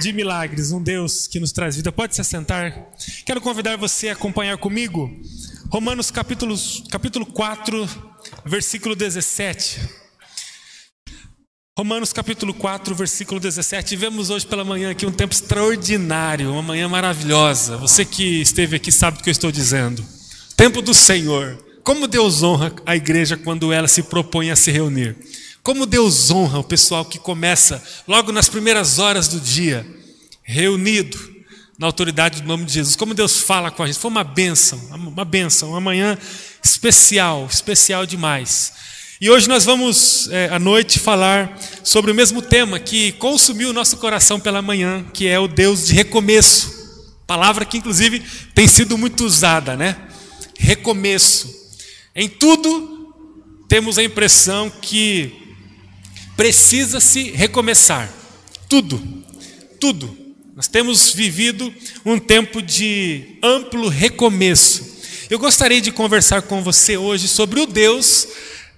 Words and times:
de 0.00 0.12
milagres, 0.12 0.72
um 0.72 0.82
Deus 0.82 1.26
que 1.26 1.38
nos 1.38 1.52
traz 1.52 1.76
vida. 1.76 1.92
Pode 1.92 2.14
se 2.14 2.20
assentar. 2.20 2.90
Quero 3.24 3.40
convidar 3.40 3.76
você 3.76 4.08
a 4.08 4.12
acompanhar 4.12 4.56
comigo 4.58 5.10
Romanos 5.70 6.10
capítulo, 6.10 6.56
capítulo 6.90 7.26
4, 7.26 7.88
versículo 8.46 8.96
17. 8.96 9.80
Romanos 11.76 12.12
capítulo 12.12 12.54
4, 12.54 12.94
versículo 12.94 13.38
17. 13.38 13.86
Tivemos 13.86 14.30
hoje 14.30 14.46
pela 14.46 14.64
manhã 14.64 14.90
aqui 14.90 15.04
um 15.04 15.12
tempo 15.12 15.34
extraordinário, 15.34 16.50
uma 16.50 16.62
manhã 16.62 16.88
maravilhosa. 16.88 17.76
Você 17.76 18.04
que 18.04 18.40
esteve 18.40 18.76
aqui 18.76 18.90
sabe 18.90 19.18
o 19.18 19.22
que 19.22 19.28
eu 19.28 19.32
estou 19.32 19.52
dizendo. 19.52 20.02
Tempo 20.56 20.80
do 20.80 20.94
Senhor. 20.94 21.62
Como 21.84 22.08
Deus 22.08 22.42
honra 22.42 22.72
a 22.86 22.96
igreja 22.96 23.36
quando 23.36 23.72
ela 23.72 23.86
se 23.86 24.02
propõe 24.02 24.50
a 24.50 24.56
se 24.56 24.70
reunir. 24.70 25.16
Como 25.68 25.84
Deus 25.84 26.30
honra 26.30 26.60
o 26.60 26.64
pessoal 26.64 27.04
que 27.04 27.18
começa 27.18 27.84
logo 28.08 28.32
nas 28.32 28.48
primeiras 28.48 28.98
horas 28.98 29.28
do 29.28 29.38
dia, 29.38 29.86
reunido 30.42 31.18
na 31.78 31.86
autoridade 31.86 32.40
do 32.40 32.48
nome 32.48 32.64
de 32.64 32.72
Jesus. 32.72 32.96
Como 32.96 33.12
Deus 33.12 33.40
fala 33.40 33.70
com 33.70 33.82
a 33.82 33.86
gente. 33.86 33.98
Foi 33.98 34.10
uma 34.10 34.24
bênção, 34.24 34.78
uma 34.90 35.26
bênção, 35.26 35.68
uma 35.68 35.80
manhã 35.80 36.16
especial, 36.64 37.46
especial 37.52 38.06
demais. 38.06 38.72
E 39.20 39.28
hoje 39.28 39.46
nós 39.46 39.66
vamos, 39.66 40.30
é, 40.30 40.48
à 40.48 40.58
noite, 40.58 40.98
falar 40.98 41.60
sobre 41.84 42.12
o 42.12 42.14
mesmo 42.14 42.40
tema 42.40 42.80
que 42.80 43.12
consumiu 43.12 43.68
o 43.68 43.74
nosso 43.74 43.98
coração 43.98 44.40
pela 44.40 44.62
manhã, 44.62 45.04
que 45.12 45.26
é 45.26 45.38
o 45.38 45.46
Deus 45.46 45.88
de 45.88 45.92
recomeço. 45.92 47.12
Palavra 47.26 47.66
que, 47.66 47.76
inclusive, 47.76 48.22
tem 48.54 48.66
sido 48.66 48.96
muito 48.96 49.22
usada, 49.22 49.76
né? 49.76 49.98
Recomeço. 50.58 51.54
Em 52.16 52.26
tudo, 52.26 53.12
temos 53.68 53.98
a 53.98 54.02
impressão 54.02 54.70
que 54.70 55.46
precisa 56.38 57.00
se 57.00 57.32
recomeçar. 57.32 58.08
Tudo, 58.68 59.02
tudo. 59.80 60.16
Nós 60.54 60.68
temos 60.68 61.12
vivido 61.12 61.74
um 62.04 62.16
tempo 62.16 62.62
de 62.62 63.40
amplo 63.42 63.88
recomeço. 63.88 64.86
Eu 65.28 65.36
gostaria 65.40 65.80
de 65.80 65.90
conversar 65.90 66.42
com 66.42 66.62
você 66.62 66.96
hoje 66.96 67.26
sobre 67.26 67.58
o 67.60 67.66
Deus 67.66 68.28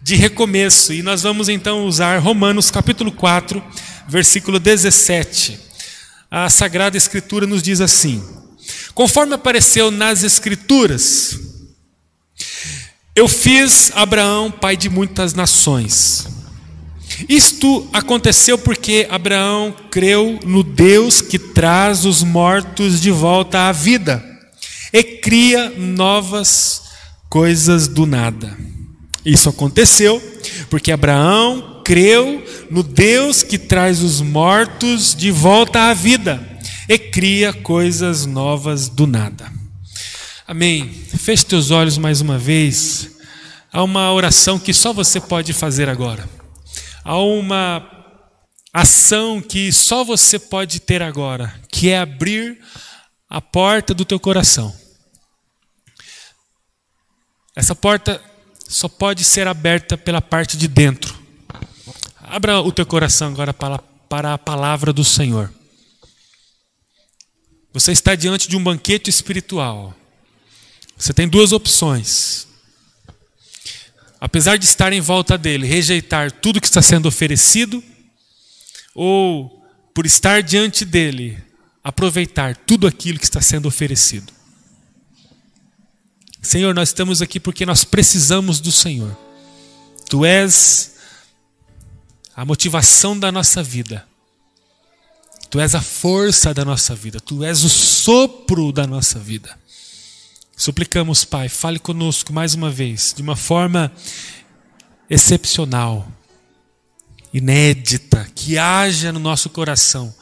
de 0.00 0.16
recomeço. 0.16 0.94
E 0.94 1.02
nós 1.02 1.22
vamos 1.22 1.50
então 1.50 1.84
usar 1.84 2.16
Romanos 2.16 2.70
capítulo 2.70 3.12
4, 3.12 3.62
versículo 4.08 4.58
17. 4.58 5.60
A 6.30 6.48
Sagrada 6.48 6.96
Escritura 6.96 7.46
nos 7.46 7.62
diz 7.62 7.82
assim: 7.82 8.24
Conforme 8.94 9.34
apareceu 9.34 9.90
nas 9.90 10.22
Escrituras, 10.22 11.38
eu 13.14 13.28
fiz 13.28 13.92
Abraão 13.94 14.50
pai 14.50 14.78
de 14.78 14.88
muitas 14.88 15.34
nações. 15.34 16.39
Isto 17.30 17.88
aconteceu 17.92 18.58
porque 18.58 19.06
Abraão 19.08 19.72
creu 19.88 20.40
no 20.44 20.64
Deus 20.64 21.20
que 21.20 21.38
traz 21.38 22.04
os 22.04 22.24
mortos 22.24 23.00
de 23.00 23.12
volta 23.12 23.68
à 23.68 23.72
vida 23.72 24.20
e 24.92 25.00
cria 25.04 25.70
novas 25.78 26.82
coisas 27.28 27.86
do 27.86 28.04
nada. 28.04 28.58
Isso 29.24 29.48
aconteceu 29.48 30.20
porque 30.68 30.90
Abraão 30.90 31.82
creu 31.84 32.44
no 32.68 32.82
Deus 32.82 33.44
que 33.44 33.58
traz 33.58 34.02
os 34.02 34.20
mortos 34.20 35.14
de 35.14 35.30
volta 35.30 35.82
à 35.82 35.94
vida 35.94 36.44
e 36.88 36.98
cria 36.98 37.52
coisas 37.52 38.26
novas 38.26 38.88
do 38.88 39.06
nada. 39.06 39.52
Amém. 40.48 40.90
Feche 41.16 41.46
teus 41.46 41.70
olhos 41.70 41.96
mais 41.96 42.20
uma 42.20 42.36
vez. 42.36 43.08
Há 43.72 43.84
uma 43.84 44.12
oração 44.12 44.58
que 44.58 44.74
só 44.74 44.92
você 44.92 45.20
pode 45.20 45.52
fazer 45.52 45.88
agora 45.88 46.39
há 47.10 47.18
uma 47.18 47.90
ação 48.72 49.42
que 49.42 49.72
só 49.72 50.04
você 50.04 50.38
pode 50.38 50.78
ter 50.78 51.02
agora, 51.02 51.52
que 51.68 51.88
é 51.88 51.98
abrir 51.98 52.62
a 53.28 53.40
porta 53.40 53.92
do 53.92 54.04
teu 54.04 54.20
coração. 54.20 54.72
Essa 57.56 57.74
porta 57.74 58.22
só 58.68 58.88
pode 58.88 59.24
ser 59.24 59.48
aberta 59.48 59.98
pela 59.98 60.22
parte 60.22 60.56
de 60.56 60.68
dentro. 60.68 61.18
Abra 62.16 62.60
o 62.60 62.70
teu 62.70 62.86
coração 62.86 63.32
agora 63.32 63.52
para, 63.52 63.78
para 64.08 64.34
a 64.34 64.38
palavra 64.38 64.92
do 64.92 65.02
Senhor. 65.02 65.52
Você 67.72 67.90
está 67.90 68.14
diante 68.14 68.48
de 68.48 68.56
um 68.56 68.62
banquete 68.62 69.10
espiritual. 69.10 69.96
Você 70.96 71.12
tem 71.12 71.28
duas 71.28 71.50
opções 71.50 72.46
apesar 74.20 74.58
de 74.58 74.66
estar 74.66 74.92
em 74.92 75.00
volta 75.00 75.38
dele, 75.38 75.66
rejeitar 75.66 76.30
tudo 76.30 76.60
que 76.60 76.66
está 76.66 76.82
sendo 76.82 77.06
oferecido, 77.08 77.82
ou 78.94 79.64
por 79.94 80.04
estar 80.04 80.42
diante 80.42 80.84
dele, 80.84 81.42
aproveitar 81.82 82.54
tudo 82.54 82.86
aquilo 82.86 83.18
que 83.18 83.24
está 83.24 83.40
sendo 83.40 83.66
oferecido. 83.66 84.32
Senhor, 86.42 86.74
nós 86.74 86.90
estamos 86.90 87.20
aqui 87.20 87.38
porque 87.38 87.66
nós 87.66 87.84
precisamos 87.84 88.60
do 88.60 88.72
Senhor. 88.72 89.16
Tu 90.08 90.24
és 90.24 90.96
a 92.34 92.44
motivação 92.44 93.18
da 93.18 93.30
nossa 93.30 93.62
vida. 93.62 94.06
Tu 95.50 95.60
és 95.60 95.74
a 95.74 95.82
força 95.82 96.54
da 96.54 96.64
nossa 96.64 96.94
vida. 96.94 97.20
Tu 97.20 97.44
és 97.44 97.62
o 97.62 97.68
sopro 97.68 98.72
da 98.72 98.86
nossa 98.86 99.18
vida. 99.18 99.58
Suplicamos, 100.60 101.24
Pai, 101.24 101.48
fale 101.48 101.78
conosco 101.78 102.34
mais 102.34 102.52
uma 102.52 102.70
vez, 102.70 103.14
de 103.16 103.22
uma 103.22 103.34
forma 103.34 103.90
excepcional, 105.08 106.06
inédita, 107.32 108.28
que 108.34 108.58
haja 108.58 109.10
no 109.10 109.18
nosso 109.18 109.48
coração 109.48 110.14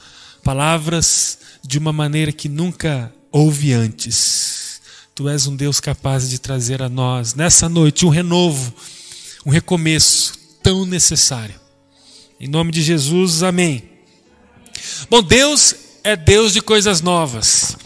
palavras 0.45 1.41
de 1.61 1.77
uma 1.77 1.93
maneira 1.93 2.31
que 2.31 2.49
nunca 2.49 3.13
houve 3.33 3.73
antes. 3.73 4.81
Tu 5.13 5.29
és 5.29 5.49
um 5.49 5.57
Deus 5.57 5.81
capaz 5.81 6.31
de 6.31 6.39
trazer 6.39 6.83
a 6.83 6.89
nós, 6.89 7.35
nessa 7.35 7.69
noite, 7.69 8.07
um 8.07 8.09
renovo, 8.09 8.73
um 9.45 9.51
recomeço 9.51 10.39
tão 10.63 10.87
necessário. 10.87 11.61
Em 12.39 12.47
nome 12.47 12.71
de 12.71 12.81
Jesus, 12.81 13.43
amém. 13.43 13.91
Bom, 15.11 15.21
Deus 15.21 15.75
é 16.05 16.15
Deus 16.15 16.53
de 16.53 16.61
coisas 16.61 17.01
novas. 17.01 17.77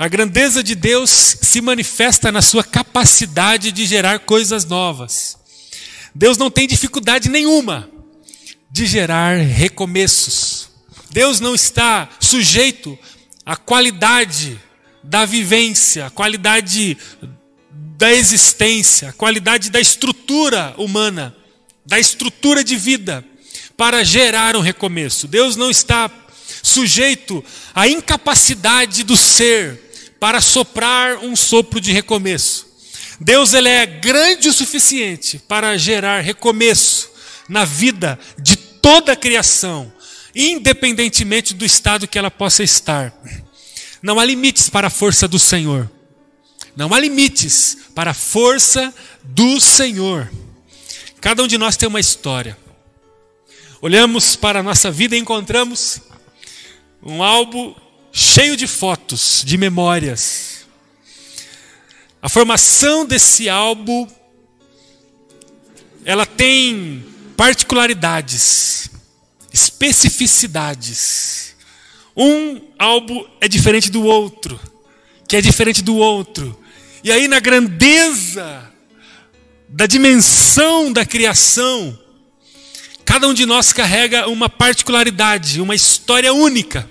A 0.00 0.08
grandeza 0.08 0.62
de 0.62 0.74
Deus 0.74 1.10
se 1.10 1.60
manifesta 1.60 2.32
na 2.32 2.40
sua 2.40 2.64
capacidade 2.64 3.70
de 3.70 3.84
gerar 3.84 4.20
coisas 4.20 4.64
novas. 4.64 5.36
Deus 6.14 6.38
não 6.38 6.50
tem 6.50 6.66
dificuldade 6.66 7.28
nenhuma 7.28 7.86
de 8.70 8.86
gerar 8.86 9.36
recomeços. 9.36 10.70
Deus 11.10 11.38
não 11.38 11.54
está 11.54 12.08
sujeito 12.18 12.98
à 13.44 13.56
qualidade 13.56 14.58
da 15.04 15.26
vivência, 15.26 16.06
à 16.06 16.10
qualidade 16.10 16.96
da 17.70 18.10
existência, 18.10 19.10
à 19.10 19.12
qualidade 19.12 19.68
da 19.68 19.80
estrutura 19.82 20.74
humana, 20.78 21.36
da 21.84 22.00
estrutura 22.00 22.64
de 22.64 22.74
vida 22.74 23.22
para 23.76 24.02
gerar 24.02 24.56
um 24.56 24.60
recomeço. 24.60 25.28
Deus 25.28 25.56
não 25.56 25.68
está 25.70 26.10
sujeito 26.62 27.44
à 27.74 27.86
incapacidade 27.86 29.04
do 29.04 29.14
ser 29.14 29.89
para 30.20 30.40
soprar 30.42 31.16
um 31.24 31.34
sopro 31.34 31.80
de 31.80 31.92
recomeço. 31.92 32.68
Deus 33.18 33.54
ele 33.54 33.68
é 33.68 33.86
grande 33.86 34.48
o 34.48 34.52
suficiente 34.52 35.38
para 35.48 35.76
gerar 35.76 36.20
recomeço 36.20 37.10
na 37.48 37.64
vida 37.64 38.18
de 38.38 38.56
toda 38.56 39.12
a 39.12 39.16
criação, 39.16 39.92
independentemente 40.34 41.54
do 41.54 41.64
estado 41.64 42.06
que 42.06 42.18
ela 42.18 42.30
possa 42.30 42.62
estar. 42.62 43.12
Não 44.02 44.20
há 44.20 44.24
limites 44.24 44.68
para 44.68 44.86
a 44.86 44.90
força 44.90 45.26
do 45.26 45.38
Senhor. 45.38 45.90
Não 46.76 46.94
há 46.94 47.00
limites 47.00 47.76
para 47.94 48.12
a 48.12 48.14
força 48.14 48.94
do 49.22 49.60
Senhor. 49.60 50.30
Cada 51.20 51.42
um 51.42 51.46
de 51.46 51.58
nós 51.58 51.76
tem 51.76 51.88
uma 51.88 52.00
história. 52.00 52.56
Olhamos 53.82 54.36
para 54.36 54.60
a 54.60 54.62
nossa 54.62 54.90
vida 54.90 55.16
e 55.16 55.18
encontramos 55.18 56.00
um 57.02 57.22
álbum 57.22 57.74
cheio 58.12 58.56
de 58.56 58.66
fotos, 58.66 59.42
de 59.44 59.56
memórias. 59.56 60.66
A 62.22 62.28
formação 62.28 63.06
desse 63.06 63.48
álbum 63.48 64.06
ela 66.04 66.26
tem 66.26 67.04
particularidades, 67.36 68.90
especificidades. 69.52 71.54
Um 72.16 72.60
álbum 72.78 73.24
é 73.40 73.48
diferente 73.48 73.90
do 73.90 74.02
outro, 74.02 74.60
que 75.28 75.36
é 75.36 75.40
diferente 75.40 75.82
do 75.82 75.96
outro. 75.96 76.58
E 77.02 77.10
aí 77.10 77.26
na 77.28 77.40
grandeza 77.40 78.70
da 79.68 79.86
dimensão 79.86 80.92
da 80.92 81.06
criação, 81.06 81.98
cada 83.04 83.28
um 83.28 83.34
de 83.34 83.46
nós 83.46 83.72
carrega 83.72 84.28
uma 84.28 84.48
particularidade, 84.48 85.60
uma 85.60 85.74
história 85.74 86.34
única 86.34 86.88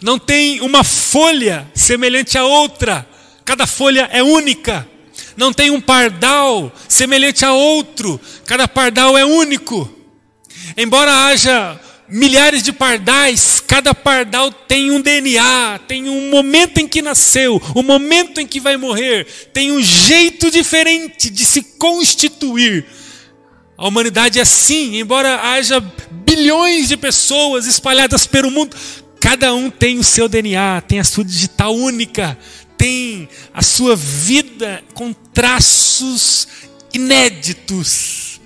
não 0.00 0.18
tem 0.18 0.60
uma 0.60 0.84
folha 0.84 1.66
semelhante 1.74 2.36
a 2.36 2.44
outra, 2.44 3.06
cada 3.44 3.66
folha 3.66 4.08
é 4.12 4.22
única. 4.22 4.86
Não 5.36 5.52
tem 5.52 5.70
um 5.70 5.80
pardal 5.80 6.72
semelhante 6.88 7.44
a 7.44 7.52
outro, 7.52 8.20
cada 8.44 8.66
pardal 8.66 9.16
é 9.16 9.24
único. 9.24 9.90
Embora 10.76 11.26
haja 11.26 11.78
milhares 12.08 12.62
de 12.62 12.72
pardais, 12.72 13.60
cada 13.66 13.94
pardal 13.94 14.50
tem 14.50 14.90
um 14.90 15.00
DNA, 15.00 15.80
tem 15.86 16.08
um 16.08 16.30
momento 16.30 16.78
em 16.78 16.88
que 16.88 17.02
nasceu, 17.02 17.60
o 17.74 17.80
um 17.80 17.82
momento 17.82 18.40
em 18.40 18.46
que 18.46 18.60
vai 18.60 18.76
morrer, 18.76 19.26
tem 19.52 19.72
um 19.72 19.82
jeito 19.82 20.50
diferente 20.50 21.28
de 21.30 21.44
se 21.44 21.62
constituir. 21.62 22.86
A 23.76 23.88
humanidade 23.88 24.38
é 24.38 24.42
assim, 24.42 24.98
embora 24.98 25.40
haja 25.50 25.80
bilhões 26.10 26.88
de 26.88 26.96
pessoas 26.96 27.66
espalhadas 27.66 28.26
pelo 28.26 28.50
mundo, 28.50 28.74
cada 29.28 29.52
um 29.52 29.68
tem 29.68 29.98
o 29.98 30.04
seu 30.04 30.28
DNA, 30.28 30.82
tem 30.82 31.00
a 31.00 31.04
sua 31.04 31.24
digital 31.24 31.74
única, 31.74 32.38
tem 32.78 33.28
a 33.52 33.60
sua 33.60 33.96
vida 33.96 34.84
com 34.94 35.12
traços 35.12 36.46
inéditos. 36.94 38.40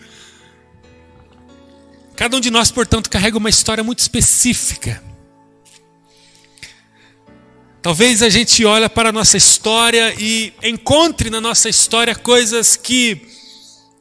Cada 2.16 2.34
um 2.34 2.40
de 2.40 2.50
nós, 2.50 2.70
portanto, 2.70 3.10
carrega 3.10 3.36
uma 3.36 3.50
história 3.50 3.84
muito 3.84 3.98
específica. 3.98 5.04
Talvez 7.82 8.22
a 8.22 8.30
gente 8.30 8.64
olhe 8.64 8.88
para 8.88 9.10
a 9.10 9.12
nossa 9.12 9.36
história 9.36 10.14
e 10.18 10.50
encontre 10.62 11.28
na 11.28 11.42
nossa 11.42 11.68
história 11.68 12.14
coisas 12.14 12.74
que 12.74 13.28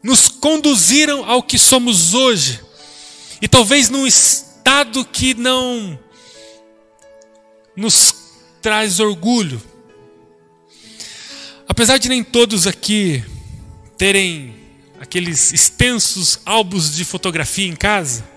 nos 0.01 0.29
conduziram 0.29 1.29
ao 1.29 1.43
que 1.43 1.59
somos 1.59 2.13
hoje. 2.13 2.61
E 3.41 3.49
talvez 3.49 3.89
num 3.89 4.07
estado 4.07 5.03
que 5.03 5.33
não 5.33 5.99
nos 7.79 8.13
traz 8.61 8.99
orgulho. 8.99 9.61
Apesar 11.67 11.97
de 11.97 12.09
nem 12.09 12.23
todos 12.23 12.67
aqui 12.67 13.23
terem 13.97 14.55
aqueles 14.99 15.53
extensos 15.53 16.39
álbuns 16.45 16.95
de 16.95 17.05
fotografia 17.05 17.67
em 17.67 17.75
casa, 17.75 18.27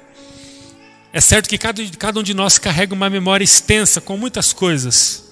é 1.13 1.21
certo 1.21 1.49
que 1.49 1.59
cada, 1.59 1.83
cada 1.99 2.21
um 2.21 2.23
de 2.23 2.33
nós 2.33 2.57
carrega 2.57 2.95
uma 2.95 3.11
memória 3.11 3.45
extensa 3.45 4.01
com 4.01 4.17
muitas 4.17 4.53
coisas. 4.53 5.25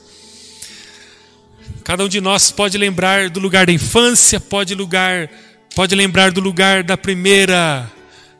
Cada 1.84 2.04
um 2.04 2.08
de 2.08 2.20
nós 2.20 2.50
pode 2.50 2.76
lembrar 2.76 3.30
do 3.30 3.40
lugar 3.40 3.66
da 3.66 3.72
infância, 3.72 4.38
pode, 4.38 4.74
lugar, 4.74 5.30
pode 5.74 5.94
lembrar 5.94 6.32
do 6.32 6.40
lugar 6.40 6.82
da 6.82 6.96
primeira 6.96 7.90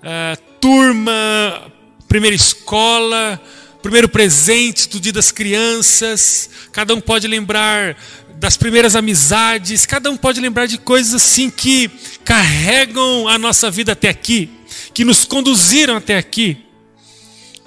uh, 0.02 0.40
turma, 0.60 1.72
primeira 2.06 2.36
escola, 2.36 3.40
primeiro 3.82 4.08
presente 4.08 4.88
do 4.88 5.00
dia 5.00 5.12
das 5.12 5.30
crianças. 5.30 6.50
Cada 6.72 6.94
um 6.94 7.00
pode 7.00 7.26
lembrar 7.26 7.96
das 8.36 8.56
primeiras 8.56 8.96
amizades, 8.96 9.84
cada 9.84 10.10
um 10.10 10.16
pode 10.16 10.40
lembrar 10.40 10.66
de 10.66 10.78
coisas 10.78 11.14
assim 11.14 11.50
que 11.50 11.90
carregam 12.24 13.28
a 13.28 13.36
nossa 13.36 13.70
vida 13.70 13.92
até 13.92 14.08
aqui, 14.08 14.50
que 14.94 15.04
nos 15.04 15.24
conduziram 15.24 15.96
até 15.96 16.16
aqui. 16.16 16.56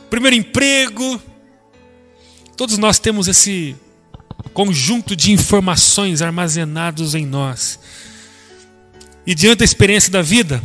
Primeiro 0.10 0.36
emprego. 0.36 1.22
Todos 2.58 2.78
nós 2.78 3.00
temos 3.00 3.28
esse 3.28 3.76
conjunto 4.54 5.16
de 5.16 5.32
informações 5.32 6.22
armazenados 6.22 7.16
em 7.16 7.26
nós. 7.26 7.80
E 9.26 9.34
diante 9.34 9.60
da 9.60 9.66
experiência 9.66 10.12
da 10.12 10.22
vida, 10.22 10.62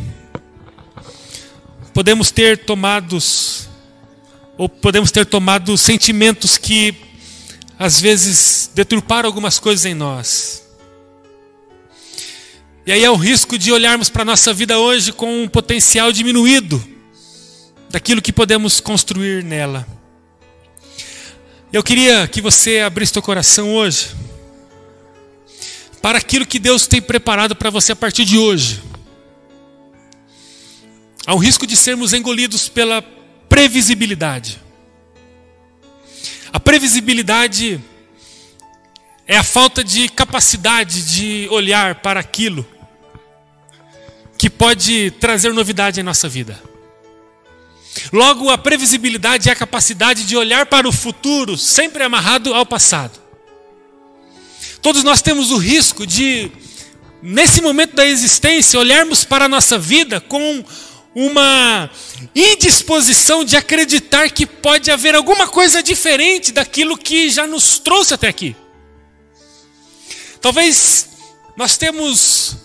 podemos 1.93 2.29
ter 2.29 2.57
tomados 2.57 3.68
ou 4.59 4.67
podemos 4.67 5.09
ter 5.09 5.25
tomado 5.25 5.77
sentimentos 5.77 6.57
que 6.57 6.93
às 7.79 8.01
vezes 8.01 8.69
deturparam 8.75 9.25
algumas 9.25 9.57
coisas 9.57 9.85
em 9.85 9.93
nós. 9.93 10.67
E 12.85 12.91
aí 12.91 13.01
é 13.01 13.09
o 13.09 13.15
risco 13.15 13.57
de 13.57 13.71
olharmos 13.71 14.09
para 14.09 14.23
a 14.23 14.25
nossa 14.25 14.53
vida 14.53 14.77
hoje 14.77 15.13
com 15.13 15.43
um 15.43 15.47
potencial 15.47 16.11
diminuído 16.11 16.85
daquilo 17.89 18.21
que 18.21 18.33
podemos 18.33 18.81
construir 18.81 19.45
nela. 19.45 19.87
Eu 21.71 21.81
queria 21.81 22.27
que 22.27 22.41
você 22.41 22.79
abrisse 22.79 23.13
seu 23.13 23.21
coração 23.21 23.73
hoje 23.73 24.09
para 26.01 26.17
aquilo 26.17 26.45
que 26.45 26.59
Deus 26.59 26.85
tem 26.85 27.01
preparado 27.01 27.55
para 27.55 27.69
você 27.69 27.93
a 27.93 27.95
partir 27.95 28.25
de 28.25 28.37
hoje. 28.37 28.83
Há 31.25 31.33
um 31.33 31.39
risco 31.39 31.65
de 31.65 31.77
sermos 31.77 32.11
engolidos 32.11 32.67
pela 32.67 33.01
previsibilidade. 33.59 34.57
A 36.53 36.61
previsibilidade 36.61 37.77
é 39.27 39.35
a 39.35 39.43
falta 39.43 39.83
de 39.83 40.07
capacidade 40.07 41.05
de 41.05 41.45
olhar 41.51 41.95
para 41.95 42.21
aquilo 42.21 42.65
que 44.37 44.49
pode 44.49 45.11
trazer 45.11 45.51
novidade 45.51 45.99
em 45.99 46.03
nossa 46.03 46.29
vida. 46.29 46.57
Logo, 48.13 48.49
a 48.49 48.57
previsibilidade 48.57 49.49
é 49.49 49.51
a 49.51 49.57
capacidade 49.57 50.23
de 50.23 50.37
olhar 50.37 50.65
para 50.65 50.87
o 50.87 50.93
futuro, 50.93 51.57
sempre 51.57 52.01
amarrado 52.01 52.53
ao 52.53 52.65
passado. 52.65 53.19
Todos 54.81 55.03
nós 55.03 55.21
temos 55.21 55.51
o 55.51 55.57
risco 55.57 56.07
de, 56.07 56.49
nesse 57.21 57.61
momento 57.61 57.93
da 57.93 58.05
existência, 58.05 58.79
olharmos 58.79 59.25
para 59.25 59.45
a 59.45 59.49
nossa 59.49 59.77
vida 59.77 60.21
com 60.21 60.63
uma 61.21 61.89
indisposição 62.33 63.43
de 63.43 63.57
acreditar 63.57 64.29
que 64.29 64.45
pode 64.45 64.89
haver 64.89 65.15
alguma 65.15 65.49
coisa 65.49 65.83
diferente 65.83 66.53
daquilo 66.53 66.97
que 66.97 67.29
já 67.29 67.45
nos 67.45 67.77
trouxe 67.77 68.13
até 68.13 68.29
aqui. 68.29 68.55
Talvez 70.39 71.09
nós 71.57 71.75
temos 71.75 72.55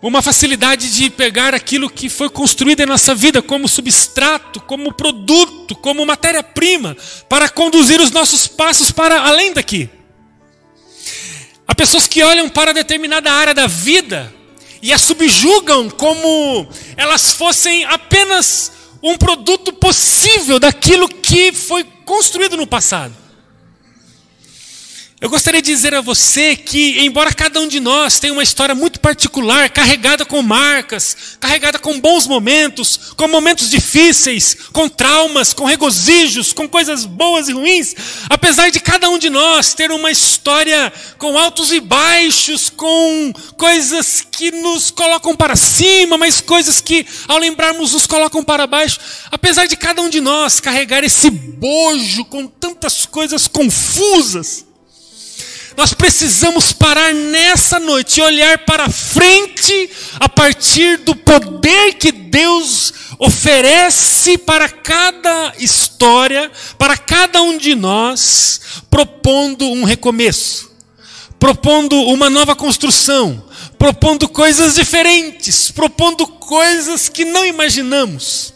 uma 0.00 0.22
facilidade 0.22 0.94
de 0.94 1.10
pegar 1.10 1.54
aquilo 1.54 1.90
que 1.90 2.08
foi 2.08 2.30
construído 2.30 2.80
em 2.80 2.86
nossa 2.86 3.14
vida 3.14 3.42
como 3.42 3.68
substrato, 3.68 4.60
como 4.62 4.94
produto, 4.94 5.76
como 5.76 6.06
matéria-prima, 6.06 6.96
para 7.28 7.50
conduzir 7.50 8.00
os 8.00 8.10
nossos 8.10 8.46
passos 8.46 8.90
para 8.90 9.20
além 9.20 9.52
daqui. 9.52 9.90
Há 11.68 11.74
pessoas 11.74 12.06
que 12.06 12.22
olham 12.22 12.48
para 12.48 12.72
determinada 12.72 13.30
área 13.30 13.52
da 13.52 13.66
vida 13.66 14.39
e 14.82 14.92
a 14.92 14.98
subjugam 14.98 15.90
como 15.90 16.66
elas 16.96 17.32
fossem 17.32 17.84
apenas 17.84 18.72
um 19.02 19.16
produto 19.16 19.72
possível 19.72 20.58
daquilo 20.58 21.08
que 21.08 21.52
foi 21.52 21.84
construído 22.04 22.56
no 22.56 22.66
passado. 22.66 23.14
Eu 25.20 25.28
gostaria 25.28 25.60
de 25.60 25.70
dizer 25.70 25.94
a 25.94 26.00
você 26.00 26.56
que, 26.56 26.98
embora 27.04 27.34
cada 27.34 27.60
um 27.60 27.68
de 27.68 27.78
nós 27.78 28.18
tenha 28.18 28.32
uma 28.32 28.42
história 28.42 28.74
muito 28.74 28.98
particular, 29.00 29.68
carregada 29.68 30.24
com 30.24 30.40
marcas, 30.40 31.36
carregada 31.38 31.78
com 31.78 32.00
bons 32.00 32.26
momentos, 32.26 33.12
com 33.18 33.28
momentos 33.28 33.68
difíceis, 33.68 34.56
com 34.72 34.88
traumas, 34.88 35.52
com 35.52 35.66
regozijos, 35.66 36.54
com 36.54 36.66
coisas 36.66 37.04
boas 37.04 37.50
e 37.50 37.52
ruins, 37.52 37.94
apesar 38.30 38.70
de 38.70 38.80
cada 38.80 39.10
um 39.10 39.18
de 39.18 39.28
nós 39.28 39.74
ter 39.74 39.90
uma 39.90 40.10
história 40.10 40.90
com 41.18 41.36
altos 41.36 41.70
e 41.70 41.80
baixos, 41.80 42.70
com 42.70 43.30
coisas 43.58 44.22
que 44.22 44.50
nos 44.50 44.90
colocam 44.90 45.36
para 45.36 45.54
cima, 45.54 46.16
mas 46.16 46.40
coisas 46.40 46.80
que, 46.80 47.06
ao 47.28 47.36
lembrarmos, 47.36 47.92
nos 47.92 48.06
colocam 48.06 48.42
para 48.42 48.66
baixo, 48.66 48.98
apesar 49.30 49.66
de 49.66 49.76
cada 49.76 50.00
um 50.00 50.08
de 50.08 50.22
nós 50.22 50.60
carregar 50.60 51.04
esse 51.04 51.28
bojo 51.28 52.24
com 52.24 52.46
tantas 52.46 53.04
coisas 53.04 53.46
confusas, 53.46 54.69
nós 55.80 55.94
precisamos 55.94 56.74
parar 56.74 57.14
nessa 57.14 57.80
noite 57.80 58.20
e 58.20 58.22
olhar 58.22 58.66
para 58.66 58.90
frente 58.90 59.90
a 60.20 60.28
partir 60.28 60.98
do 60.98 61.16
poder 61.16 61.94
que 61.94 62.12
Deus 62.12 62.92
oferece 63.18 64.36
para 64.36 64.68
cada 64.68 65.54
história, 65.58 66.52
para 66.76 66.98
cada 66.98 67.40
um 67.40 67.56
de 67.56 67.74
nós, 67.74 68.82
propondo 68.90 69.64
um 69.70 69.84
recomeço, 69.84 70.70
propondo 71.38 71.96
uma 72.08 72.28
nova 72.28 72.54
construção, 72.54 73.42
propondo 73.78 74.28
coisas 74.28 74.74
diferentes, 74.74 75.70
propondo 75.70 76.26
coisas 76.26 77.08
que 77.08 77.24
não 77.24 77.46
imaginamos. 77.46 78.52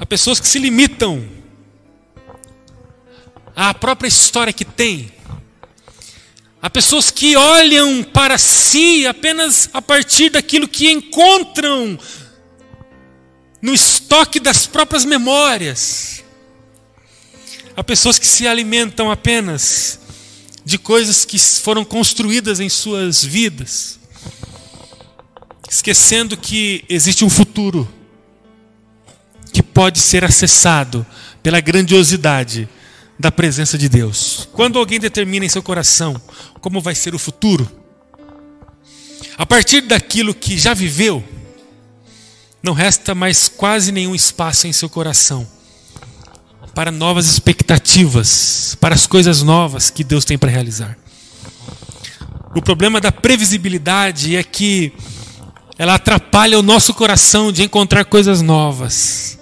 Há 0.00 0.06
pessoas 0.06 0.40
que 0.40 0.48
se 0.48 0.58
limitam 0.58 1.36
a 3.60 3.74
própria 3.74 4.06
história 4.06 4.52
que 4.52 4.64
tem. 4.64 5.10
Há 6.62 6.70
pessoas 6.70 7.10
que 7.10 7.36
olham 7.36 8.04
para 8.04 8.38
si 8.38 9.04
apenas 9.04 9.68
a 9.72 9.82
partir 9.82 10.30
daquilo 10.30 10.68
que 10.68 10.88
encontram 10.88 11.98
no 13.60 13.74
estoque 13.74 14.38
das 14.38 14.64
próprias 14.64 15.04
memórias. 15.04 16.22
Há 17.76 17.82
pessoas 17.82 18.16
que 18.16 18.26
se 18.28 18.46
alimentam 18.46 19.10
apenas 19.10 19.98
de 20.64 20.78
coisas 20.78 21.24
que 21.24 21.36
foram 21.36 21.84
construídas 21.84 22.60
em 22.60 22.68
suas 22.68 23.24
vidas, 23.24 23.98
esquecendo 25.68 26.36
que 26.36 26.84
existe 26.88 27.24
um 27.24 27.30
futuro 27.30 27.92
que 29.52 29.64
pode 29.64 29.98
ser 29.98 30.24
acessado 30.24 31.04
pela 31.42 31.58
grandiosidade 31.58 32.68
da 33.18 33.32
presença 33.32 33.76
de 33.76 33.88
Deus. 33.88 34.48
Quando 34.52 34.78
alguém 34.78 35.00
determina 35.00 35.44
em 35.44 35.48
seu 35.48 35.62
coração 35.62 36.20
como 36.60 36.80
vai 36.80 36.94
ser 36.94 37.14
o 37.14 37.18
futuro, 37.18 37.68
a 39.36 39.44
partir 39.44 39.82
daquilo 39.82 40.34
que 40.34 40.56
já 40.56 40.74
viveu, 40.74 41.22
não 42.62 42.72
resta 42.72 43.14
mais 43.14 43.48
quase 43.48 43.92
nenhum 43.92 44.14
espaço 44.14 44.66
em 44.66 44.72
seu 44.72 44.88
coração 44.88 45.46
para 46.74 46.92
novas 46.92 47.26
expectativas, 47.26 48.76
para 48.80 48.94
as 48.94 49.06
coisas 49.06 49.42
novas 49.42 49.90
que 49.90 50.04
Deus 50.04 50.24
tem 50.24 50.38
para 50.38 50.50
realizar. 50.50 50.96
O 52.54 52.62
problema 52.62 53.00
da 53.00 53.10
previsibilidade 53.10 54.36
é 54.36 54.42
que 54.44 54.92
ela 55.76 55.94
atrapalha 55.94 56.58
o 56.58 56.62
nosso 56.62 56.94
coração 56.94 57.50
de 57.50 57.62
encontrar 57.62 58.04
coisas 58.04 58.42
novas. 58.42 59.38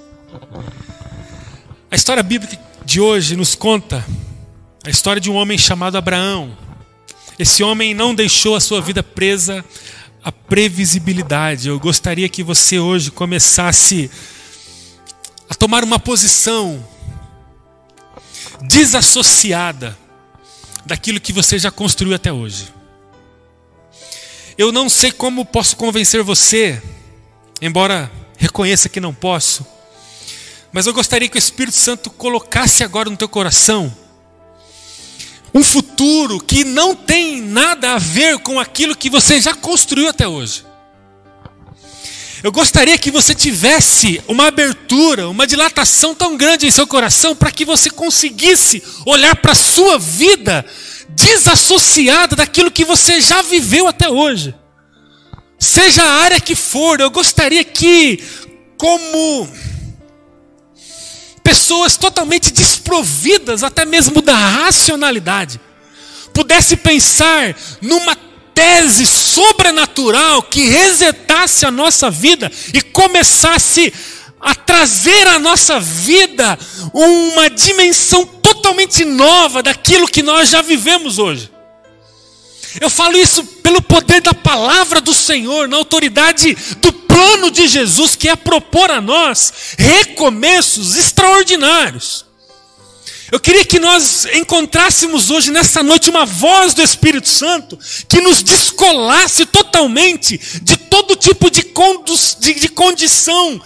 A 1.90 1.96
história 1.96 2.22
bíblica 2.22 2.65
de 2.86 3.00
hoje 3.00 3.34
nos 3.34 3.56
conta 3.56 4.06
a 4.84 4.88
história 4.88 5.20
de 5.20 5.28
um 5.28 5.34
homem 5.34 5.58
chamado 5.58 5.98
Abraão. 5.98 6.56
Esse 7.36 7.64
homem 7.64 7.92
não 7.92 8.14
deixou 8.14 8.54
a 8.54 8.60
sua 8.60 8.80
vida 8.80 9.02
presa 9.02 9.64
à 10.22 10.30
previsibilidade. 10.30 11.68
Eu 11.68 11.80
gostaria 11.80 12.28
que 12.28 12.44
você 12.44 12.78
hoje 12.78 13.10
começasse 13.10 14.08
a 15.50 15.54
tomar 15.54 15.82
uma 15.82 15.98
posição 15.98 16.86
desassociada 18.62 19.98
daquilo 20.86 21.20
que 21.20 21.32
você 21.32 21.58
já 21.58 21.72
construiu 21.72 22.14
até 22.14 22.32
hoje. 22.32 22.72
Eu 24.56 24.70
não 24.70 24.88
sei 24.88 25.10
como 25.10 25.44
posso 25.44 25.76
convencer 25.76 26.22
você, 26.22 26.80
embora 27.60 28.08
reconheça 28.38 28.88
que 28.88 29.00
não 29.00 29.12
posso, 29.12 29.66
mas 30.72 30.86
eu 30.86 30.92
gostaria 30.92 31.28
que 31.28 31.36
o 31.36 31.38
Espírito 31.38 31.76
Santo 31.76 32.10
colocasse 32.10 32.84
agora 32.84 33.10
no 33.10 33.16
teu 33.16 33.28
coração 33.28 33.94
um 35.56 35.64
futuro 35.64 36.38
que 36.38 36.64
não 36.64 36.94
tem 36.94 37.40
nada 37.40 37.94
a 37.94 37.98
ver 37.98 38.38
com 38.40 38.60
aquilo 38.60 38.94
que 38.94 39.08
você 39.08 39.40
já 39.40 39.54
construiu 39.54 40.08
até 40.08 40.28
hoje. 40.28 40.66
Eu 42.42 42.52
gostaria 42.52 42.98
que 42.98 43.10
você 43.10 43.34
tivesse 43.34 44.22
uma 44.28 44.48
abertura, 44.48 45.30
uma 45.30 45.46
dilatação 45.46 46.14
tão 46.14 46.36
grande 46.36 46.66
em 46.66 46.70
seu 46.70 46.86
coração 46.86 47.34
para 47.34 47.50
que 47.50 47.64
você 47.64 47.88
conseguisse 47.88 48.82
olhar 49.06 49.34
para 49.36 49.52
a 49.52 49.54
sua 49.54 49.98
vida 49.98 50.64
desassociada 51.08 52.36
daquilo 52.36 52.70
que 52.70 52.84
você 52.84 53.20
já 53.22 53.40
viveu 53.40 53.88
até 53.88 54.10
hoje. 54.10 54.54
Seja 55.58 56.02
a 56.02 56.20
área 56.20 56.38
que 56.38 56.54
for, 56.54 57.00
eu 57.00 57.10
gostaria 57.10 57.64
que, 57.64 58.22
como 58.76 59.48
pessoas 61.46 61.96
totalmente 61.96 62.52
desprovidas 62.52 63.62
até 63.62 63.84
mesmo 63.84 64.20
da 64.20 64.34
racionalidade, 64.34 65.60
pudesse 66.34 66.76
pensar 66.76 67.54
numa 67.80 68.16
tese 68.52 69.06
sobrenatural 69.06 70.42
que 70.42 70.66
resetasse 70.66 71.64
a 71.64 71.70
nossa 71.70 72.10
vida 72.10 72.50
e 72.74 72.82
começasse 72.82 73.94
a 74.40 74.56
trazer 74.56 75.28
à 75.28 75.38
nossa 75.38 75.78
vida 75.78 76.58
uma 76.92 77.48
dimensão 77.48 78.26
totalmente 78.26 79.04
nova 79.04 79.62
daquilo 79.62 80.08
que 80.08 80.24
nós 80.24 80.48
já 80.48 80.62
vivemos 80.62 81.16
hoje. 81.20 81.48
Eu 82.80 82.90
falo 82.90 83.16
isso 83.16 83.44
pelo 83.62 83.80
poder 83.80 84.20
da 84.20 84.34
palavra 84.34 85.00
do 85.00 85.14
Senhor, 85.14 85.68
na 85.68 85.76
autoridade 85.76 86.56
do 86.78 86.92
plano 86.92 87.50
de 87.50 87.66
Jesus, 87.66 88.14
que 88.14 88.28
é 88.28 88.36
propor 88.36 88.90
a 88.90 89.00
nós 89.00 89.52
recomeços 89.78 90.96
extraordinários. 90.96 92.26
Eu 93.32 93.40
queria 93.40 93.64
que 93.64 93.80
nós 93.80 94.24
encontrássemos 94.34 95.30
hoje, 95.30 95.50
nessa 95.50 95.82
noite, 95.82 96.10
uma 96.10 96.24
voz 96.24 96.74
do 96.74 96.82
Espírito 96.82 97.28
Santo 97.28 97.76
que 98.08 98.20
nos 98.20 98.40
descolasse 98.40 99.44
totalmente 99.46 100.38
de 100.62 100.76
todo 100.76 101.16
tipo 101.16 101.50
de, 101.50 101.62
de, 102.38 102.54
de 102.60 102.68
condição 102.68 103.60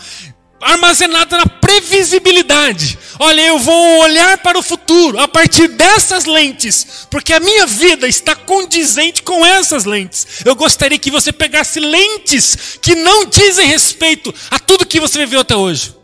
armazenada 0.61 1.39
na 1.39 1.47
previsibilidade. 1.47 2.99
Olha, 3.19 3.41
eu 3.41 3.59
vou 3.59 4.01
olhar 4.01 4.39
para 4.39 4.59
o 4.59 4.63
futuro 4.63 5.19
a 5.19 5.27
partir 5.27 5.69
dessas 5.69 6.25
lentes, 6.27 7.07
porque 7.11 7.33
a 7.33 7.41
minha 7.41 7.67
vida 7.67 8.07
está 8.07 8.35
condizente 8.35 9.23
com 9.23 9.45
essas 9.45 9.85
lentes. 9.85 10.27
Eu 10.45 10.55
gostaria 10.55 10.99
que 10.99 11.11
você 11.11 11.33
pegasse 11.33 11.81
lentes 11.81 12.79
que 12.83 12.95
não 12.95 13.25
dizem 13.25 13.67
respeito 13.67 14.35
a 14.51 14.59
tudo 14.59 14.87
que 14.87 15.01
você 15.01 15.19
viveu 15.19 15.41
até 15.41 15.57
hoje. 15.57 15.95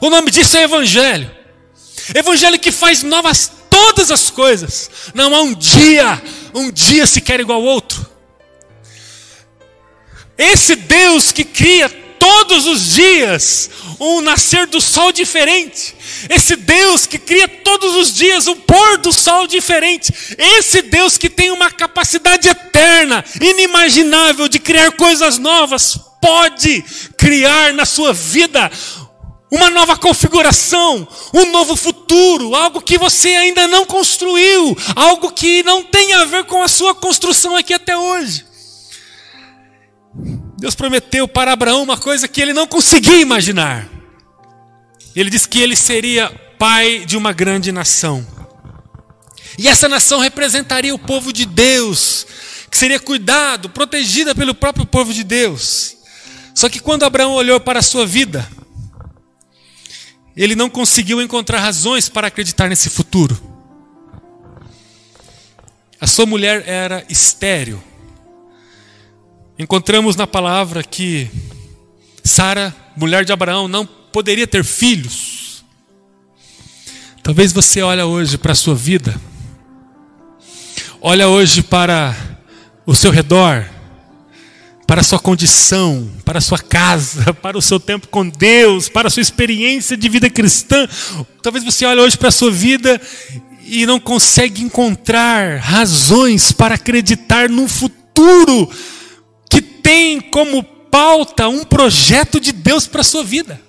O 0.00 0.10
nome 0.10 0.30
disso 0.30 0.56
é 0.56 0.62
Evangelho. 0.62 1.30
Evangelho 2.14 2.58
que 2.58 2.70
faz 2.70 3.02
novas 3.02 3.50
todas 3.68 4.10
as 4.10 4.30
coisas. 4.30 4.90
Não 5.14 5.34
há 5.34 5.42
um 5.42 5.54
dia, 5.54 6.22
um 6.54 6.70
dia 6.70 7.06
sequer 7.06 7.40
igual 7.40 7.58
ao 7.58 7.64
outro. 7.64 8.14
Esse 10.36 10.74
Deus 10.76 11.32
que 11.32 11.44
cria 11.44 12.03
todos 12.18 12.66
os 12.66 12.94
dias 12.94 13.70
um 14.00 14.20
nascer 14.20 14.66
do 14.66 14.80
sol 14.80 15.12
diferente. 15.12 15.94
Esse 16.28 16.56
Deus 16.56 17.06
que 17.06 17.18
cria 17.18 17.46
todos 17.46 17.94
os 17.96 18.14
dias 18.14 18.46
um 18.46 18.56
pôr 18.56 18.98
do 18.98 19.12
sol 19.12 19.46
diferente. 19.46 20.12
Esse 20.36 20.82
Deus 20.82 21.16
que 21.16 21.30
tem 21.30 21.50
uma 21.50 21.70
capacidade 21.70 22.48
eterna, 22.48 23.24
inimaginável 23.40 24.48
de 24.48 24.58
criar 24.58 24.92
coisas 24.92 25.38
novas, 25.38 25.98
pode 26.20 26.82
criar 27.16 27.72
na 27.72 27.84
sua 27.84 28.12
vida 28.12 28.70
uma 29.50 29.70
nova 29.70 29.96
configuração, 29.96 31.06
um 31.32 31.46
novo 31.52 31.76
futuro, 31.76 32.56
algo 32.56 32.80
que 32.80 32.98
você 32.98 33.28
ainda 33.28 33.68
não 33.68 33.86
construiu, 33.86 34.76
algo 34.96 35.30
que 35.30 35.62
não 35.62 35.84
tem 35.84 36.12
a 36.14 36.24
ver 36.24 36.44
com 36.44 36.60
a 36.60 36.66
sua 36.66 36.94
construção 36.94 37.54
aqui 37.54 37.72
até 37.72 37.96
hoje. 37.96 38.44
Deus 40.64 40.74
prometeu 40.74 41.28
para 41.28 41.52
Abraão 41.52 41.82
uma 41.82 41.98
coisa 41.98 42.26
que 42.26 42.40
ele 42.40 42.54
não 42.54 42.66
conseguia 42.66 43.20
imaginar. 43.20 43.86
Ele 45.14 45.28
disse 45.28 45.46
que 45.46 45.60
ele 45.60 45.76
seria 45.76 46.30
pai 46.58 47.04
de 47.04 47.18
uma 47.18 47.34
grande 47.34 47.70
nação. 47.70 48.26
E 49.58 49.68
essa 49.68 49.90
nação 49.90 50.20
representaria 50.20 50.94
o 50.94 50.98
povo 50.98 51.34
de 51.34 51.44
Deus, 51.44 52.26
que 52.70 52.78
seria 52.78 52.98
cuidado, 52.98 53.68
protegida 53.68 54.34
pelo 54.34 54.54
próprio 54.54 54.86
povo 54.86 55.12
de 55.12 55.22
Deus. 55.22 55.98
Só 56.54 56.70
que 56.70 56.80
quando 56.80 57.02
Abraão 57.02 57.32
olhou 57.32 57.60
para 57.60 57.80
a 57.80 57.82
sua 57.82 58.06
vida, 58.06 58.50
ele 60.34 60.54
não 60.54 60.70
conseguiu 60.70 61.20
encontrar 61.20 61.60
razões 61.60 62.08
para 62.08 62.28
acreditar 62.28 62.70
nesse 62.70 62.88
futuro. 62.88 63.38
A 66.00 66.06
sua 66.06 66.24
mulher 66.24 66.66
era 66.66 67.04
estéril. 67.10 67.84
Encontramos 69.56 70.16
na 70.16 70.26
palavra 70.26 70.82
que 70.82 71.30
Sara, 72.24 72.74
mulher 72.96 73.24
de 73.24 73.32
Abraão, 73.32 73.68
não 73.68 73.86
poderia 73.86 74.48
ter 74.48 74.64
filhos. 74.64 75.64
Talvez 77.22 77.52
você 77.52 77.80
olhe 77.80 78.02
hoje 78.02 78.36
para 78.36 78.50
a 78.50 78.56
sua 78.56 78.74
vida, 78.74 79.14
olha 81.00 81.28
hoje 81.28 81.62
para 81.62 82.16
o 82.84 82.96
seu 82.96 83.12
redor, 83.12 83.64
para 84.88 85.02
a 85.02 85.04
sua 85.04 85.20
condição, 85.20 86.10
para 86.24 86.38
a 86.38 86.42
sua 86.42 86.58
casa, 86.58 87.32
para 87.40 87.56
o 87.56 87.62
seu 87.62 87.78
tempo 87.78 88.08
com 88.08 88.28
Deus, 88.28 88.88
para 88.88 89.06
a 89.06 89.10
sua 89.10 89.22
experiência 89.22 89.96
de 89.96 90.08
vida 90.08 90.28
cristã. 90.28 90.88
Talvez 91.40 91.64
você 91.64 91.86
olhe 91.86 92.00
hoje 92.00 92.18
para 92.18 92.28
a 92.28 92.32
sua 92.32 92.50
vida 92.50 93.00
e 93.64 93.86
não 93.86 94.00
consegue 94.00 94.64
encontrar 94.64 95.60
razões 95.60 96.50
para 96.50 96.74
acreditar 96.74 97.48
num 97.48 97.68
futuro 97.68 98.68
que 99.54 99.62
tem 99.62 100.20
como 100.20 100.64
pauta 100.64 101.48
um 101.48 101.62
projeto 101.62 102.40
de 102.40 102.50
Deus 102.50 102.88
para 102.88 103.02
a 103.02 103.04
sua 103.04 103.22
vida. 103.22 103.60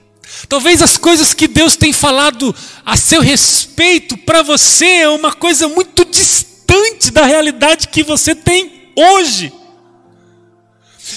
Talvez 0.50 0.82
as 0.82 0.98
coisas 0.98 1.32
que 1.32 1.48
Deus 1.48 1.76
tem 1.76 1.94
falado 1.94 2.56
a 2.84 2.98
seu 2.98 3.22
respeito 3.22 4.18
para 4.18 4.42
você 4.42 4.86
é 4.86 5.10
uma 5.10 5.32
coisa 5.32 5.68
muito 5.68 6.04
distante 6.04 7.12
da 7.12 7.24
realidade 7.24 7.90
que 7.90 8.02
você 8.02 8.34
tem 8.34 8.92
hoje. 8.96 9.54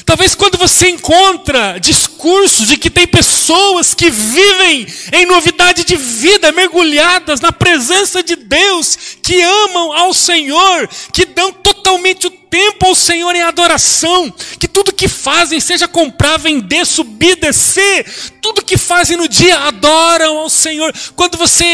Talvez 0.04 0.34
quando 0.34 0.58
você 0.58 0.90
encontra 0.90 1.78
discursos 1.78 2.66
de 2.66 2.76
que 2.76 2.90
tem 2.90 3.06
pessoas 3.06 3.94
que 3.94 4.10
vivem 4.10 4.86
em 5.12 5.24
novidade 5.24 5.82
de 5.82 5.96
vida, 5.96 6.52
mergulhadas 6.52 7.40
na 7.40 7.52
presença 7.52 8.22
de 8.22 8.36
Deus, 8.36 8.98
que 9.22 9.40
amam 9.40 9.92
ao 9.92 10.12
Senhor, 10.12 10.88
que 11.12 11.24
dão 11.24 11.50
totalmente 11.52 12.26
o 12.26 12.30
tempo 12.30 12.86
ao 12.86 12.94
Senhor 12.94 13.34
em 13.34 13.42
adoração, 13.42 14.30
que 14.58 14.68
tudo 14.68 14.92
que 14.92 15.08
fazem, 15.08 15.58
seja 15.58 15.88
comprar, 15.88 16.38
vender, 16.38 16.84
subir, 16.84 17.36
descer, 17.36 18.04
tudo 18.42 18.64
que 18.64 18.76
fazem 18.76 19.16
no 19.16 19.28
dia 19.28 19.58
adoram 19.60 20.36
ao 20.38 20.50
Senhor. 20.50 20.92
Quando 21.16 21.38
você 21.38 21.64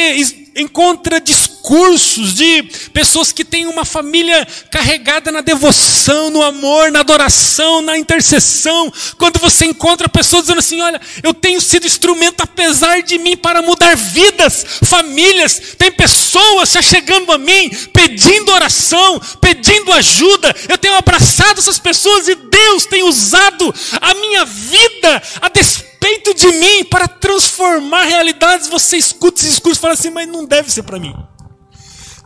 encontra 0.57 1.21
discursos 1.21 2.35
de 2.35 2.63
pessoas 2.93 3.33
que 3.33 3.45
têm 3.45 3.67
uma 3.67 3.85
família 3.85 4.47
carregada 4.71 5.33
na 5.33 5.41
devoção, 5.41 6.31
no 6.31 6.43
amor, 6.43 6.93
na 6.93 7.01
adoração, 7.01 7.81
na 7.83 7.99
intercessão. 7.99 8.93
Quando 9.19 9.39
você 9.39 9.67
encontra 9.67 10.09
pessoas 10.09 10.45
dizendo 10.45 10.59
assim: 10.59 10.81
Olha, 10.81 11.01
eu 11.23 11.35
tenho 11.35 11.61
sido 11.61 11.87
instrumento, 11.87 12.43
apesar 12.43 13.03
de 13.03 13.19
mim, 13.19 13.37
para 13.37 13.63
mudar 13.63 13.97
vidas, 13.97 14.65
famílias. 14.85 15.75
Tem 15.77 15.91
pessoas 15.91 16.75
chegando 16.83 17.33
a 17.33 17.39
mim, 17.39 17.71
pedindo 17.93 18.53
oração, 18.53 19.21
pedindo 19.41 19.93
ajuda. 19.93 20.55
Eu 20.69 20.79
tenho 20.79 20.95
abraçado 20.95 21.59
essas 21.59 21.79
pessoas 21.79 22.29
e 22.29 22.35
Deus 22.35 22.87
tem 22.87 23.03
usado 23.03 23.75
a 24.01 24.15
minha 24.15 24.45
vida 24.45 25.23
a 25.41 25.49
despeito 25.49 25.94
respeito 26.05 26.35
de 26.35 26.53
mim 26.53 26.85
para 26.85 27.09
transformar 27.09 28.05
realidades, 28.05 28.69
você 28.69 28.97
escuta 28.99 29.41
esse 29.41 29.49
discurso 29.49 29.79
e 29.79 29.81
fala 29.81 29.95
assim, 29.95 30.11
mas 30.11 30.29
não 30.29 30.45
deve 30.45 30.71
ser 30.71 30.83
para 30.83 30.99
mim. 30.99 31.15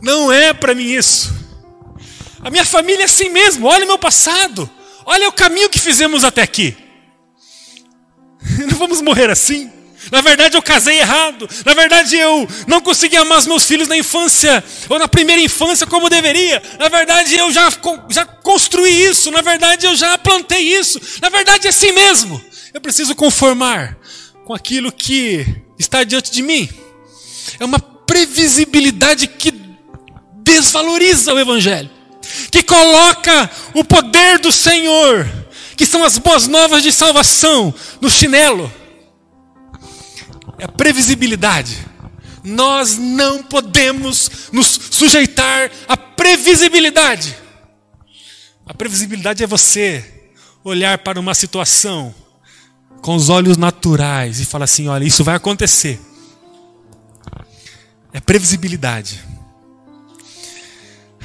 Não 0.01 0.31
é 0.31 0.53
para 0.53 0.75
mim 0.75 0.91
isso. 0.91 1.33
A 2.41 2.49
minha 2.49 2.65
família 2.65 3.03
é 3.03 3.05
assim 3.05 3.29
mesmo, 3.29 3.67
olha 3.67 3.85
o 3.85 3.87
meu 3.87 3.97
passado, 3.97 4.69
olha 5.05 5.29
o 5.29 5.31
caminho 5.31 5.69
que 5.69 5.79
fizemos 5.79 6.23
até 6.23 6.41
aqui. 6.41 6.75
Não 8.69 8.77
vamos 8.77 9.01
morrer 9.01 9.29
assim. 9.29 9.69
Na 10.11 10.21
verdade, 10.21 10.55
eu 10.55 10.61
casei 10.61 10.99
errado. 10.99 11.47
Na 11.65 11.73
verdade, 11.73 12.15
eu 12.15 12.47
não 12.65 12.79
consegui 12.79 13.17
amar 13.17 13.37
os 13.37 13.45
meus 13.45 13.65
filhos 13.65 13.87
na 13.87 13.97
infância, 13.97 14.63
ou 14.87 14.97
na 14.97 15.09
primeira 15.09 15.41
infância, 15.41 15.85
como 15.85 16.09
deveria. 16.09 16.63
Na 16.79 16.87
verdade, 16.87 17.35
eu 17.35 17.51
já, 17.51 17.69
já 18.09 18.25
construí 18.25 19.03
isso. 19.03 19.29
Na 19.29 19.41
verdade, 19.41 19.85
eu 19.85 19.95
já 19.95 20.17
plantei 20.17 20.73
isso. 20.73 20.99
Na 21.21 21.29
verdade, 21.29 21.67
é 21.67 21.69
assim 21.69 21.91
mesmo. 21.91 22.41
Eu 22.73 22.81
preciso 22.81 23.15
conformar 23.15 23.97
com 24.45 24.53
aquilo 24.53 24.91
que 24.91 25.45
está 25.77 26.03
diante 26.03 26.31
de 26.31 26.41
mim. 26.41 26.69
É 27.59 27.65
uma 27.65 27.79
previsibilidade 27.79 29.27
que 29.27 29.53
desvaloriza 30.35 31.33
o 31.33 31.39
Evangelho, 31.39 31.89
que 32.51 32.63
coloca 32.63 33.49
o 33.73 33.83
poder 33.83 34.39
do 34.39 34.51
Senhor, 34.51 35.27
que 35.75 35.85
são 35.85 36.03
as 36.03 36.17
boas 36.17 36.47
novas 36.47 36.83
de 36.83 36.91
salvação, 36.91 37.73
no 38.01 38.09
chinelo 38.09 38.71
é 40.59 40.65
a 40.65 40.67
previsibilidade. 40.67 41.77
Nós 42.43 42.97
não 42.97 43.41
podemos 43.41 44.49
nos 44.51 44.67
sujeitar 44.91 45.71
à 45.87 45.95
previsibilidade. 45.95 47.35
A 48.65 48.73
previsibilidade 48.73 49.43
é 49.43 49.47
você 49.47 50.03
olhar 50.63 50.97
para 50.99 51.19
uma 51.19 51.33
situação 51.33 52.13
com 53.01 53.15
os 53.15 53.29
olhos 53.29 53.57
naturais 53.57 54.39
e 54.39 54.45
falar 54.45 54.65
assim: 54.65 54.87
olha, 54.87 55.03
isso 55.03 55.23
vai 55.23 55.35
acontecer. 55.35 55.99
É 58.11 58.19
previsibilidade. 58.19 59.23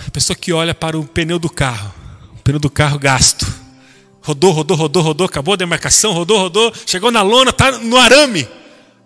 A 0.06 0.10
pessoa 0.10 0.36
que 0.36 0.52
olha 0.52 0.74
para 0.74 0.98
o 0.98 1.04
pneu 1.04 1.38
do 1.38 1.48
carro, 1.48 1.92
o 2.38 2.42
pneu 2.42 2.60
do 2.60 2.70
carro 2.70 2.98
gasto. 2.98 3.46
Rodou, 4.20 4.52
rodou, 4.52 4.76
rodou, 4.76 5.02
rodou, 5.02 5.26
acabou 5.26 5.54
a 5.54 5.56
demarcação, 5.56 6.12
rodou, 6.12 6.38
rodou, 6.38 6.72
chegou 6.86 7.10
na 7.10 7.20
lona, 7.20 7.50
está 7.50 7.72
no 7.72 7.96
arame. 7.96 8.48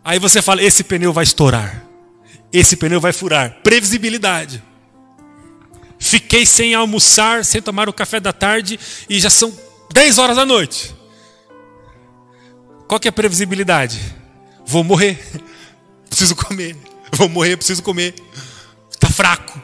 Aí 0.04 0.18
você 0.18 0.40
fala: 0.40 0.62
esse 0.62 0.84
pneu 0.84 1.12
vai 1.12 1.24
estourar. 1.24 1.84
Esse 2.52 2.76
pneu 2.76 3.00
vai 3.00 3.12
furar. 3.12 3.58
Previsibilidade. 3.62 4.62
Fiquei 5.98 6.46
sem 6.46 6.74
almoçar, 6.74 7.44
sem 7.44 7.60
tomar 7.60 7.88
o 7.88 7.92
café 7.92 8.20
da 8.20 8.32
tarde 8.32 8.78
e 9.08 9.18
já 9.18 9.28
são 9.28 9.52
10 9.92 10.18
horas 10.18 10.36
da 10.36 10.46
noite. 10.46 10.94
Qual 12.88 12.98
que 12.98 13.06
é 13.06 13.10
a 13.10 13.12
previsibilidade? 13.12 14.00
Vou 14.66 14.82
morrer. 14.82 15.22
Preciso 16.08 16.34
comer. 16.34 16.74
Vou 17.12 17.28
morrer, 17.28 17.56
preciso 17.56 17.82
comer. 17.82 18.14
Está 18.90 19.08
fraco. 19.08 19.60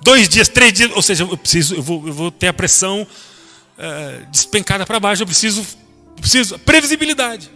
Dois 0.00 0.28
dias, 0.28 0.48
três 0.48 0.72
dias, 0.72 0.90
ou 0.92 1.02
seja, 1.02 1.24
eu 1.24 1.36
preciso, 1.36 1.76
eu 1.76 1.82
vou, 1.82 2.06
eu 2.06 2.12
vou 2.12 2.30
ter 2.30 2.48
a 2.48 2.52
pressão 2.52 3.02
uh, 3.02 4.26
despencada 4.30 4.84
para 4.84 5.00
baixo. 5.00 5.22
Eu 5.22 5.26
preciso, 5.26 5.60
eu 5.60 6.20
preciso 6.20 6.58
previsibilidade. 6.58 7.50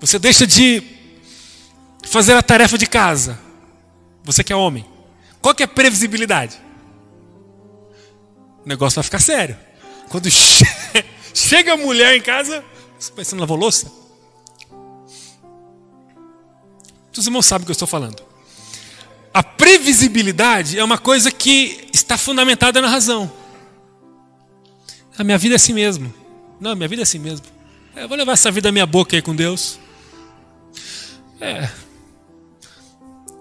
Você 0.00 0.18
deixa 0.18 0.46
de 0.46 0.82
fazer 2.04 2.34
a 2.34 2.42
tarefa 2.42 2.76
de 2.76 2.86
casa. 2.86 3.38
Você 4.24 4.44
que 4.44 4.52
é 4.52 4.56
homem. 4.56 4.84
Qual 5.40 5.54
que 5.54 5.62
é 5.62 5.66
a 5.66 5.68
previsibilidade? 5.68 6.60
O 8.64 8.68
negócio 8.68 8.96
vai 8.96 9.04
ficar 9.04 9.20
sério. 9.20 9.56
Quando 10.08 10.28
che 10.30 10.81
chega 11.34 11.74
a 11.74 11.76
mulher 11.76 12.16
em 12.16 12.20
casa, 12.20 12.64
você 12.98 13.34
não 13.34 13.40
lavou 13.40 13.56
louça? 13.56 13.90
Os 17.16 17.26
irmãos 17.26 17.46
sabem 17.46 17.62
o 17.62 17.66
que 17.66 17.70
eu 17.70 17.74
estou 17.74 17.88
falando. 17.88 18.22
A 19.34 19.42
previsibilidade 19.42 20.78
é 20.78 20.84
uma 20.84 20.98
coisa 20.98 21.30
que 21.30 21.88
está 21.92 22.18
fundamentada 22.18 22.80
na 22.80 22.88
razão. 22.88 23.30
A 25.16 25.24
minha 25.24 25.38
vida 25.38 25.54
é 25.54 25.56
assim 25.56 25.72
mesmo. 25.72 26.12
Não, 26.60 26.74
minha 26.74 26.88
vida 26.88 27.02
é 27.02 27.04
assim 27.04 27.18
mesmo. 27.18 27.46
Eu 27.94 28.08
vou 28.08 28.16
levar 28.16 28.32
essa 28.32 28.50
vida 28.50 28.70
à 28.70 28.72
minha 28.72 28.86
boca 28.86 29.16
aí 29.16 29.22
com 29.22 29.34
Deus. 29.34 29.78
É. 31.40 31.68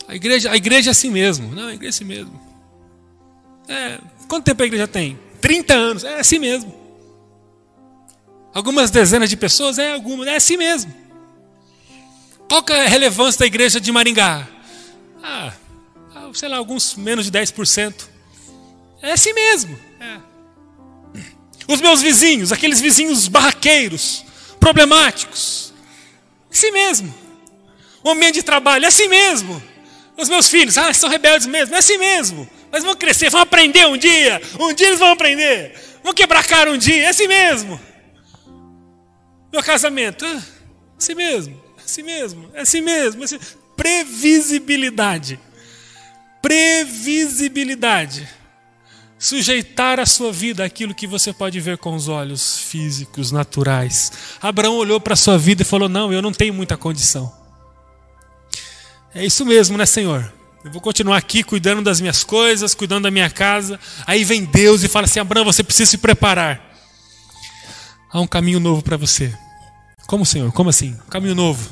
A 0.07 0.15
igreja, 0.15 0.51
a 0.51 0.57
igreja 0.57 0.89
é 0.89 0.91
assim 0.91 1.09
mesmo. 1.09 1.53
Não, 1.53 1.67
a 1.67 1.73
igreja 1.73 1.87
é 1.87 1.95
assim 1.95 2.05
mesmo. 2.05 2.41
É. 3.67 3.99
Quanto 4.27 4.45
tempo 4.45 4.63
a 4.63 4.65
igreja 4.65 4.87
tem? 4.87 5.17
30 5.39 5.73
anos. 5.73 6.03
É 6.03 6.19
assim 6.19 6.39
mesmo. 6.39 6.80
Algumas 8.53 8.91
dezenas 8.91 9.29
de 9.29 9.37
pessoas? 9.37 9.79
É 9.79 9.93
algumas. 9.93 10.27
É 10.27 10.35
assim 10.35 10.57
mesmo. 10.57 10.93
Qual 12.49 12.63
é 12.69 12.85
a 12.85 12.89
relevância 12.89 13.39
da 13.39 13.45
igreja 13.45 13.79
de 13.79 13.91
Maringá? 13.91 14.47
Ah, 15.23 15.53
sei 16.33 16.49
lá, 16.49 16.57
alguns 16.57 16.95
menos 16.95 17.25
de 17.25 17.31
10%. 17.31 18.09
É 19.01 19.13
assim 19.13 19.33
mesmo. 19.33 19.79
É. 19.99 20.17
Os 21.67 21.79
meus 21.79 22.01
vizinhos, 22.01 22.51
aqueles 22.51 22.81
vizinhos 22.81 23.27
barraqueiros, 23.27 24.25
problemáticos. 24.59 25.73
É 26.49 26.53
assim 26.53 26.71
mesmo. 26.71 27.13
O 28.03 28.09
ambiente 28.09 28.35
de 28.35 28.43
trabalho 28.43 28.85
é 28.85 28.87
assim 28.87 29.07
mesmo. 29.07 29.61
Os 30.17 30.27
meus 30.27 30.49
filhos, 30.49 30.77
ah, 30.77 30.93
são 30.93 31.09
rebeldes 31.09 31.47
mesmo, 31.47 31.73
é 31.73 31.77
assim 31.77 31.97
mesmo. 31.97 32.47
Mas 32.71 32.83
vão 32.83 32.95
crescer, 32.95 33.29
vão 33.29 33.41
aprender 33.41 33.87
um 33.87 33.97
dia. 33.97 34.41
Um 34.59 34.73
dia 34.73 34.87
eles 34.87 34.99
vão 34.99 35.11
aprender. 35.11 35.73
Vão 36.03 36.13
quebrar 36.13 36.45
cara 36.45 36.71
um 36.71 36.77
dia, 36.77 37.03
é 37.03 37.07
assim 37.07 37.27
mesmo. 37.27 37.79
Meu 39.51 39.61
casamento, 39.61 40.23
é 40.25 40.41
assim 40.97 41.13
mesmo, 41.13 41.61
é 41.77 41.81
assim 41.83 42.03
mesmo, 42.03 42.49
é 42.53 42.61
assim 42.61 42.81
mesmo. 42.81 43.23
Assim. 43.23 43.39
Previsibilidade. 43.75 45.39
Previsibilidade. 46.41 48.27
Sujeitar 49.19 49.99
a 49.99 50.05
sua 50.05 50.31
vida 50.31 50.63
àquilo 50.63 50.95
que 50.95 51.05
você 51.05 51.31
pode 51.31 51.59
ver 51.59 51.77
com 51.77 51.93
os 51.93 52.07
olhos 52.07 52.57
físicos, 52.59 53.31
naturais. 53.31 54.11
Abraão 54.41 54.75
olhou 54.77 54.99
para 54.99 55.13
a 55.13 55.17
sua 55.17 55.37
vida 55.37 55.61
e 55.61 55.65
falou: 55.65 55.89
Não, 55.89 56.11
eu 56.11 56.21
não 56.21 56.31
tenho 56.31 56.53
muita 56.53 56.77
condição. 56.77 57.31
É 59.13 59.25
isso 59.25 59.45
mesmo, 59.45 59.77
né, 59.77 59.85
Senhor? 59.85 60.31
Eu 60.63 60.71
vou 60.71 60.81
continuar 60.81 61.17
aqui 61.17 61.43
cuidando 61.43 61.81
das 61.81 61.99
minhas 61.99 62.23
coisas, 62.23 62.73
cuidando 62.73 63.03
da 63.03 63.11
minha 63.11 63.29
casa. 63.29 63.79
Aí 64.07 64.23
vem 64.23 64.45
Deus 64.45 64.83
e 64.83 64.87
fala 64.87 65.05
assim: 65.05 65.19
Abraão, 65.19 65.45
você 65.45 65.63
precisa 65.63 65.91
se 65.91 65.97
preparar. 65.97 66.70
Há 68.11 68.19
um 68.19 68.27
caminho 68.27 68.59
novo 68.59 68.81
para 68.81 68.97
você. 68.97 69.33
Como, 70.07 70.25
Senhor? 70.25 70.51
Como 70.51 70.69
assim? 70.69 70.97
Um 71.07 71.09
caminho 71.09 71.35
novo. 71.35 71.69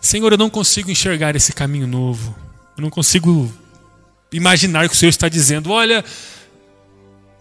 Senhor, 0.00 0.32
eu 0.32 0.38
não 0.38 0.50
consigo 0.50 0.90
enxergar 0.90 1.34
esse 1.36 1.52
caminho 1.52 1.86
novo. 1.86 2.34
Eu 2.76 2.82
não 2.82 2.90
consigo 2.90 3.52
imaginar 4.32 4.88
que 4.88 4.94
o 4.94 4.98
Senhor 4.98 5.10
está 5.10 5.28
dizendo. 5.28 5.70
Olha, 5.70 6.04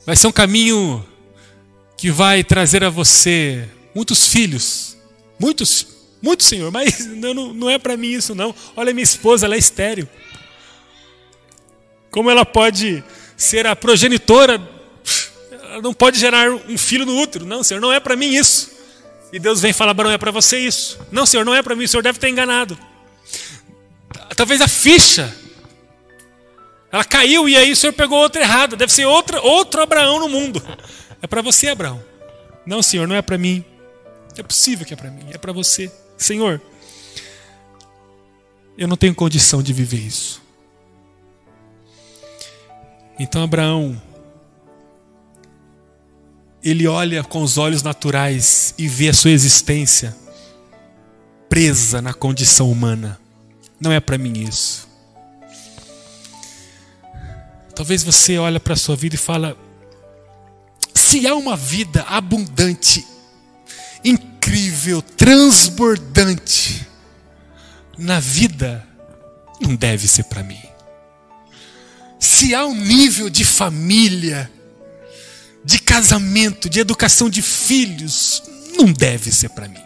vai 0.05 0.15
ser 0.15 0.27
um 0.27 0.32
caminho 0.32 1.05
que 1.97 2.12
vai 2.12 2.43
trazer 2.43 2.84
a 2.84 2.89
você 2.89 3.67
muitos 3.93 4.27
filhos, 4.27 4.97
muitos 5.38 5.99
muito, 6.21 6.43
Senhor, 6.43 6.71
mas 6.71 7.05
não, 7.05 7.53
não 7.53 7.69
é 7.69 7.77
para 7.77 7.95
mim 7.95 8.10
isso, 8.10 8.36
não. 8.36 8.53
Olha, 8.75 8.93
minha 8.93 9.03
esposa, 9.03 9.45
ela 9.45 9.55
é 9.55 9.58
estéreo. 9.58 10.08
Como 12.12 12.29
ela 12.29 12.45
pode 12.45 13.03
ser 13.38 13.65
a 13.65 13.75
progenitora? 13.75 14.60
Não 15.82 15.93
pode 15.93 16.19
gerar 16.19 16.49
um 16.49 16.77
filho 16.77 17.05
no 17.05 17.17
útero. 17.19 17.45
Não, 17.45 17.63
Senhor, 17.63 17.79
não 17.79 17.91
é 17.91 17.99
para 17.99 18.15
mim 18.15 18.29
isso. 18.34 18.71
E 19.32 19.39
Deus 19.39 19.62
vem 19.62 19.71
falar, 19.71 19.93
não 19.93 20.10
é 20.10 20.17
para 20.17 20.32
você 20.32 20.60
isso. 20.60 20.99
Não, 21.12 21.25
Senhor, 21.25 21.45
não 21.45 21.53
é 21.53 21.62
para 21.62 21.75
mim, 21.75 21.84
o 21.84 21.88
Senhor 21.88 22.01
deve 22.01 22.19
ter 22.19 22.29
enganado. 22.29 22.77
Talvez 24.36 24.62
a 24.62 24.67
ficha. 24.67 25.36
Ela 26.91 27.03
caiu 27.03 27.47
e 27.47 27.55
aí 27.55 27.71
o 27.71 27.75
Senhor 27.75 27.93
pegou 27.93 28.17
outra 28.17 28.41
errada. 28.41 28.75
Deve 28.75 28.91
ser 28.91 29.05
outra, 29.05 29.39
outro 29.41 29.82
Abraão 29.82 30.19
no 30.19 30.29
mundo. 30.29 30.62
É 31.21 31.27
para 31.27 31.41
você, 31.41 31.67
Abraão. 31.67 32.03
Não, 32.65 32.82
Senhor, 32.82 33.08
não 33.08 33.15
é 33.15 33.21
para 33.21 33.38
mim. 33.38 33.63
É 34.38 34.43
possível 34.43 34.86
que 34.86 34.93
é 34.93 34.97
para 34.97 35.12
mim, 35.12 35.25
é 35.32 35.38
para 35.38 35.51
você. 35.51 35.91
Senhor, 36.17 36.62
eu 38.77 38.88
não 38.88 38.95
tenho 38.95 39.13
condição 39.13 39.62
de 39.62 39.73
viver 39.73 39.99
isso. 39.99 40.41
Então 43.19 43.43
Abraão, 43.43 44.01
ele 46.69 46.88
olha 46.88 47.23
com 47.23 47.41
os 47.41 47.58
olhos 47.58 47.84
naturais 47.84 48.73
e 48.77 48.88
vê 48.88 49.10
a 49.10 49.13
sua 49.13 49.32
existência 49.32 50.15
presa 51.49 52.01
na 52.01 52.13
condição 52.13 52.71
humana. 52.71 53.19
Não 53.79 53.91
é 53.91 53.99
para 53.99 54.17
mim 54.17 54.45
isso. 54.47 54.88
Talvez 57.75 58.03
você 58.03 58.38
olhe 58.38 58.60
para 58.60 58.73
a 58.73 58.77
sua 58.77 58.95
vida 58.95 59.15
e 59.15 59.17
fala: 59.17 59.58
se 60.93 61.25
há 61.25 61.34
uma 61.34 61.55
vida 61.55 62.03
abundante, 62.03 63.05
incrível, 64.03 65.01
transbordante 65.01 66.86
na 67.97 68.19
vida, 68.19 68.86
não 69.60 69.75
deve 69.75 70.08
ser 70.08 70.25
para 70.25 70.43
mim. 70.43 70.62
Se 72.19 72.53
há 72.53 72.65
um 72.65 72.75
nível 72.75 73.29
de 73.29 73.45
família, 73.45 74.51
de 75.63 75.79
casamento, 75.79 76.69
de 76.69 76.79
educação 76.79 77.29
de 77.29 77.41
filhos, 77.41 78.43
não 78.77 78.91
deve 78.91 79.31
ser 79.31 79.49
para 79.49 79.67
mim. 79.67 79.81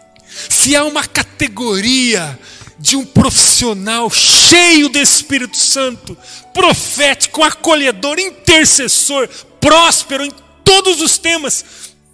Se 0.48 0.74
há 0.74 0.84
uma 0.84 1.04
categoria 1.04 2.38
de 2.78 2.96
um 2.96 3.04
profissional 3.04 4.10
cheio 4.10 4.88
do 4.88 4.98
Espírito 4.98 5.56
Santo, 5.56 6.16
profético, 6.52 7.42
acolhedor, 7.42 8.18
intercessor, 8.18 9.28
próspero 9.60 10.24
em 10.24 10.32
todos 10.64 11.00
os 11.00 11.18
temas, 11.18 11.64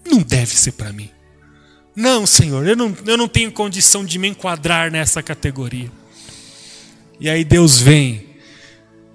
não 0.05 0.23
deve 0.23 0.57
ser 0.57 0.73
para 0.73 0.93
mim. 0.93 1.11
Não, 1.95 2.27
Senhor, 2.27 2.67
eu 2.67 2.77
não, 2.77 2.97
eu 3.07 3.17
não 3.17 3.29
tenho 3.29 3.51
condição 3.51 4.05
de 4.05 4.19
me 4.19 4.29
enquadrar 4.29 4.91
nessa 4.91 5.23
categoria. 5.23 5.91
E 7.19 7.29
aí 7.29 7.45
Deus 7.45 7.79
vem 7.79 8.30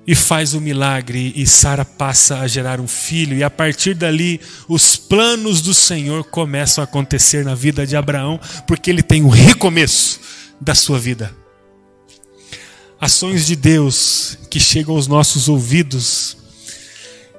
e 0.07 0.13
faz 0.13 0.53
o 0.53 0.61
milagre, 0.61 1.33
e 1.35 1.47
Sara 1.47 1.83
passa 1.83 2.39
a 2.39 2.47
gerar 2.47 2.79
um 2.79 2.87
filho, 2.87 3.35
e 3.35 3.43
a 3.43 3.49
partir 3.49 3.95
dali 3.95 4.39
os 4.67 4.95
planos 4.95 5.61
do 5.61 5.73
Senhor 5.73 6.23
começam 6.25 6.83
a 6.83 6.85
acontecer 6.85 7.43
na 7.43 7.55
vida 7.55 7.87
de 7.87 7.95
Abraão, 7.95 8.39
porque 8.67 8.89
ele 8.89 9.01
tem 9.01 9.23
um 9.23 9.29
recomeço 9.29 10.19
da 10.61 10.75
sua 10.75 10.99
vida. 10.99 11.35
Ações 13.01 13.45
de 13.45 13.55
Deus 13.55 14.37
que 14.49 14.59
chegam 14.59 14.95
aos 14.95 15.07
nossos 15.07 15.49
ouvidos 15.49 16.37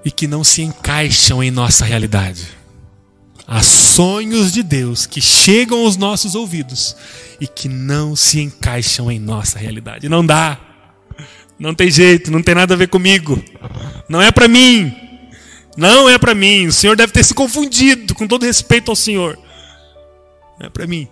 e 0.05 0.11
que 0.11 0.27
não 0.27 0.45
se 0.45 0.63
encaixam 0.63 1.43
em 1.43 1.51
nossa 1.51 1.85
realidade. 1.85 2.47
Há 3.47 3.63
sonhos 3.63 4.53
de 4.53 4.63
Deus 4.63 5.07
que 5.07 5.21
chegam 5.21 5.85
aos 5.85 5.97
nossos 5.97 6.35
ouvidos 6.35 6.97
e 7.41 7.47
que 7.47 7.69
não 7.69 8.17
se 8.17 8.41
encaixam 8.41 9.11
em 9.11 9.21
nossa 9.21 9.59
realidade. 9.59 10.09
Não 10.09 10.27
dá. 10.27 10.59
Não 11.59 11.75
tem 11.75 11.91
jeito, 11.91 12.31
não 12.31 12.43
tem 12.43 12.55
nada 12.55 12.75
a 12.75 12.77
ver 12.77 12.89
comigo. 12.89 13.43
Não 14.09 14.21
é 14.21 14.31
para 14.31 14.47
mim. 14.47 14.95
Não 15.77 16.09
é 16.09 16.19
para 16.19 16.35
mim. 16.35 16.67
O 16.67 16.73
Senhor 16.73 16.97
deve 16.97 17.13
ter 17.13 17.25
se 17.25 17.35
confundido, 17.35 18.15
com 18.15 18.27
todo 18.27 18.45
respeito 18.45 18.91
ao 18.91 18.97
Senhor. 18.97 19.39
Não 20.59 20.67
é 20.67 20.71
para 20.71 20.87
mim. 20.87 21.09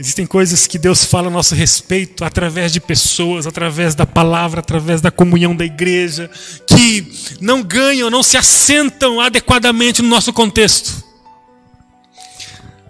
Existem 0.00 0.24
coisas 0.24 0.68
que 0.68 0.78
Deus 0.78 1.04
fala 1.04 1.26
a 1.26 1.30
nosso 1.30 1.56
respeito 1.56 2.24
através 2.24 2.72
de 2.72 2.80
pessoas, 2.80 3.48
através 3.48 3.96
da 3.96 4.06
palavra, 4.06 4.60
através 4.60 5.00
da 5.00 5.10
comunhão 5.10 5.56
da 5.56 5.64
igreja, 5.64 6.30
que 6.68 7.36
não 7.40 7.64
ganham, 7.64 8.08
não 8.08 8.22
se 8.22 8.36
assentam 8.36 9.20
adequadamente 9.20 10.00
no 10.00 10.08
nosso 10.08 10.32
contexto. 10.32 11.02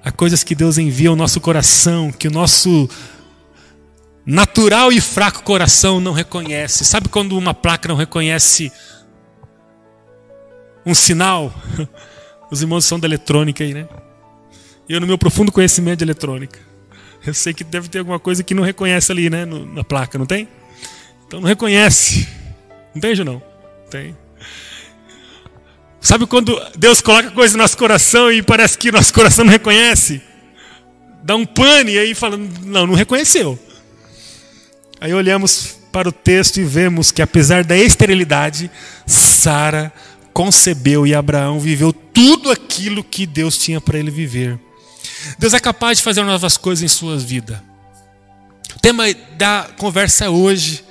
Há 0.05 0.13
coisas 0.13 0.45
que 0.45 0.55
Deus 0.55 0.77
envia 0.77 1.09
ao 1.09 1.17
nosso 1.17 1.41
coração, 1.41 2.13
que 2.13 2.29
o 2.29 2.31
nosso 2.31 2.89
natural 4.29 4.93
e 4.93 5.01
fraco 5.01 5.43
coração 5.43 6.01
não 6.01 6.13
reconhece. 6.13 6.85
Sabe 6.85 7.09
quando 7.09 7.37
uma 7.37 7.55
placa 7.55 7.89
não 7.89 7.97
reconhece 7.97 8.71
um 10.85 10.95
sinal? 10.95 11.53
Os 12.53 12.61
irmãos 12.61 12.85
são 12.85 13.01
da 13.01 13.07
eletrônica 13.09 13.65
aí, 13.65 13.73
né? 13.73 13.89
Eu, 14.87 15.01
no 15.01 15.07
meu 15.07 15.17
profundo 15.17 15.51
conhecimento 15.51 15.99
de 15.99 16.05
eletrônica, 16.05 16.59
eu 17.27 17.33
sei 17.33 17.55
que 17.55 17.65
deve 17.65 17.89
ter 17.89 18.01
alguma 18.01 18.19
coisa 18.19 18.43
que 18.43 18.55
não 18.55 18.63
reconhece 18.63 19.11
ali, 19.11 19.31
né? 19.31 19.47
Na 19.47 19.83
placa, 19.83 20.19
não 20.19 20.27
tem? 20.27 20.47
Então 21.27 21.41
não 21.41 21.49
reconhece. 21.49 22.29
Não 22.95 23.01
tem, 23.01 23.17
não? 23.25 23.43
Tem. 23.91 24.15
Sabe 26.01 26.27
quando 26.27 26.55
Deus 26.77 27.01
coloca 27.01 27.31
coisa 27.31 27.57
no 27.57 27.63
nosso 27.63 27.77
coração 27.79 28.31
e 28.31 28.43
parece 28.43 28.77
que 28.77 28.93
nosso 28.93 29.13
coração 29.13 29.45
não 29.45 29.53
reconhece? 29.53 30.23
Dá 31.23 31.35
um 31.35 31.47
pane 31.47 31.93
e 31.93 31.99
aí 31.99 32.15
fala, 32.15 32.37
não, 32.37 32.87
não 32.87 32.95
reconheceu. 32.95 33.59
Aí 35.01 35.15
olhamos 35.15 35.77
para 35.93 36.09
o 36.09 36.13
texto 36.13 36.59
e 36.59 36.65
vemos 36.65 37.11
que 37.11 37.23
apesar 37.23 37.65
da 37.65 37.77
esterilidade, 37.77 38.71
Sara 39.07 39.93
concebeu 40.33 41.07
e 41.07 41.15
Abraão 41.15 41.59
viveu 41.61 41.93
tudo 41.93 42.51
aquilo 42.51 43.03
que 43.03 43.27
Deus 43.27 43.59
tinha 43.59 43.81
para 43.81 43.99
ele 43.99 44.11
viver. 44.11 44.59
Deus 45.39 45.55
é 45.55 45.61
capaz 45.61 45.99
de 45.99 46.05
fazer 46.05 46.23
novas 46.23 46.57
coisas 46.57 46.83
em 46.83 46.89
sua 46.89 47.17
vida. 47.17 47.63
O 48.77 48.79
tema 48.81 49.05
da 49.37 49.69
conversa 49.77 50.31
hoje 50.31 50.85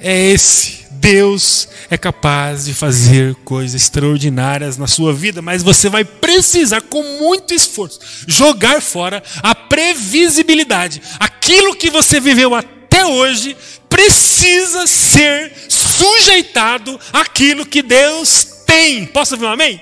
é 0.00 0.32
esse. 0.32 0.82
Deus 0.90 1.68
é 1.90 1.98
capaz 1.98 2.66
de 2.66 2.74
fazer 2.74 3.34
coisas 3.44 3.80
extraordinárias 3.80 4.76
na 4.76 4.86
sua 4.86 5.12
vida, 5.12 5.42
mas 5.42 5.62
você 5.62 5.88
vai 5.88 6.04
precisar, 6.04 6.80
com 6.82 7.02
muito 7.18 7.52
esforço, 7.52 7.98
jogar 8.28 8.80
fora 8.80 9.20
a 9.42 9.52
previsibilidade. 9.52 11.02
Aquilo 11.18 11.74
que 11.74 11.90
você 11.90 12.20
viveu 12.20 12.54
até 12.54 12.81
hoje 13.04 13.56
precisa 13.88 14.86
ser 14.86 15.52
sujeitado 15.68 16.98
àquilo 17.12 17.66
que 17.66 17.82
Deus 17.82 18.44
tem. 18.66 19.06
Posso 19.06 19.34
ouvir 19.34 19.46
um 19.46 19.52
amém? 19.52 19.80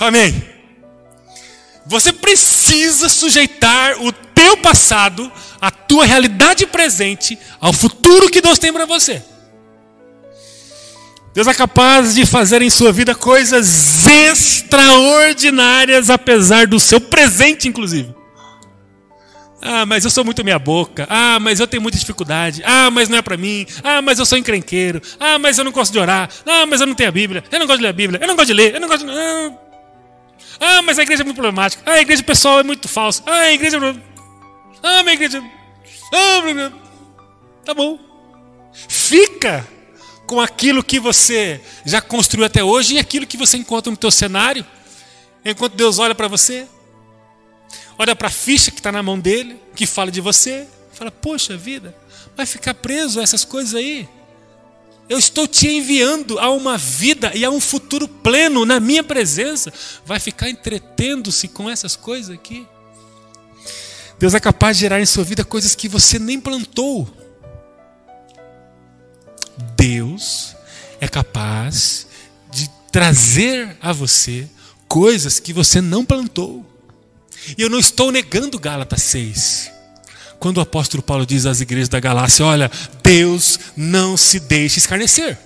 Amém. 0.00 0.54
Você 1.86 2.12
precisa 2.12 3.08
sujeitar 3.08 4.02
o 4.02 4.12
teu 4.12 4.56
passado, 4.56 5.30
a 5.60 5.70
tua 5.70 6.04
realidade 6.04 6.66
presente, 6.66 7.38
ao 7.60 7.72
futuro 7.72 8.30
que 8.30 8.40
Deus 8.40 8.58
tem 8.58 8.72
para 8.72 8.86
você. 8.86 9.22
Deus 11.34 11.46
é 11.46 11.54
capaz 11.54 12.14
de 12.14 12.24
fazer 12.24 12.62
em 12.62 12.70
sua 12.70 12.92
vida 12.92 13.14
coisas 13.14 14.06
extraordinárias, 14.06 16.08
apesar 16.08 16.66
do 16.66 16.78
seu 16.78 17.00
presente, 17.00 17.68
inclusive. 17.68 18.14
Ah, 19.66 19.86
mas 19.86 20.04
eu 20.04 20.10
sou 20.10 20.22
muito 20.24 20.44
meia 20.44 20.58
boca. 20.58 21.06
Ah, 21.08 21.40
mas 21.40 21.58
eu 21.58 21.66
tenho 21.66 21.82
muita 21.82 21.98
dificuldade. 21.98 22.62
Ah, 22.66 22.90
mas 22.90 23.08
não 23.08 23.16
é 23.16 23.22
para 23.22 23.34
mim. 23.38 23.66
Ah, 23.82 24.02
mas 24.02 24.18
eu 24.18 24.26
sou 24.26 24.36
encrenqueiro. 24.36 25.00
Ah, 25.18 25.38
mas 25.38 25.56
eu 25.56 25.64
não 25.64 25.72
gosto 25.72 25.90
de 25.90 25.98
orar. 25.98 26.28
Ah, 26.44 26.66
mas 26.66 26.82
eu 26.82 26.86
não 26.86 26.94
tenho 26.94 27.08
a 27.08 27.12
Bíblia. 27.12 27.42
Eu 27.50 27.58
não 27.58 27.66
gosto 27.66 27.78
de 27.78 27.84
ler 27.84 27.88
a 27.88 27.92
Bíblia. 27.94 28.20
Eu 28.20 28.28
não 28.28 28.36
gosto 28.36 28.48
de 28.48 28.52
ler. 28.52 28.74
Eu 28.74 28.80
não 28.80 28.88
gosto 28.88 29.06
de... 29.06 29.12
Ah, 30.60 30.82
mas 30.82 30.98
a 30.98 31.02
igreja 31.02 31.22
é 31.22 31.24
muito 31.24 31.36
problemática. 31.36 31.82
Ah, 31.86 31.94
a 31.94 32.00
igreja 32.00 32.22
pessoal 32.22 32.60
é 32.60 32.62
muito 32.62 32.86
falsa. 32.88 33.22
Ah, 33.24 33.40
a 33.40 33.52
igreja... 33.52 33.78
Ah, 34.82 35.02
minha 35.02 35.14
igreja... 35.14 35.42
Ah, 36.12 36.70
tá 37.64 37.72
bom. 37.72 37.98
Fica 38.86 39.66
com 40.26 40.40
aquilo 40.40 40.84
que 40.84 41.00
você 41.00 41.58
já 41.86 42.02
construiu 42.02 42.44
até 42.44 42.62
hoje 42.62 42.96
e 42.96 42.98
aquilo 42.98 43.26
que 43.26 43.38
você 43.38 43.56
encontra 43.56 43.90
no 43.90 43.96
teu 43.96 44.10
cenário. 44.10 44.64
Enquanto 45.42 45.74
Deus 45.74 45.98
olha 45.98 46.14
para 46.14 46.28
você, 46.28 46.66
olha 47.98 48.14
para 48.14 48.28
a 48.28 48.30
ficha 48.30 48.70
que 48.70 48.78
está 48.78 48.90
na 48.90 49.02
mão 49.02 49.18
dele, 49.18 49.60
que 49.74 49.86
fala 49.86 50.10
de 50.10 50.20
você, 50.20 50.66
fala: 50.92 51.10
Poxa 51.10 51.56
vida, 51.56 51.94
vai 52.36 52.46
ficar 52.46 52.74
preso 52.74 53.20
a 53.20 53.22
essas 53.22 53.44
coisas 53.44 53.74
aí. 53.74 54.08
Eu 55.08 55.18
estou 55.18 55.46
te 55.46 55.68
enviando 55.68 56.38
a 56.38 56.50
uma 56.50 56.78
vida 56.78 57.30
e 57.34 57.44
a 57.44 57.50
um 57.50 57.60
futuro 57.60 58.08
pleno 58.08 58.64
na 58.64 58.80
minha 58.80 59.04
presença. 59.04 59.72
Vai 60.06 60.18
ficar 60.18 60.48
entretendo-se 60.48 61.48
com 61.48 61.68
essas 61.68 61.94
coisas 61.94 62.34
aqui? 62.34 62.66
Deus 64.18 64.32
é 64.32 64.40
capaz 64.40 64.76
de 64.76 64.80
gerar 64.82 65.00
em 65.00 65.06
sua 65.06 65.24
vida 65.24 65.44
coisas 65.44 65.74
que 65.74 65.88
você 65.88 66.18
nem 66.18 66.40
plantou. 66.40 67.06
Deus 69.76 70.56
é 71.00 71.06
capaz 71.06 72.06
de 72.50 72.70
trazer 72.90 73.76
a 73.82 73.92
você 73.92 74.48
coisas 74.88 75.38
que 75.38 75.52
você 75.52 75.80
não 75.82 76.04
plantou. 76.04 76.64
E 77.56 77.62
eu 77.62 77.70
não 77.70 77.78
estou 77.78 78.10
negando 78.10 78.58
Gálatas 78.58 79.02
6. 79.02 79.70
Quando 80.38 80.58
o 80.58 80.60
apóstolo 80.60 81.02
Paulo 81.02 81.24
diz 81.24 81.46
às 81.46 81.60
igrejas 81.60 81.88
da 81.88 82.00
Galácia: 82.00 82.44
Olha, 82.44 82.70
Deus 83.02 83.58
não 83.76 84.16
se 84.16 84.40
deixa 84.40 84.78
escarnecer. 84.78 85.38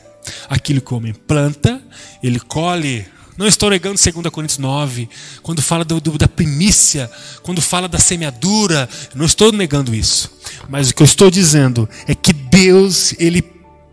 Aquilo 0.48 0.80
que 0.80 0.92
o 0.92 0.96
homem 0.96 1.14
planta, 1.14 1.80
ele 2.22 2.40
colhe. 2.40 3.06
Não 3.36 3.46
estou 3.46 3.70
negando 3.70 3.96
2 3.96 4.32
Coríntios 4.32 4.58
9, 4.58 5.08
quando 5.44 5.62
fala 5.62 5.84
do, 5.84 6.00
do, 6.00 6.18
da 6.18 6.26
primícia, 6.26 7.08
quando 7.44 7.62
fala 7.62 7.86
da 7.86 7.96
semeadura, 7.96 8.88
não 9.14 9.24
estou 9.24 9.52
negando 9.52 9.94
isso. 9.94 10.28
Mas 10.68 10.90
o 10.90 10.94
que 10.94 11.02
eu 11.02 11.06
estou 11.06 11.30
dizendo 11.30 11.88
é 12.08 12.16
que 12.16 12.32
Deus, 12.32 13.14
Ele 13.16 13.40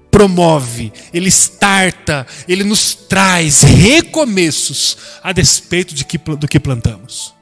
promove, 0.09 0.91
Ele 1.13 1.29
starta, 1.29 2.25
Ele 2.47 2.63
nos 2.63 2.95
traz 2.95 3.61
recomeços 3.61 4.97
a 5.21 5.31
despeito 5.31 5.93
de 5.93 6.03
que, 6.03 6.17
do 6.17 6.47
que 6.47 6.59
plantamos 6.59 7.34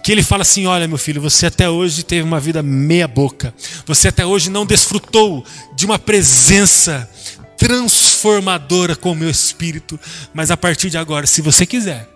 que 0.00 0.12
ele 0.12 0.22
fala 0.22 0.42
assim: 0.42 0.66
Olha, 0.66 0.88
meu 0.88 0.98
filho, 0.98 1.20
você 1.20 1.46
até 1.46 1.68
hoje 1.68 2.02
teve 2.02 2.22
uma 2.22 2.40
vida 2.40 2.62
meia-boca, 2.62 3.54
você 3.86 4.08
até 4.08 4.24
hoje 4.24 4.50
não 4.50 4.66
desfrutou 4.66 5.44
de 5.74 5.84
uma 5.86 5.98
presença 5.98 7.08
transformadora 7.56 8.96
com 8.96 9.12
o 9.12 9.14
meu 9.14 9.28
espírito, 9.28 10.00
mas 10.32 10.50
a 10.50 10.56
partir 10.56 10.88
de 10.88 10.96
agora, 10.96 11.26
se 11.26 11.42
você 11.42 11.66
quiser, 11.66 12.08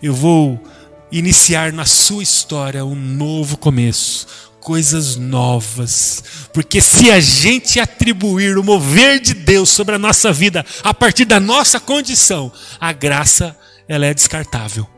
eu 0.00 0.14
vou 0.14 0.62
iniciar 1.10 1.72
na 1.72 1.84
sua 1.84 2.22
história 2.22 2.84
um 2.84 2.94
novo 2.94 3.56
começo, 3.56 4.26
coisas 4.60 5.16
novas. 5.16 6.22
Porque 6.52 6.80
se 6.80 7.10
a 7.10 7.18
gente 7.18 7.80
atribuir 7.80 8.56
o 8.56 8.62
mover 8.62 9.20
de 9.20 9.34
Deus 9.34 9.70
sobre 9.70 9.96
a 9.96 9.98
nossa 9.98 10.32
vida 10.32 10.64
a 10.82 10.94
partir 10.94 11.24
da 11.24 11.40
nossa 11.40 11.80
condição, 11.80 12.52
a 12.80 12.92
graça 12.92 13.56
ela 13.88 14.06
é 14.06 14.14
descartável. 14.14 14.93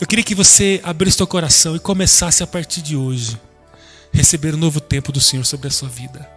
Eu 0.00 0.06
queria 0.06 0.24
que 0.24 0.34
você 0.34 0.80
abrisse 0.82 1.18
seu 1.18 1.26
coração 1.26 1.76
e 1.76 1.78
começasse 1.78 2.42
a 2.42 2.46
partir 2.46 2.82
de 2.82 2.96
hoje 2.96 3.38
receber 4.12 4.54
um 4.54 4.58
novo 4.58 4.80
tempo 4.80 5.12
do 5.12 5.20
Senhor 5.20 5.44
sobre 5.44 5.68
a 5.68 5.70
sua 5.70 5.88
vida. 5.88 6.28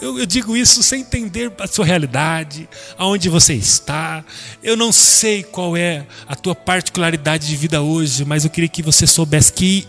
Eu, 0.00 0.18
eu, 0.18 0.26
digo 0.26 0.56
isso 0.56 0.82
sem 0.82 1.00
entender 1.00 1.50
a 1.58 1.66
sua 1.66 1.86
realidade, 1.86 2.68
aonde 2.98 3.28
você 3.28 3.54
está. 3.54 4.22
Eu 4.62 4.76
não 4.76 4.92
sei 4.92 5.42
qual 5.42 5.76
é 5.76 6.06
a 6.26 6.34
tua 6.34 6.54
particularidade 6.54 7.46
de 7.46 7.56
vida 7.56 7.80
hoje, 7.80 8.24
mas 8.24 8.44
eu 8.44 8.50
queria 8.50 8.68
que 8.68 8.82
você 8.82 9.06
soubesse 9.06 9.52
que 9.52 9.88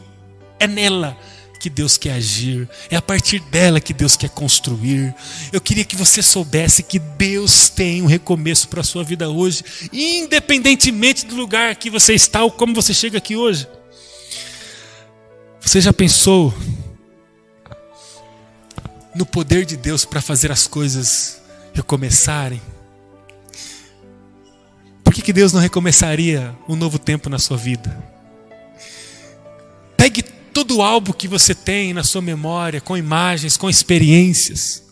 é 0.59 0.67
nela 0.67 1.17
que 1.63 1.69
Deus 1.69 1.95
quer 1.95 2.11
agir, 2.11 2.67
é 2.89 2.97
a 2.97 3.01
partir 3.01 3.39
dela 3.39 3.79
que 3.79 3.93
Deus 3.93 4.17
quer 4.17 4.29
construir. 4.29 5.15
Eu 5.49 5.61
queria 5.61 5.85
que 5.85 5.95
você 5.95 6.21
soubesse 6.21 6.83
que 6.83 6.99
Deus 6.99 7.69
tem 7.69 8.01
um 8.01 8.05
recomeço 8.05 8.67
para 8.67 8.81
a 8.81 8.83
sua 8.83 9.01
vida 9.01 9.29
hoje, 9.29 9.63
independentemente 9.93 11.25
do 11.25 11.37
lugar 11.37 11.73
que 11.77 11.89
você 11.89 12.13
está 12.13 12.43
ou 12.43 12.51
como 12.51 12.75
você 12.75 12.93
chega 12.93 13.17
aqui 13.17 13.37
hoje. 13.37 13.65
Você 15.61 15.79
já 15.79 15.93
pensou 15.93 16.53
no 19.15 19.25
poder 19.25 19.63
de 19.63 19.77
Deus 19.77 20.03
para 20.03 20.19
fazer 20.19 20.51
as 20.51 20.67
coisas 20.67 21.41
recomeçarem? 21.73 22.61
Por 25.01 25.13
que, 25.13 25.21
que 25.21 25.31
Deus 25.31 25.53
não 25.53 25.61
recomeçaria 25.61 26.53
um 26.67 26.75
novo 26.75 26.99
tempo 26.99 27.29
na 27.29 27.39
sua 27.39 27.55
vida? 27.55 27.97
Pegue 29.95 30.32
todo 30.53 30.77
o 30.77 30.81
álbum 30.81 31.11
que 31.11 31.27
você 31.27 31.55
tem 31.55 31.93
na 31.93 32.03
sua 32.03 32.21
memória, 32.21 32.79
com 32.79 32.95
imagens, 32.95 33.57
com 33.57 33.69
experiências, 33.69 34.83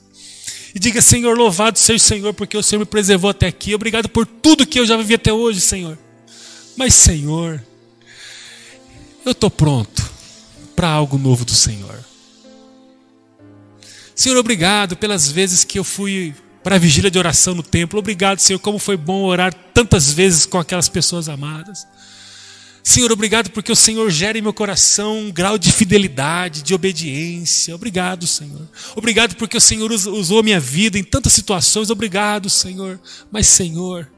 e 0.73 0.79
diga: 0.79 1.01
Senhor, 1.01 1.37
louvado 1.37 1.77
seja 1.77 1.97
o 1.97 2.07
Senhor, 2.07 2.33
porque 2.33 2.57
o 2.57 2.63
Senhor 2.63 2.79
me 2.79 2.85
preservou 2.85 3.29
até 3.29 3.47
aqui. 3.47 3.75
Obrigado 3.75 4.09
por 4.09 4.25
tudo 4.25 4.65
que 4.65 4.79
eu 4.79 4.85
já 4.85 4.97
vivi 4.97 5.13
até 5.13 5.31
hoje, 5.31 5.61
Senhor. 5.61 5.97
Mas, 6.75 6.93
Senhor, 6.93 7.63
eu 9.25 9.33
estou 9.33 9.51
pronto 9.51 10.09
para 10.75 10.89
algo 10.89 11.17
novo 11.17 11.45
do 11.45 11.53
Senhor. 11.53 12.03
Senhor, 14.15 14.37
obrigado 14.37 14.95
pelas 14.95 15.31
vezes 15.31 15.63
que 15.63 15.77
eu 15.79 15.83
fui 15.83 16.33
para 16.63 16.75
a 16.75 16.79
vigília 16.79 17.11
de 17.11 17.17
oração 17.17 17.55
no 17.55 17.63
templo. 17.63 17.99
Obrigado, 17.99 18.39
Senhor, 18.39 18.59
como 18.59 18.79
foi 18.79 18.95
bom 18.95 19.23
orar 19.23 19.53
tantas 19.73 20.11
vezes 20.11 20.45
com 20.45 20.57
aquelas 20.57 20.87
pessoas 20.87 21.27
amadas. 21.27 21.85
Senhor, 22.83 23.11
obrigado 23.11 23.51
porque 23.51 23.71
o 23.71 23.75
Senhor 23.75 24.09
gera 24.09 24.37
em 24.37 24.41
meu 24.41 24.53
coração 24.53 25.19
um 25.19 25.31
grau 25.31 25.57
de 25.57 25.71
fidelidade, 25.71 26.63
de 26.63 26.73
obediência. 26.73 27.75
Obrigado, 27.75 28.25
Senhor. 28.25 28.67
Obrigado 28.95 29.35
porque 29.35 29.55
o 29.55 29.61
Senhor 29.61 29.91
usou 29.91 30.41
minha 30.41 30.59
vida 30.59 30.97
em 30.97 31.03
tantas 31.03 31.33
situações. 31.33 31.89
Obrigado, 31.89 32.49
Senhor. 32.49 32.99
Mas, 33.31 33.47
Senhor, 33.47 34.09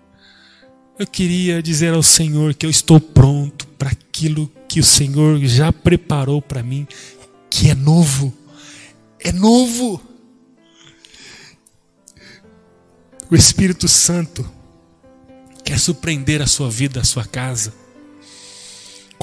eu 0.98 1.06
queria 1.06 1.62
dizer 1.62 1.94
ao 1.94 2.04
Senhor 2.04 2.54
que 2.54 2.66
eu 2.66 2.70
estou 2.70 3.00
pronto 3.00 3.68
para 3.68 3.90
aquilo 3.90 4.50
que 4.68 4.80
o 4.80 4.84
Senhor 4.84 5.40
já 5.40 5.74
preparou 5.74 6.42
para 6.42 6.64
mim, 6.64 6.88
que 7.50 7.70
é 7.70 7.76
novo. 7.76 8.34
É 9.20 9.32
novo. 9.32 10.02
O 13.30 13.36
Espírito 13.36 13.88
Santo 13.88 14.50
quer 15.66 15.80
surpreender 15.80 16.42
a 16.42 16.48
sua 16.48 16.70
vida, 16.70 17.02
a 17.02 17.04
sua 17.04 17.26
casa. 17.26 17.83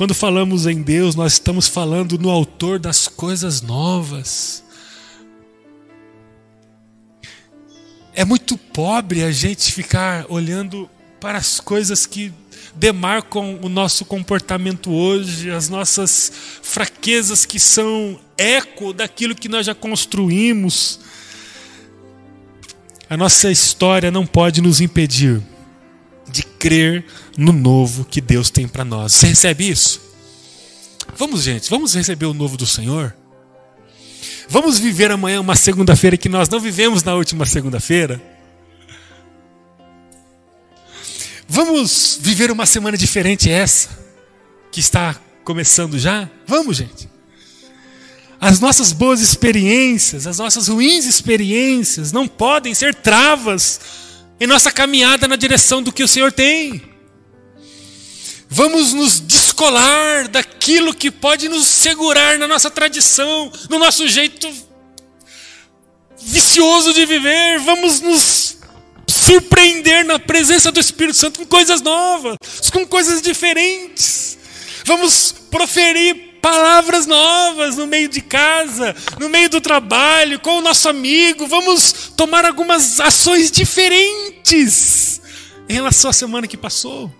Quando 0.01 0.15
falamos 0.15 0.67
em 0.67 0.81
Deus, 0.81 1.15
nós 1.15 1.35
estamos 1.35 1.69
falando 1.69 2.19
no 2.19 2.31
Autor 2.31 2.79
das 2.79 3.07
coisas 3.07 3.61
novas. 3.61 4.65
É 8.15 8.25
muito 8.25 8.57
pobre 8.57 9.23
a 9.23 9.31
gente 9.31 9.71
ficar 9.71 10.25
olhando 10.31 10.89
para 11.21 11.37
as 11.37 11.61
coisas 11.61 12.07
que 12.07 12.33
demarcam 12.75 13.59
o 13.61 13.69
nosso 13.69 14.07
comportamento 14.07 14.91
hoje, 14.91 15.51
as 15.51 15.69
nossas 15.69 16.33
fraquezas 16.63 17.45
que 17.45 17.61
são 17.61 18.19
eco 18.39 18.95
daquilo 18.95 19.35
que 19.35 19.51
nós 19.51 19.67
já 19.67 19.75
construímos. 19.75 20.99
A 23.11 23.19
nossa 23.19 23.51
história 23.51 24.11
não 24.11 24.27
pode 24.27 24.63
nos 24.63 24.81
impedir 24.81 25.43
de 26.31 26.43
crer 26.43 27.05
no 27.37 27.53
novo 27.53 28.05
que 28.05 28.21
Deus 28.21 28.51
tem 28.51 28.69
para 28.69 28.85
nós. 28.85 29.13
Você 29.13 29.29
recebe 29.29 29.69
isso? 29.69 30.01
Vamos, 31.17 31.43
gente, 31.43 31.69
vamos 31.69 31.95
receber 31.95 32.27
o 32.27 32.35
novo 32.35 32.57
do 32.57 32.67
Senhor? 32.67 33.15
Vamos 34.49 34.79
viver 34.79 35.11
amanhã 35.11 35.41
uma 35.41 35.55
segunda-feira 35.57 36.17
que 36.17 36.29
nós 36.29 36.49
não 36.49 36.59
vivemos 36.59 37.03
na 37.03 37.15
última 37.15 37.47
segunda-feira? 37.47 38.21
Vamos 41.49 42.19
viver 42.21 42.51
uma 42.51 42.67
semana 42.67 42.97
diferente 42.97 43.51
essa, 43.51 43.89
que 44.71 44.81
está 44.81 45.17
começando 45.45 45.99
já? 45.99 46.29
Vamos, 46.47 46.77
gente. 46.77 47.09
As 48.41 48.59
nossas 48.59 48.93
boas 48.93 49.21
experiências, 49.21 50.27
as 50.27 50.39
nossas 50.39 50.69
ruins 50.69 51.05
experiências 51.05 52.11
não 52.11 52.27
podem 52.27 52.73
ser 52.73 52.95
travas 52.95 53.81
em 54.41 54.47
nossa 54.47 54.73
caminhada 54.73 55.29
na 55.29 55.37
direção 55.37 55.83
do 55.83 55.93
que 55.93 56.03
o 56.03 56.09
Senhor 56.09 56.33
tem. 56.33 56.83
Vamos 58.49 58.93
nos 58.95 59.21
descolar 59.21 60.27
daquilo 60.29 60.95
que 60.95 61.11
pode 61.11 61.49
nos 61.49 61.67
segurar 61.67 62.39
na 62.39 62.49
nossa 62.49 62.71
tradição, 62.71 63.53
no 63.69 63.79
nosso 63.79 64.09
jeito 64.09 64.51
vicioso 66.21 66.93
de 66.95 67.05
viver. 67.07 67.61
Vamos 67.61 68.01
nos 68.01 68.57
surpreender 69.07 70.05
na 70.05 70.19
presença 70.19 70.73
do 70.73 70.81
Espírito 70.81 71.19
Santo 71.19 71.41
com 71.41 71.47
coisas 71.47 71.81
novas, 71.83 72.37
com 72.73 72.87
coisas 72.87 73.21
diferentes. 73.21 74.39
Vamos 74.85 75.33
proferir 75.51 76.30
palavras 76.41 77.07
novas 77.07 77.77
no 77.77 77.87
meio 77.87 78.09
de 78.09 78.21
casa, 78.21 78.95
no 79.19 79.29
meio 79.29 79.49
do 79.49 79.61
trabalho, 79.61 80.41
com 80.41 80.59
o 80.59 80.61
nosso 80.61 80.89
amigo. 80.89 81.47
Vamos 81.47 82.13
tomar 82.17 82.45
algumas 82.45 83.01
ações 83.01 83.51
diferentes 83.51 85.21
em 85.69 85.75
relação 85.75 86.11
à 86.11 86.13
semana 86.13 86.47
que 86.47 86.57
passou. 86.57 87.13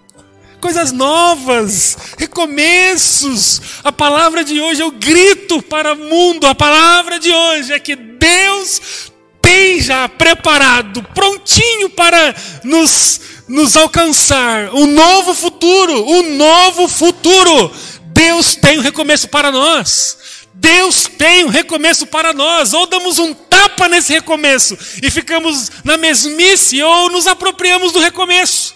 Coisas 0.61 0.93
novas, 0.93 1.97
recomeços. 2.19 3.63
A 3.83 3.91
palavra 3.91 4.45
de 4.45 4.61
hoje 4.61 4.83
é 4.83 4.85
o 4.85 4.91
grito 4.91 5.63
para 5.63 5.95
o 5.95 5.97
mundo. 5.97 6.47
A 6.47 6.55
palavra 6.55 7.19
de 7.19 7.33
hoje 7.33 7.73
é 7.73 7.79
que 7.79 7.97
Deus 7.97 9.11
tem 9.41 9.81
já 9.81 10.09
preparado, 10.09 11.03
prontinho 11.15 11.89
para 11.91 12.35
nos, 12.63 13.21
nos 13.49 13.77
alcançar 13.77 14.75
um 14.75 14.87
novo 14.87 15.35
futuro, 15.35 16.09
um 16.09 16.37
novo 16.37 16.87
futuro. 16.89 17.73
Deus 18.13 18.55
tem 18.57 18.79
um 18.79 18.83
recomeço 18.83 19.29
para 19.29 19.51
nós. 19.51 20.47
Deus 20.55 21.05
tem 21.07 21.45
um 21.45 21.49
recomeço 21.49 22.07
para 22.07 22.33
nós. 22.33 22.73
Ou 22.73 22.87
damos 22.87 23.19
um 23.19 23.33
tapa 23.33 23.89
nesse 23.89 24.13
recomeço 24.13 24.77
e 25.03 25.11
ficamos 25.11 25.71
na 25.85 25.97
mesmice, 25.97 26.83
ou 26.83 27.11
nos 27.11 27.27
apropriamos 27.27 27.93
do 27.93 28.01
recomeço. 28.01 28.75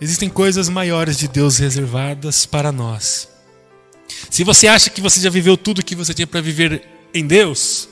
Existem 0.00 0.28
coisas 0.28 0.68
maiores 0.68 1.18
de 1.18 1.26
Deus 1.26 1.58
reservadas 1.58 2.46
para 2.46 2.70
nós. 2.70 3.28
Se 4.30 4.44
você 4.44 4.68
acha 4.68 4.90
que 4.90 5.00
você 5.00 5.20
já 5.20 5.30
viveu 5.30 5.56
tudo 5.56 5.84
que 5.84 5.96
você 5.96 6.14
tinha 6.14 6.26
para 6.26 6.40
viver 6.40 6.82
em 7.12 7.26
Deus, 7.26 7.88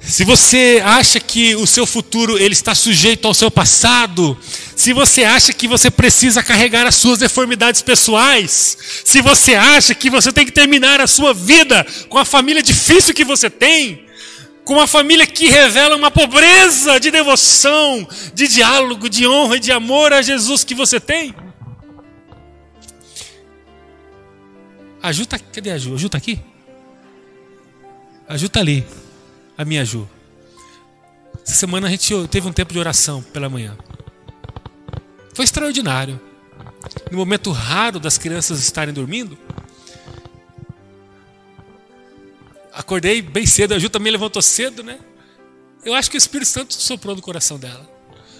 se 0.00 0.24
você 0.24 0.82
acha 0.84 1.20
que 1.20 1.54
o 1.54 1.66
seu 1.66 1.86
futuro 1.86 2.38
ele 2.38 2.52
está 2.54 2.74
sujeito 2.74 3.28
ao 3.28 3.34
seu 3.34 3.50
passado, 3.50 4.36
se 4.74 4.92
você 4.92 5.24
acha 5.24 5.52
que 5.52 5.68
você 5.68 5.90
precisa 5.90 6.42
carregar 6.42 6.86
as 6.86 6.94
suas 6.94 7.18
deformidades 7.18 7.82
pessoais, 7.82 8.76
se 9.04 9.20
você 9.20 9.54
acha 9.54 9.94
que 9.94 10.10
você 10.10 10.32
tem 10.32 10.44
que 10.46 10.52
terminar 10.52 11.00
a 11.00 11.06
sua 11.06 11.34
vida 11.34 11.86
com 12.08 12.18
a 12.18 12.24
família 12.24 12.62
difícil 12.62 13.14
que 13.14 13.24
você 13.24 13.50
tem, 13.50 14.06
com 14.64 14.74
uma 14.74 14.86
família 14.86 15.26
que 15.26 15.48
revela 15.48 15.96
uma 15.96 16.10
pobreza 16.10 16.98
de 16.98 17.10
devoção, 17.10 18.06
de 18.34 18.48
diálogo, 18.48 19.08
de 19.08 19.26
honra 19.26 19.56
e 19.56 19.60
de 19.60 19.70
amor 19.70 20.12
a 20.12 20.22
Jesus 20.22 20.64
que 20.64 20.74
você 20.74 20.98
tem, 20.98 21.34
A 25.02 25.12
Ju 25.12 25.24
tá, 25.24 25.38
cadê 25.38 25.70
a 25.70 25.78
Ju? 25.78 26.08
Tá 26.08 26.18
aqui? 26.18 26.38
A 28.28 28.36
Ju 28.36 28.48
tá 28.48 28.60
ali. 28.60 28.84
A 29.60 29.64
minha 29.66 29.84
Ju. 29.84 30.08
Essa 31.46 31.54
semana 31.54 31.86
a 31.86 31.90
gente 31.90 32.14
teve 32.28 32.48
um 32.48 32.52
tempo 32.52 32.72
de 32.72 32.78
oração 32.78 33.22
pela 33.22 33.46
manhã. 33.46 33.76
Foi 35.34 35.44
extraordinário. 35.44 36.18
No 37.10 37.18
momento 37.18 37.50
raro 37.50 38.00
das 38.00 38.16
crianças 38.16 38.58
estarem 38.60 38.94
dormindo, 38.94 39.36
acordei 42.72 43.20
bem 43.20 43.44
cedo, 43.44 43.74
a 43.74 43.78
Ju 43.78 43.90
também 43.90 44.10
levantou 44.10 44.40
cedo, 44.40 44.82
né? 44.82 44.98
Eu 45.84 45.92
acho 45.92 46.10
que 46.10 46.16
o 46.16 46.24
Espírito 46.24 46.48
Santo 46.48 46.72
soprou 46.72 47.14
no 47.14 47.20
coração 47.20 47.58
dela. 47.58 47.86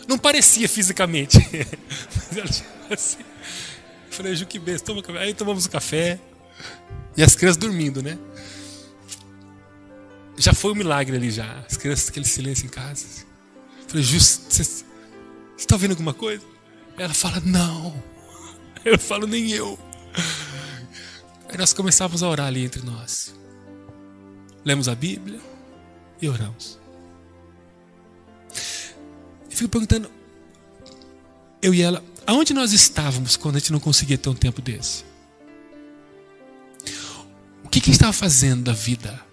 Não 0.09 0.17
parecia 0.17 0.67
fisicamente. 0.71 1.37
Mas 2.17 2.39
ela 2.39 2.49
tinha 2.49 2.69
assim. 2.89 3.19
falei, 4.09 4.35
Ju, 4.35 4.47
que 4.47 4.59
besta, 4.59 4.87
toma 4.87 5.03
café. 5.03 5.19
Aí 5.19 5.35
tomamos 5.35 5.67
o 5.67 5.71
café. 5.71 6.19
E 7.15 7.23
as 7.23 7.35
crianças 7.35 7.59
dormindo, 7.59 8.03
né? 8.03 8.17
Já 10.41 10.55
foi 10.55 10.73
um 10.73 10.75
milagre 10.75 11.15
ali 11.15 11.31
já. 11.31 11.63
As 11.69 11.77
crianças, 11.77 12.09
aquele 12.09 12.25
silêncio 12.25 12.65
em 12.65 12.71
casa. 12.71 13.05
Eu 13.83 13.89
falei, 13.89 14.03
Justo, 14.03 14.47
você 14.49 14.85
está 15.59 15.75
ouvindo 15.75 15.91
alguma 15.91 16.15
coisa? 16.15 16.43
Ela 16.97 17.13
fala, 17.13 17.41
não. 17.41 18.03
Eu 18.83 18.99
falo, 18.99 19.27
nem 19.27 19.51
eu. 19.51 19.79
Aí 21.47 21.59
nós 21.59 21.75
começávamos 21.75 22.23
a 22.23 22.29
orar 22.31 22.47
ali 22.47 22.65
entre 22.65 22.81
nós. 22.81 23.35
Lemos 24.65 24.89
a 24.89 24.95
Bíblia 24.95 25.39
e 26.23 26.27
oramos. 26.27 26.79
Eu 29.51 29.57
fico 29.57 29.69
perguntando, 29.69 30.11
eu 31.61 31.75
e 31.75 31.83
ela, 31.83 32.03
aonde 32.27 32.55
nós 32.55 32.73
estávamos 32.73 33.37
quando 33.37 33.57
a 33.57 33.59
gente 33.59 33.71
não 33.71 33.81
conseguia 33.81 34.17
ter 34.17 34.31
um 34.31 34.35
tempo 34.35 34.63
desse? 34.63 35.05
O 37.63 37.69
que, 37.69 37.83
que 37.83 37.91
a 37.91 37.93
gente 37.93 37.97
estava 37.97 38.15
fazendo 38.15 38.63
da 38.63 38.73
vida? 38.73 39.30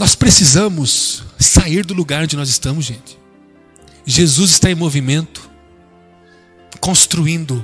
Nós 0.00 0.14
precisamos 0.14 1.22
sair 1.38 1.84
do 1.84 1.92
lugar 1.92 2.22
onde 2.22 2.34
nós 2.34 2.48
estamos, 2.48 2.86
gente. 2.86 3.18
Jesus 4.06 4.52
está 4.52 4.70
em 4.70 4.74
movimento, 4.74 5.50
construindo. 6.80 7.62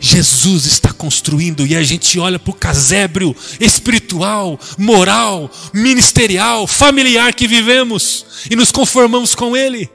Jesus 0.00 0.64
está 0.64 0.94
construindo 0.94 1.66
e 1.66 1.76
a 1.76 1.82
gente 1.82 2.18
olha 2.18 2.38
para 2.38 2.50
o 2.50 2.54
casébrio 2.54 3.36
espiritual, 3.60 4.58
moral, 4.78 5.50
ministerial, 5.74 6.66
familiar 6.66 7.34
que 7.34 7.46
vivemos 7.46 8.24
e 8.50 8.56
nos 8.56 8.72
conformamos 8.72 9.34
com 9.34 9.54
Ele. 9.54 9.90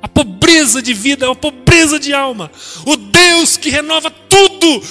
A 0.00 0.08
pobreza 0.08 0.80
de 0.80 0.94
vida, 0.94 1.30
a 1.30 1.34
pobreza 1.34 2.00
de 2.00 2.14
alma. 2.14 2.50
O 2.86 2.96
Deus 2.96 3.58
que 3.58 3.68
renova 3.68 4.10
tudo, 4.10 4.82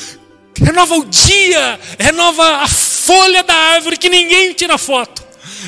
renova 0.55 0.97
o 0.97 1.05
dia, 1.05 1.79
renova 1.97 2.57
a 2.57 2.67
folha 2.67 3.41
da 3.41 3.55
árvore 3.55 3.97
que 3.97 4.07
ninguém 4.07 4.53
tira 4.53 4.77
foto 4.77 5.24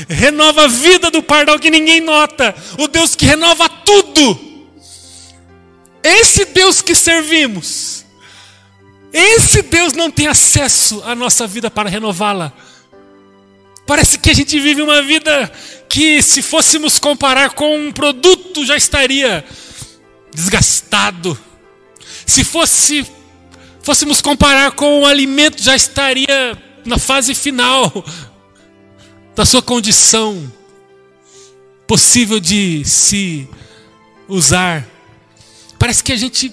renova 0.08 0.66
a 0.66 0.68
vida 0.68 1.10
do 1.10 1.24
pardal 1.24 1.60
que 1.60 1.70
ninguém 1.70 2.02
nota, 2.02 2.56
o 2.78 2.88
Deus 2.88 3.16
que 3.16 3.26
renova 3.26 3.68
tudo. 3.70 4.40
Esse 6.04 6.46
Deus 6.46 6.82
que 6.82 6.96
servimos, 6.96 8.06
esse 9.12 9.62
Deus 9.62 9.94
não 9.94 10.12
tem 10.12 10.28
acesso 10.28 11.02
à 11.06 11.16
nossa 11.16 11.48
vida 11.48 11.70
para 11.70 11.90
renová-la. 11.90 12.54
Parece 13.86 14.18
que 14.18 14.30
a 14.30 14.34
gente 14.34 14.60
vive 14.60 14.82
uma 14.82 15.02
vida 15.02 15.52
que, 15.88 16.22
se 16.22 16.42
fôssemos 16.42 17.00
comparar 17.00 17.52
com 17.52 17.78
um 17.78 17.92
produto, 17.92 18.66
já 18.66 18.76
estaria 18.76 19.44
desgastado. 20.34 21.38
Se 22.26 22.44
fosse, 22.44 23.08
fôssemos 23.82 24.22
comparar 24.22 24.72
com 24.72 25.02
um 25.02 25.06
alimento, 25.06 25.64
já 25.64 25.76
estaria 25.76 26.58
na 26.86 26.98
fase 26.98 27.34
final 27.34 28.06
da 29.38 29.46
sua 29.46 29.62
condição 29.62 30.52
possível 31.86 32.40
de 32.40 32.84
se 32.84 33.48
usar. 34.28 34.84
Parece 35.78 36.04
que 36.04 36.12
a 36.12 36.18
gente 36.18 36.52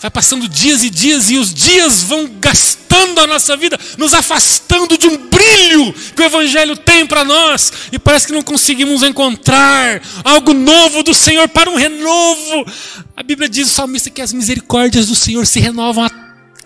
vai 0.00 0.10
passando 0.10 0.48
dias 0.48 0.82
e 0.82 0.88
dias 0.88 1.30
e 1.30 1.36
os 1.36 1.52
dias 1.52 2.02
vão 2.02 2.26
gastando 2.40 3.20
a 3.20 3.26
nossa 3.26 3.54
vida, 3.54 3.78
nos 3.98 4.14
afastando 4.14 4.96
de 4.96 5.06
um 5.06 5.28
brilho 5.28 5.92
que 6.16 6.22
o 6.22 6.24
Evangelho 6.24 6.74
tem 6.74 7.06
para 7.06 7.22
nós 7.22 7.70
e 7.92 7.98
parece 7.98 8.28
que 8.28 8.32
não 8.32 8.40
conseguimos 8.40 9.02
encontrar 9.02 10.00
algo 10.24 10.54
novo 10.54 11.02
do 11.02 11.12
Senhor 11.12 11.50
para 11.50 11.68
um 11.68 11.76
renovo. 11.76 12.64
A 13.14 13.22
Bíblia 13.22 13.46
diz 13.46 13.68
o 13.68 13.74
salmista 13.74 14.08
que 14.08 14.22
as 14.22 14.32
misericórdias 14.32 15.08
do 15.08 15.14
Senhor 15.14 15.46
se 15.46 15.60
renovam 15.60 16.04
a 16.04 16.10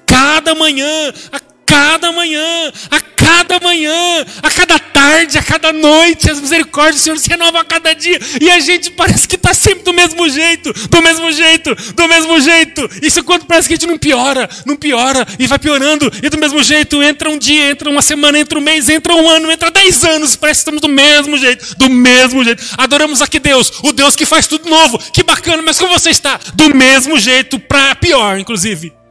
cada 0.06 0.54
manhã, 0.54 1.12
a 1.32 1.40
cada 1.66 2.12
manhã, 2.12 2.72
a 2.90 3.00
cada 3.00 3.60
manhã, 3.60 4.24
a 4.42 4.50
cada 4.50 4.78
tarde, 4.78 5.38
a 5.38 5.42
cada 5.42 5.72
noite, 5.72 6.30
as 6.30 6.40
misericórdias 6.40 6.96
do 6.96 7.04
Senhor 7.04 7.18
se 7.18 7.28
renovam 7.28 7.60
a 7.60 7.64
cada 7.64 7.94
dia, 7.94 8.18
e 8.40 8.50
a 8.50 8.60
gente 8.60 8.90
parece 8.90 9.26
que 9.26 9.36
está 9.36 9.54
sempre 9.54 9.84
do 9.84 9.92
mesmo 9.92 10.28
jeito, 10.28 10.72
do 10.88 11.02
mesmo 11.02 11.32
jeito, 11.32 11.74
do 11.94 12.08
mesmo 12.08 12.40
jeito. 12.40 12.88
Isso 13.02 13.22
quando 13.24 13.46
parece 13.46 13.68
que 13.68 13.74
a 13.74 13.76
gente 13.76 13.88
não 13.88 13.98
piora, 13.98 14.48
não 14.64 14.76
piora, 14.76 15.26
e 15.38 15.46
vai 15.46 15.58
piorando, 15.58 16.10
e 16.22 16.28
do 16.28 16.38
mesmo 16.38 16.62
jeito, 16.62 17.02
entra 17.02 17.30
um 17.30 17.38
dia, 17.38 17.70
entra 17.70 17.88
uma 17.88 18.02
semana, 18.02 18.38
entra 18.38 18.58
um 18.58 18.62
mês, 18.62 18.88
entra 18.88 19.14
um 19.14 19.28
ano, 19.28 19.50
entra 19.50 19.70
dez 19.70 20.04
anos, 20.04 20.36
parece 20.36 20.58
que 20.58 20.62
estamos 20.62 20.80
do 20.80 20.88
mesmo 20.88 21.36
jeito, 21.36 21.76
do 21.76 21.88
mesmo 21.90 22.44
jeito. 22.44 22.62
Adoramos 22.76 23.22
aqui 23.22 23.38
Deus, 23.38 23.72
o 23.82 23.92
Deus 23.92 24.16
que 24.16 24.26
faz 24.26 24.46
tudo 24.46 24.68
novo, 24.68 24.98
que 25.12 25.22
bacana, 25.22 25.62
mas 25.62 25.78
como 25.78 25.92
você 25.98 26.10
está? 26.10 26.38
Do 26.54 26.74
mesmo 26.74 27.18
jeito, 27.18 27.58
para 27.58 27.94
pior, 27.94 28.38
inclusive. 28.38 29.03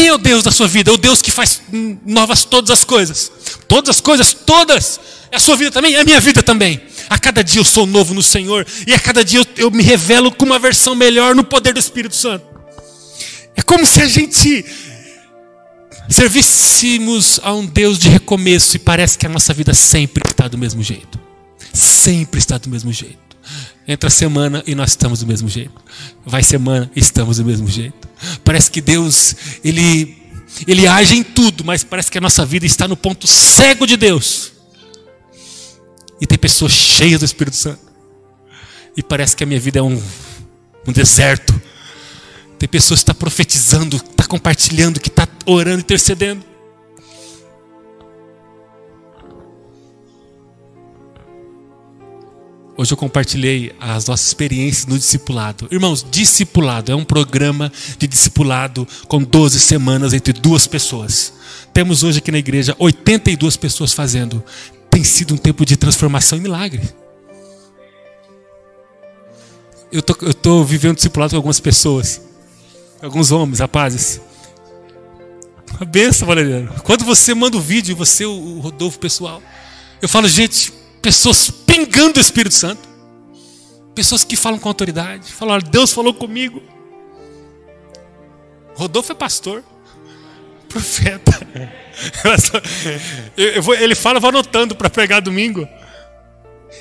Quem 0.00 0.08
é 0.08 0.14
o 0.14 0.16
Deus 0.16 0.42
da 0.42 0.50
sua 0.50 0.66
vida? 0.66 0.90
É 0.90 0.94
o 0.94 0.96
Deus 0.96 1.20
que 1.20 1.30
faz 1.30 1.60
novas 2.06 2.46
todas 2.46 2.70
as 2.70 2.84
coisas. 2.84 3.30
Todas 3.68 3.96
as 3.96 4.00
coisas, 4.00 4.32
todas. 4.32 4.98
É 5.30 5.36
a 5.36 5.38
sua 5.38 5.56
vida 5.56 5.70
também? 5.70 5.94
É 5.94 6.00
a 6.00 6.04
minha 6.04 6.18
vida 6.18 6.42
também. 6.42 6.80
A 7.10 7.18
cada 7.18 7.44
dia 7.44 7.60
eu 7.60 7.66
sou 7.66 7.84
novo 7.84 8.14
no 8.14 8.22
Senhor. 8.22 8.66
E 8.86 8.94
a 8.94 8.98
cada 8.98 9.22
dia 9.22 9.40
eu, 9.40 9.46
eu 9.64 9.70
me 9.70 9.82
revelo 9.82 10.32
com 10.32 10.46
uma 10.46 10.58
versão 10.58 10.94
melhor 10.94 11.34
no 11.34 11.44
poder 11.44 11.74
do 11.74 11.78
Espírito 11.78 12.16
Santo. 12.16 12.46
É 13.54 13.60
como 13.60 13.84
se 13.84 14.00
a 14.00 14.08
gente 14.08 14.64
servíssemos 16.08 17.38
a 17.42 17.52
um 17.52 17.66
Deus 17.66 17.98
de 17.98 18.08
recomeço 18.08 18.76
e 18.76 18.78
parece 18.78 19.18
que 19.18 19.26
a 19.26 19.28
nossa 19.28 19.52
vida 19.52 19.74
sempre 19.74 20.22
está 20.26 20.48
do 20.48 20.56
mesmo 20.56 20.82
jeito. 20.82 21.20
Sempre 21.74 22.38
está 22.38 22.56
do 22.56 22.70
mesmo 22.70 22.90
jeito. 22.90 23.29
Entra 23.90 24.06
a 24.06 24.10
semana 24.10 24.62
e 24.68 24.74
nós 24.76 24.90
estamos 24.90 25.18
do 25.18 25.26
mesmo 25.26 25.48
jeito. 25.48 25.72
Vai 26.24 26.44
semana 26.44 26.88
e 26.94 27.00
estamos 27.00 27.38
do 27.38 27.44
mesmo 27.44 27.66
jeito. 27.66 28.08
Parece 28.44 28.70
que 28.70 28.80
Deus, 28.80 29.34
ele 29.64 30.16
ele 30.64 30.86
age 30.86 31.16
em 31.16 31.24
tudo, 31.24 31.64
mas 31.64 31.82
parece 31.82 32.08
que 32.08 32.16
a 32.16 32.20
nossa 32.20 32.46
vida 32.46 32.64
está 32.64 32.86
no 32.86 32.96
ponto 32.96 33.26
cego 33.26 33.88
de 33.88 33.96
Deus. 33.96 34.52
E 36.20 36.26
tem 36.26 36.38
pessoas 36.38 36.70
cheias 36.70 37.18
do 37.18 37.24
Espírito 37.24 37.56
Santo. 37.56 37.80
E 38.96 39.02
parece 39.02 39.34
que 39.34 39.42
a 39.42 39.46
minha 39.46 39.58
vida 39.58 39.80
é 39.80 39.82
um, 39.82 40.00
um 40.86 40.92
deserto. 40.92 41.60
Tem 42.60 42.68
pessoas 42.68 43.00
que 43.00 43.02
estão 43.02 43.14
tá 43.16 43.18
profetizando, 43.18 43.96
está 43.96 44.24
compartilhando, 44.24 45.00
que 45.00 45.08
está 45.08 45.26
orando, 45.44 45.80
intercedendo. 45.80 46.44
Hoje 52.80 52.94
eu 52.94 52.96
compartilhei 52.96 53.74
as 53.78 54.06
nossas 54.06 54.28
experiências 54.28 54.86
no 54.86 54.96
discipulado. 54.96 55.68
Irmãos, 55.70 56.02
discipulado 56.10 56.90
é 56.90 56.96
um 56.96 57.04
programa 57.04 57.70
de 57.98 58.06
discipulado 58.06 58.88
com 59.06 59.22
12 59.22 59.60
semanas 59.60 60.14
entre 60.14 60.32
duas 60.32 60.66
pessoas. 60.66 61.30
Temos 61.74 62.02
hoje 62.02 62.20
aqui 62.20 62.32
na 62.32 62.38
igreja 62.38 62.74
82 62.78 63.58
pessoas 63.58 63.92
fazendo. 63.92 64.42
Tem 64.88 65.04
sido 65.04 65.34
um 65.34 65.36
tempo 65.36 65.66
de 65.66 65.76
transformação 65.76 66.38
e 66.38 66.40
milagre. 66.40 66.80
Eu 69.92 70.00
tô, 70.00 70.16
eu 70.22 70.32
tô 70.32 70.64
vivendo 70.64 70.94
discipulado 70.94 71.32
com 71.32 71.36
algumas 71.36 71.60
pessoas, 71.60 72.22
alguns 73.02 73.30
homens, 73.30 73.58
rapazes. 73.58 74.22
A 75.78 75.84
benção, 75.84 76.26
Valeriano. 76.26 76.72
Quando 76.82 77.04
você 77.04 77.34
manda 77.34 77.58
o 77.58 77.60
vídeo, 77.60 77.94
você, 77.94 78.24
o 78.24 78.58
Rodolfo 78.60 78.98
pessoal, 78.98 79.42
eu 80.00 80.08
falo, 80.08 80.26
gente, 80.26 80.72
pessoas 81.02 81.50
pingando 81.70 82.18
o 82.18 82.20
Espírito 82.20 82.54
Santo, 82.54 82.88
pessoas 83.94 84.24
que 84.24 84.34
falam 84.34 84.58
com 84.58 84.68
autoridade, 84.68 85.32
falam, 85.32 85.58
Deus 85.60 85.92
falou 85.92 86.12
comigo. 86.12 86.60
Rodolfo 88.74 89.12
é 89.12 89.14
pastor, 89.14 89.62
profeta. 90.68 91.40
ele 93.78 93.94
fala, 93.94 94.16
eu 94.16 94.20
vou 94.20 94.30
anotando 94.30 94.74
para 94.74 94.90
pregar 94.90 95.22
domingo. 95.22 95.68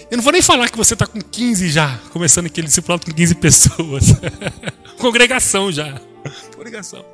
Eu 0.09 0.17
não 0.17 0.23
vou 0.23 0.33
nem 0.33 0.41
falar 0.41 0.69
que 0.69 0.77
você 0.77 0.93
está 0.93 1.05
com 1.05 1.21
15 1.21 1.69
já, 1.69 1.99
começando 2.11 2.47
aquele 2.47 2.67
discipulado 2.67 3.05
com 3.05 3.11
15 3.11 3.35
pessoas. 3.35 4.05
Congregação 4.97 5.71
já. 5.71 6.01
Congregação. 6.55 7.05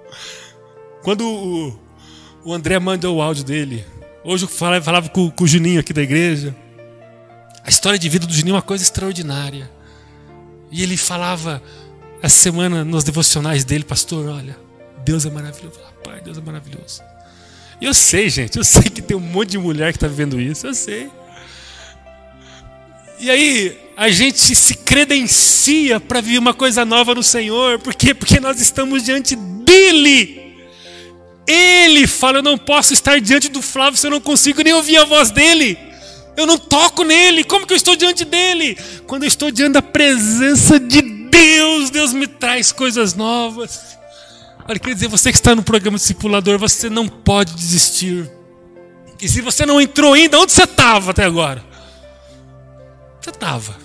Quando 1.03 1.25
o, 1.25 1.79
o 2.43 2.53
André 2.53 2.79
mandou 2.79 3.17
o 3.17 3.21
áudio 3.21 3.43
dele, 3.43 3.85
hoje 4.23 4.45
eu 4.45 4.49
falava, 4.49 4.83
falava 4.83 5.09
com, 5.09 5.29
com 5.29 5.43
o 5.43 5.47
Juninho 5.47 5.79
aqui 5.79 5.93
da 5.93 6.01
igreja. 6.01 6.55
A 7.65 7.69
história 7.69 7.97
de 7.97 8.07
vida 8.07 8.27
do 8.27 8.33
Juninho 8.33 8.53
é 8.53 8.55
uma 8.57 8.61
coisa 8.61 8.83
extraordinária. 8.83 9.69
E 10.71 10.83
ele 10.83 10.95
falava 10.95 11.61
essa 12.21 12.37
semana 12.37 12.85
nos 12.85 13.03
devocionais 13.03 13.63
dele, 13.63 13.83
pastor, 13.83 14.27
olha, 14.27 14.55
Deus 15.03 15.25
é 15.25 15.31
maravilhoso. 15.31 15.79
Pai, 16.03 16.21
Deus 16.21 16.37
é 16.37 16.41
maravilhoso. 16.41 17.01
E 17.81 17.85
eu 17.85 17.93
sei, 17.93 18.29
gente, 18.29 18.57
eu 18.57 18.63
sei 18.63 18.83
que 18.83 19.01
tem 19.01 19.17
um 19.17 19.21
monte 19.21 19.51
de 19.51 19.57
mulher 19.57 19.91
que 19.91 19.97
está 19.97 20.07
vivendo 20.07 20.39
isso, 20.39 20.67
eu 20.67 20.75
sei. 20.75 21.09
E 23.19 23.31
aí, 23.31 23.77
a 23.97 24.09
gente 24.09 24.55
se 24.55 24.75
credencia 24.75 25.99
para 25.99 26.21
viver 26.21 26.37
uma 26.37 26.53
coisa 26.53 26.85
nova 26.85 27.15
no 27.15 27.23
Senhor, 27.23 27.79
por 27.79 27.95
quê? 27.95 28.13
Porque 28.13 28.39
nós 28.39 28.59
estamos 28.61 29.03
diante 29.03 29.35
dEle. 29.35 30.55
Ele 31.47 32.05
fala: 32.05 32.39
Eu 32.39 32.43
não 32.43 32.57
posso 32.57 32.93
estar 32.93 33.19
diante 33.19 33.49
do 33.49 33.61
Flávio 33.61 33.97
se 33.97 34.05
eu 34.05 34.11
não 34.11 34.21
consigo 34.21 34.61
nem 34.61 34.73
ouvir 34.73 34.97
a 34.97 35.05
voz 35.05 35.31
dele. 35.31 35.94
Eu 36.37 36.45
não 36.45 36.57
toco 36.57 37.03
nele. 37.03 37.43
Como 37.43 37.65
que 37.65 37.73
eu 37.73 37.77
estou 37.77 37.95
diante 37.95 38.25
dele? 38.25 38.77
Quando 39.07 39.23
eu 39.23 39.27
estou 39.27 39.51
diante 39.51 39.73
da 39.73 39.81
presença 39.81 40.79
de 40.79 41.01
Deus, 41.01 41.89
Deus 41.89 42.13
me 42.13 42.27
traz 42.27 42.71
coisas 42.71 43.13
novas. 43.13 43.97
Olha, 44.67 44.79
quer 44.79 44.93
dizer, 44.93 45.07
você 45.07 45.31
que 45.31 45.37
está 45.37 45.55
no 45.55 45.63
programa 45.63 45.97
discipulador, 45.97 46.57
você 46.57 46.89
não 46.89 47.07
pode 47.07 47.53
desistir. 47.53 48.29
E 49.21 49.29
se 49.29 49.41
você 49.41 49.65
não 49.65 49.79
entrou 49.79 50.13
ainda, 50.13 50.39
onde 50.39 50.51
você 50.51 50.63
estava 50.63 51.11
até 51.11 51.23
agora? 51.23 51.63
Você 53.21 53.29
estava. 53.29 53.75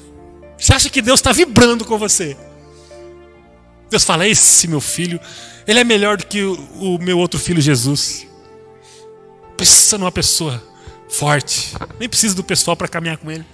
Você 0.58 0.74
acha 0.74 0.90
que 0.90 1.00
Deus 1.00 1.20
está 1.20 1.32
vibrando 1.32 1.84
com 1.84 1.98
você? 1.98 2.36
Deus 3.88 4.04
fala: 4.04 4.26
esse 4.26 4.66
meu 4.68 4.80
filho, 4.80 5.20
ele 5.66 5.78
é 5.78 5.84
melhor 5.84 6.16
do 6.16 6.26
que 6.26 6.42
o, 6.42 6.54
o 6.80 6.98
meu 6.98 7.18
outro 7.18 7.38
filho 7.38 7.60
Jesus. 7.60 8.26
Precisa 9.56 9.98
de 9.98 10.04
uma 10.04 10.12
pessoa 10.12 10.69
forte. 11.10 11.74
Nem 11.98 12.08
precisa 12.08 12.34
do 12.34 12.44
pessoal 12.44 12.76
para 12.76 12.88
caminhar 12.88 13.18
com 13.18 13.30
ele. 13.30 13.44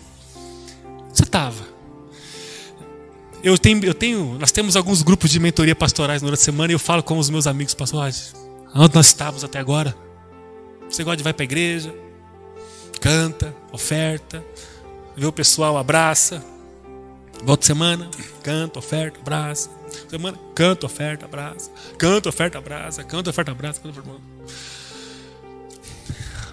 Você 1.13 1.23
estava. 1.23 1.77
Eu 3.43 3.57
tenho, 3.57 3.85
eu 3.85 3.95
tenho, 3.95 4.37
nós 4.39 4.51
temos 4.51 4.77
alguns 4.77 5.03
grupos 5.03 5.31
de 5.31 5.39
mentoria 5.39 5.75
pastorais 5.75 6.21
durante 6.21 6.41
a 6.41 6.45
semana 6.45 6.73
e 6.73 6.75
eu 6.75 6.79
falo 6.79 7.03
com 7.03 7.19
os 7.19 7.31
meus 7.31 7.47
amigos 7.47 7.75
pastores. 7.75 8.35
Onde 8.75 8.95
nós 8.95 9.07
estávamos 9.07 9.45
até 9.45 9.59
agora? 9.59 9.97
Você 10.89 11.03
gosta 11.03 11.17
de 11.17 11.23
vai 11.23 11.33
para 11.33 11.43
a 11.43 11.45
igreja, 11.45 11.95
canta, 13.01 13.55
oferta, 13.73 14.45
vê 15.17 15.27
o 15.27 15.33
pessoal, 15.33 15.77
abraça. 15.79 16.45
Volta 17.45 17.67
semana, 17.67 18.11
canta, 18.43 18.79
oferta, 18.79 19.21
abraça. 19.21 19.71
Semana, 20.09 20.39
canta, 20.55 20.87
oferta, 20.87 21.25
abraça. 21.27 21.71
Canta, 21.99 22.29
oferta, 22.29 22.59
abraça. 22.59 23.05
Canta, 23.05 23.31
oferta, 23.31 23.51
abraça. 23.51 23.81
Canta, 23.81 24.01
oferta, 24.01 24.21
abraça. 24.21 24.36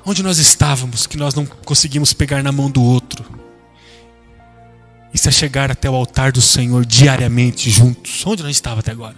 Onde 0.05 0.21
nós 0.21 0.37
estávamos 0.37 1.07
que 1.07 1.17
nós 1.17 1.33
não 1.33 1.45
conseguimos 1.45 2.13
pegar 2.13 2.43
na 2.43 2.51
mão 2.51 2.69
do 2.69 2.81
outro? 2.83 3.23
Isso 5.13 5.29
é 5.29 5.31
chegar 5.31 5.71
até 5.71 5.89
o 5.89 5.95
altar 5.95 6.31
do 6.31 6.41
Senhor 6.41 6.85
diariamente 6.85 7.69
juntos. 7.69 8.25
Onde 8.25 8.43
nós 8.43 8.51
estávamos 8.51 8.83
até 8.83 8.91
agora? 8.91 9.15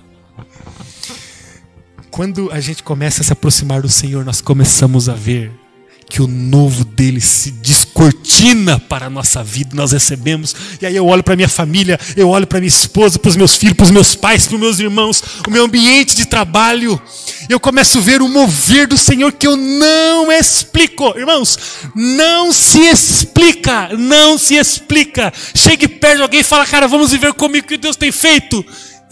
Quando 2.11 2.51
a 2.51 2.59
gente 2.59 2.83
começa 2.83 3.21
a 3.21 3.25
se 3.25 3.33
aproximar 3.33 3.81
do 3.81 3.89
Senhor, 3.89 4.23
nós 4.23 4.41
começamos 4.41 5.09
a 5.09 5.13
ver 5.13 5.51
que 6.09 6.21
o 6.21 6.27
novo 6.27 6.85
dele 6.85 7.19
se 7.19 7.51
descortina 7.51 8.79
para 8.79 9.07
a 9.07 9.09
nossa 9.09 9.43
vida, 9.43 9.71
nós 9.73 9.91
recebemos. 9.91 10.55
E 10.81 10.85
aí 10.85 10.95
eu 10.95 11.05
olho 11.05 11.23
para 11.23 11.35
minha 11.35 11.49
família, 11.49 11.99
eu 12.15 12.29
olho 12.29 12.45
para 12.45 12.59
minha 12.59 12.69
esposa, 12.69 13.17
para 13.17 13.29
os 13.29 13.35
meus 13.35 13.55
filhos, 13.55 13.75
para 13.75 13.85
os 13.85 13.91
meus 13.91 14.15
pais, 14.15 14.45
para 14.45 14.55
os 14.55 14.61
meus 14.61 14.79
irmãos, 14.79 15.23
o 15.47 15.51
meu 15.51 15.65
ambiente 15.65 16.15
de 16.15 16.25
trabalho. 16.25 17.01
Eu 17.49 17.59
começo 17.59 17.97
a 17.97 18.01
ver 18.01 18.21
o 18.21 18.27
mover 18.27 18.87
do 18.87 18.97
Senhor 18.97 19.31
que 19.31 19.47
eu 19.47 19.57
não 19.57 20.31
explico. 20.31 21.17
Irmãos, 21.17 21.57
não 21.95 22.53
se 22.53 22.79
explica, 22.81 23.89
não 23.97 24.37
se 24.37 24.55
explica. 24.55 25.33
Chegue 25.53 25.87
perto 25.87 26.17
de 26.17 26.21
alguém 26.21 26.39
e 26.41 26.43
fala, 26.43 26.65
cara, 26.65 26.87
vamos 26.87 27.11
viver 27.11 27.33
comigo 27.33 27.65
o 27.65 27.67
que 27.67 27.77
Deus 27.77 27.95
tem 27.95 28.11
feito. 28.11 28.63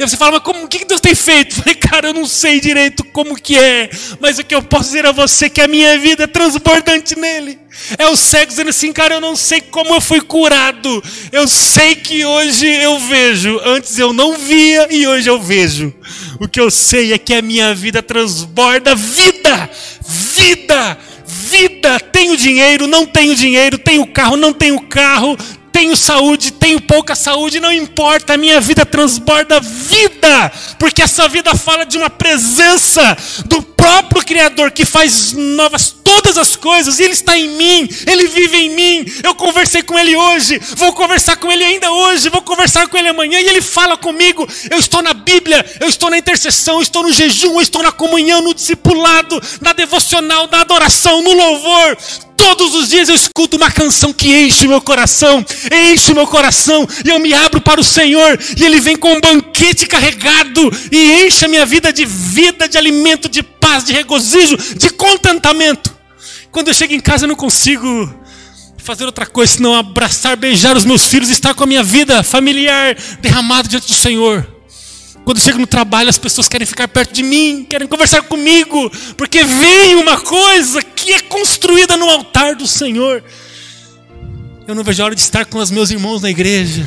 Você 0.09 0.17
fala, 0.17 0.33
mas 0.33 0.41
como, 0.41 0.63
o 0.63 0.67
que 0.67 0.85
Deus 0.85 1.01
tem 1.01 1.15
feito? 1.15 1.55
Falei, 1.55 1.75
cara, 1.75 2.07
eu 2.07 2.13
não 2.13 2.25
sei 2.25 2.59
direito 2.59 3.03
como 3.05 3.35
que 3.35 3.57
é, 3.57 3.89
mas 4.19 4.39
o 4.39 4.43
que 4.43 4.55
eu 4.55 4.61
posso 4.61 4.85
dizer 4.85 5.05
a 5.05 5.11
você 5.11 5.45
é 5.45 5.49
que 5.49 5.61
a 5.61 5.67
minha 5.67 5.97
vida 5.97 6.23
é 6.23 6.27
transbordante 6.27 7.17
nele. 7.17 7.59
É 7.97 8.07
o 8.07 8.15
cego 8.15 8.47
dizendo 8.47 8.69
assim, 8.69 8.93
cara, 8.93 9.15
eu 9.15 9.21
não 9.21 9.35
sei 9.35 9.59
como 9.59 9.95
eu 9.95 10.01
fui 10.01 10.21
curado. 10.21 11.03
Eu 11.31 11.47
sei 11.47 11.95
que 11.95 12.23
hoje 12.23 12.67
eu 12.67 12.99
vejo. 12.99 13.59
Antes 13.65 13.97
eu 13.97 14.13
não 14.13 14.37
via 14.37 14.87
e 14.91 15.07
hoje 15.07 15.29
eu 15.29 15.41
vejo. 15.41 15.93
O 16.39 16.47
que 16.47 16.59
eu 16.59 16.69
sei 16.69 17.13
é 17.13 17.17
que 17.17 17.33
a 17.33 17.41
minha 17.41 17.73
vida 17.73 18.03
transborda 18.03 18.95
vida, 18.95 19.69
vida, 19.99 20.97
vida. 21.25 21.99
Tenho 21.99 22.37
dinheiro, 22.37 22.87
não 22.87 23.05
tenho 23.05 23.35
dinheiro, 23.35 23.77
tenho 23.77 24.05
carro, 24.05 24.37
não 24.37 24.53
tenho 24.53 24.79
carro, 24.81 25.37
tenho 25.73 25.97
saúde, 25.97 26.51
tenho 26.51 26.79
pouca 26.79 27.15
saúde, 27.15 27.59
não 27.59 27.73
importa, 27.73 28.35
a 28.35 28.37
minha 28.37 28.61
vida 28.61 28.85
transborda 28.85 29.59
vida, 29.59 30.51
porque 30.77 31.01
essa 31.01 31.27
vida 31.27 31.55
fala 31.55 31.83
de 31.83 31.97
uma 31.97 32.11
presença 32.11 33.17
do 33.45 33.63
próprio 33.83 34.23
Criador 34.23 34.71
que 34.71 34.85
faz 34.85 35.33
novas 35.33 35.93
todas 36.03 36.37
as 36.37 36.55
coisas, 36.55 37.01
Ele 37.01 37.11
está 37.11 37.37
em 37.37 37.49
mim, 37.49 37.89
Ele 38.07 38.27
vive 38.27 38.55
em 38.55 38.69
mim. 38.69 39.05
Eu 39.21 39.35
conversei 39.35 39.83
com 39.83 39.99
Ele 39.99 40.15
hoje, 40.15 40.57
vou 40.77 40.93
conversar 40.93 41.35
com 41.35 41.51
Ele 41.51 41.65
ainda 41.65 41.91
hoje, 41.91 42.29
vou 42.29 42.41
conversar 42.41 42.87
com 42.87 42.97
Ele 42.97 43.09
amanhã, 43.09 43.41
e 43.41 43.45
Ele 43.45 43.61
fala 43.61 43.97
comigo. 43.97 44.47
Eu 44.71 44.79
estou 44.79 45.01
na 45.01 45.13
Bíblia, 45.13 45.65
eu 45.81 45.89
estou 45.89 46.09
na 46.09 46.17
intercessão, 46.17 46.75
eu 46.75 46.81
estou 46.81 47.03
no 47.03 47.11
jejum, 47.11 47.55
eu 47.55 47.61
estou 47.61 47.83
na 47.83 47.91
comunhão, 47.91 48.41
no 48.41 48.53
discipulado, 48.53 49.41
na 49.59 49.73
devocional, 49.73 50.47
na 50.49 50.61
adoração, 50.61 51.21
no 51.21 51.33
louvor. 51.33 51.97
Todos 52.43 52.75
os 52.75 52.89
dias 52.89 53.07
eu 53.07 53.15
escuto 53.15 53.55
uma 53.55 53.71
canção 53.71 54.11
que 54.11 54.27
enche 54.27 54.67
meu 54.67 54.81
coração, 54.81 55.45
enche 55.71 56.13
meu 56.13 56.27
coração, 56.27 56.85
e 57.05 57.09
eu 57.09 57.17
me 57.17 57.33
abro 57.33 57.61
para 57.61 57.79
o 57.79 57.83
Senhor, 57.83 58.37
e 58.57 58.65
Ele 58.65 58.81
vem 58.81 58.97
com 58.97 59.13
um 59.13 59.21
banquete 59.21 59.85
carregado, 59.85 60.69
e 60.91 61.25
enche 61.25 61.45
a 61.45 61.47
minha 61.47 61.65
vida 61.65 61.93
de 61.93 62.05
vida, 62.05 62.67
de 62.67 62.77
alimento, 62.77 63.29
de 63.29 63.41
paz, 63.41 63.72
de 63.81 63.93
regozijo, 63.93 64.57
de 64.77 64.89
contentamento. 64.91 65.95
Quando 66.51 66.67
eu 66.67 66.73
chego 66.73 66.93
em 66.93 66.99
casa 66.99 67.25
eu 67.25 67.27
não 67.27 67.35
consigo 67.35 68.13
fazer 68.77 69.05
outra 69.05 69.25
coisa 69.25 69.53
senão 69.53 69.73
abraçar, 69.73 70.35
beijar 70.35 70.75
os 70.75 70.85
meus 70.85 71.05
filhos, 71.05 71.29
estar 71.29 71.53
com 71.53 71.63
a 71.63 71.67
minha 71.67 71.83
vida 71.83 72.21
familiar 72.21 72.95
derramada 73.21 73.67
diante 73.67 73.87
do 73.87 73.93
Senhor. 73.93 74.45
Quando 75.23 75.37
eu 75.37 75.43
chego 75.43 75.57
no 75.57 75.67
trabalho, 75.67 76.09
as 76.09 76.17
pessoas 76.17 76.49
querem 76.49 76.67
ficar 76.67 76.87
perto 76.89 77.13
de 77.13 77.23
mim, 77.23 77.65
querem 77.67 77.87
conversar 77.87 78.23
comigo, 78.23 78.91
porque 79.15 79.43
vem 79.43 79.95
uma 79.95 80.19
coisa 80.19 80.81
que 80.81 81.13
é 81.13 81.21
construída 81.21 81.95
no 81.95 82.09
altar 82.09 82.55
do 82.55 82.67
Senhor. 82.67 83.23
Eu 84.67 84.75
não 84.75 84.83
vejo 84.83 85.01
a 85.01 85.05
hora 85.05 85.15
de 85.15 85.21
estar 85.21 85.45
com 85.45 85.59
os 85.59 85.71
meus 85.71 85.89
irmãos 85.91 86.21
na 86.21 86.29
igreja. 86.29 86.85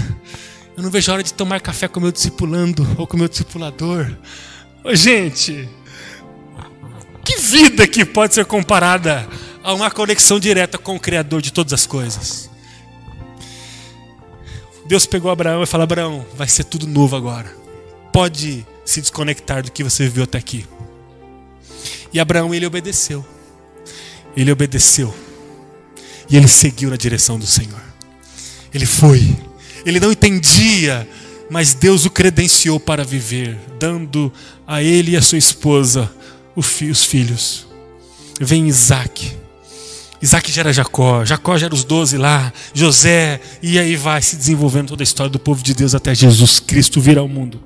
Eu 0.76 0.82
não 0.82 0.90
vejo 0.90 1.10
a 1.10 1.14
hora 1.14 1.22
de 1.22 1.32
tomar 1.32 1.60
café 1.60 1.88
com 1.88 1.98
o 1.98 2.02
meu 2.02 2.12
discipulando 2.12 2.86
ou 2.98 3.06
com 3.06 3.16
o 3.16 3.20
meu 3.20 3.28
discipulador. 3.28 4.10
Gente, 4.92 5.66
vida 7.50 7.86
que 7.86 8.04
pode 8.04 8.34
ser 8.34 8.44
comparada 8.44 9.28
a 9.62 9.72
uma 9.74 9.90
conexão 9.90 10.38
direta 10.38 10.78
com 10.78 10.96
o 10.96 11.00
Criador 11.00 11.40
de 11.40 11.52
todas 11.52 11.72
as 11.72 11.86
coisas? 11.86 12.50
Deus 14.86 15.06
pegou 15.06 15.30
Abraão 15.30 15.62
e 15.62 15.66
falou: 15.66 15.84
Abraão, 15.84 16.26
vai 16.36 16.48
ser 16.48 16.64
tudo 16.64 16.86
novo 16.86 17.16
agora 17.16 17.66
pode 18.16 18.66
se 18.82 19.02
desconectar 19.02 19.62
do 19.62 19.70
que 19.70 19.84
você 19.84 20.04
viveu 20.04 20.24
até 20.24 20.38
aqui. 20.38 20.64
E 22.10 22.18
Abraão, 22.18 22.54
ele 22.54 22.64
obedeceu. 22.64 23.22
Ele 24.34 24.50
obedeceu. 24.50 25.14
E 26.30 26.34
ele 26.34 26.48
seguiu 26.48 26.88
na 26.88 26.96
direção 26.96 27.38
do 27.38 27.46
Senhor. 27.46 27.82
Ele 28.72 28.86
foi. 28.86 29.36
Ele 29.84 30.00
não 30.00 30.10
entendia, 30.10 31.06
mas 31.50 31.74
Deus 31.74 32.06
o 32.06 32.10
credenciou 32.10 32.80
para 32.80 33.04
viver, 33.04 33.58
dando 33.78 34.32
a 34.66 34.82
ele 34.82 35.10
e 35.10 35.16
a 35.18 35.20
sua 35.20 35.36
esposa 35.36 36.10
os 36.56 37.04
filhos. 37.04 37.66
Vem 38.40 38.66
Isaac. 38.66 39.36
Isaac 40.20 40.50
gera 40.50 40.72
Jacó, 40.72 41.24
Jacó 41.24 41.58
gera 41.58 41.74
os 41.74 41.84
doze 41.84 42.16
lá, 42.16 42.52
José, 42.72 43.40
e 43.62 43.78
aí 43.78 43.96
vai 43.96 44.22
se 44.22 44.36
desenvolvendo 44.36 44.88
toda 44.88 45.02
a 45.02 45.04
história 45.04 45.30
do 45.30 45.38
povo 45.38 45.62
de 45.62 45.74
Deus 45.74 45.94
até 45.94 46.14
Jesus 46.14 46.58
Cristo 46.58 47.00
vir 47.00 47.18
ao 47.18 47.28
mundo. 47.28 47.60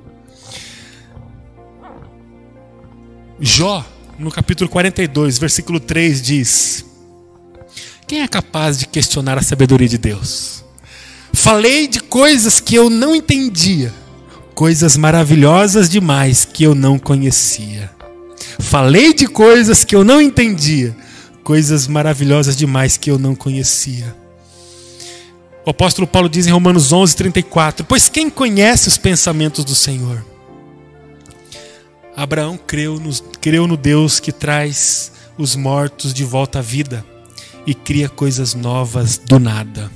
Jó, 3.40 3.86
no 4.18 4.30
capítulo 4.30 4.68
42, 4.68 5.38
versículo 5.38 5.78
3 5.78 6.20
diz: 6.20 6.84
Quem 8.06 8.20
é 8.20 8.28
capaz 8.28 8.78
de 8.78 8.86
questionar 8.86 9.38
a 9.38 9.42
sabedoria 9.42 9.88
de 9.88 9.96
Deus? 9.96 10.64
Falei 11.32 11.86
de 11.86 12.00
coisas 12.00 12.60
que 12.60 12.74
eu 12.74 12.90
não 12.90 13.14
entendia, 13.14 13.94
coisas 14.54 14.96
maravilhosas 14.96 15.88
demais 15.88 16.44
que 16.44 16.64
eu 16.64 16.74
não 16.74 16.98
conhecia. 16.98 17.90
Falei 18.58 19.12
de 19.12 19.26
coisas 19.26 19.84
que 19.84 19.94
eu 19.94 20.04
não 20.04 20.20
entendia, 20.20 20.96
coisas 21.44 21.86
maravilhosas 21.86 22.56
demais 22.56 22.96
que 22.96 23.10
eu 23.10 23.18
não 23.18 23.34
conhecia. 23.34 24.14
O 25.64 25.70
apóstolo 25.70 26.06
Paulo 26.06 26.28
diz 26.28 26.46
em 26.46 26.50
Romanos 26.50 26.92
11, 26.92 27.16
34: 27.16 27.84
Pois 27.84 28.08
quem 28.08 28.30
conhece 28.30 28.88
os 28.88 28.96
pensamentos 28.96 29.64
do 29.64 29.74
Senhor? 29.74 30.24
Abraão 32.16 32.58
creu 32.58 32.98
no, 32.98 33.12
creu 33.40 33.66
no 33.66 33.76
Deus 33.76 34.20
que 34.20 34.32
traz 34.32 35.12
os 35.38 35.54
mortos 35.56 36.12
de 36.12 36.24
volta 36.24 36.58
à 36.58 36.62
vida 36.62 37.04
e 37.66 37.74
cria 37.74 38.08
coisas 38.08 38.54
novas 38.54 39.16
do 39.16 39.38
nada. 39.38 39.90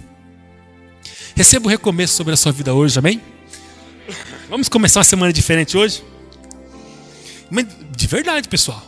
Receba 1.34 1.66
o 1.66 1.68
recomeço 1.68 2.14
sobre 2.14 2.32
a 2.32 2.36
sua 2.36 2.52
vida 2.52 2.72
hoje, 2.72 2.98
amém? 2.98 3.20
Vamos 4.48 4.68
começar 4.68 5.00
uma 5.00 5.04
semana 5.04 5.32
diferente 5.32 5.76
hoje? 5.76 6.04
Mas 7.50 7.66
de 7.94 8.06
verdade, 8.06 8.48
pessoal. 8.48 8.82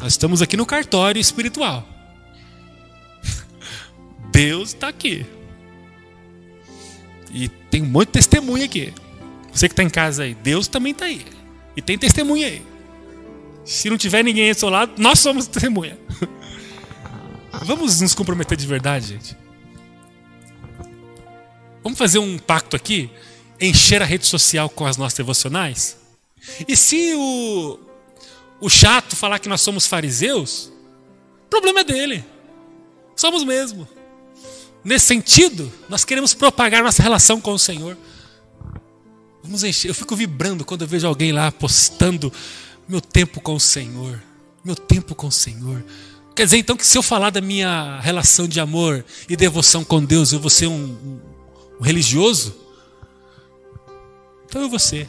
Nós 0.00 0.12
estamos 0.12 0.40
aqui 0.40 0.56
no 0.56 0.64
cartório 0.64 1.20
espiritual. 1.20 1.86
Deus 4.32 4.70
está 4.70 4.88
aqui. 4.88 5.26
E 7.32 7.48
tem 7.48 7.82
um 7.82 7.86
monte 7.86 8.06
de 8.08 8.12
testemunha 8.12 8.64
aqui. 8.64 8.92
Você 9.52 9.68
que 9.68 9.72
está 9.72 9.82
em 9.82 9.90
casa 9.90 10.22
aí, 10.22 10.34
Deus 10.34 10.68
também 10.68 10.92
está 10.92 11.04
aí. 11.04 11.24
E 11.76 11.82
tem 11.82 11.98
testemunha 11.98 12.46
aí. 12.46 12.62
Se 13.64 13.90
não 13.90 13.96
tiver 13.96 14.24
ninguém 14.24 14.48
ao 14.48 14.54
seu 14.54 14.68
lado, 14.68 14.92
nós 14.96 15.18
somos 15.18 15.46
testemunha. 15.46 15.98
Vamos 17.62 18.00
nos 18.00 18.14
comprometer 18.14 18.56
de 18.56 18.66
verdade, 18.66 19.08
gente. 19.08 19.36
Vamos 21.82 21.98
fazer 21.98 22.18
um 22.18 22.38
pacto 22.38 22.76
aqui, 22.76 23.10
encher 23.60 24.02
a 24.02 24.04
rede 24.04 24.26
social 24.26 24.68
com 24.68 24.86
as 24.86 24.96
nossas 24.96 25.16
devocionais. 25.16 25.96
E 26.66 26.76
se 26.76 27.14
o, 27.14 27.78
o 28.60 28.68
chato 28.68 29.16
falar 29.16 29.38
que 29.38 29.48
nós 29.48 29.60
somos 29.60 29.86
fariseus, 29.86 30.70
o 31.46 31.48
problema 31.48 31.80
é 31.80 31.84
dele. 31.84 32.24
Somos 33.16 33.42
mesmo. 33.44 33.88
Nesse 34.84 35.06
sentido, 35.06 35.70
nós 35.88 36.04
queremos 36.04 36.34
propagar 36.34 36.82
nossa 36.82 37.02
relação 37.02 37.40
com 37.40 37.52
o 37.52 37.58
Senhor. 37.58 37.96
Vamos 39.42 39.64
encher. 39.64 39.88
Eu 39.88 39.94
fico 39.94 40.14
vibrando 40.14 40.64
quando 40.64 40.82
eu 40.82 40.88
vejo 40.88 41.06
alguém 41.06 41.32
lá 41.32 41.50
postando 41.50 42.32
meu 42.88 43.00
tempo 43.00 43.40
com 43.40 43.54
o 43.54 43.60
Senhor. 43.60 44.22
Meu 44.64 44.76
tempo 44.76 45.14
com 45.14 45.26
o 45.26 45.32
Senhor. 45.32 45.84
Quer 46.34 46.44
dizer 46.44 46.58
então 46.58 46.76
que 46.76 46.86
se 46.86 46.96
eu 46.96 47.02
falar 47.02 47.30
da 47.30 47.40
minha 47.40 48.00
relação 48.00 48.46
de 48.46 48.60
amor 48.60 49.04
e 49.28 49.36
devoção 49.36 49.84
com 49.84 50.04
Deus, 50.04 50.32
eu 50.32 50.40
vou 50.40 50.50
ser 50.50 50.66
um, 50.66 50.72
um, 50.72 51.20
um 51.80 51.82
religioso? 51.82 52.56
Então 54.46 54.62
eu 54.62 54.68
vou 54.68 54.78
ser. 54.78 55.08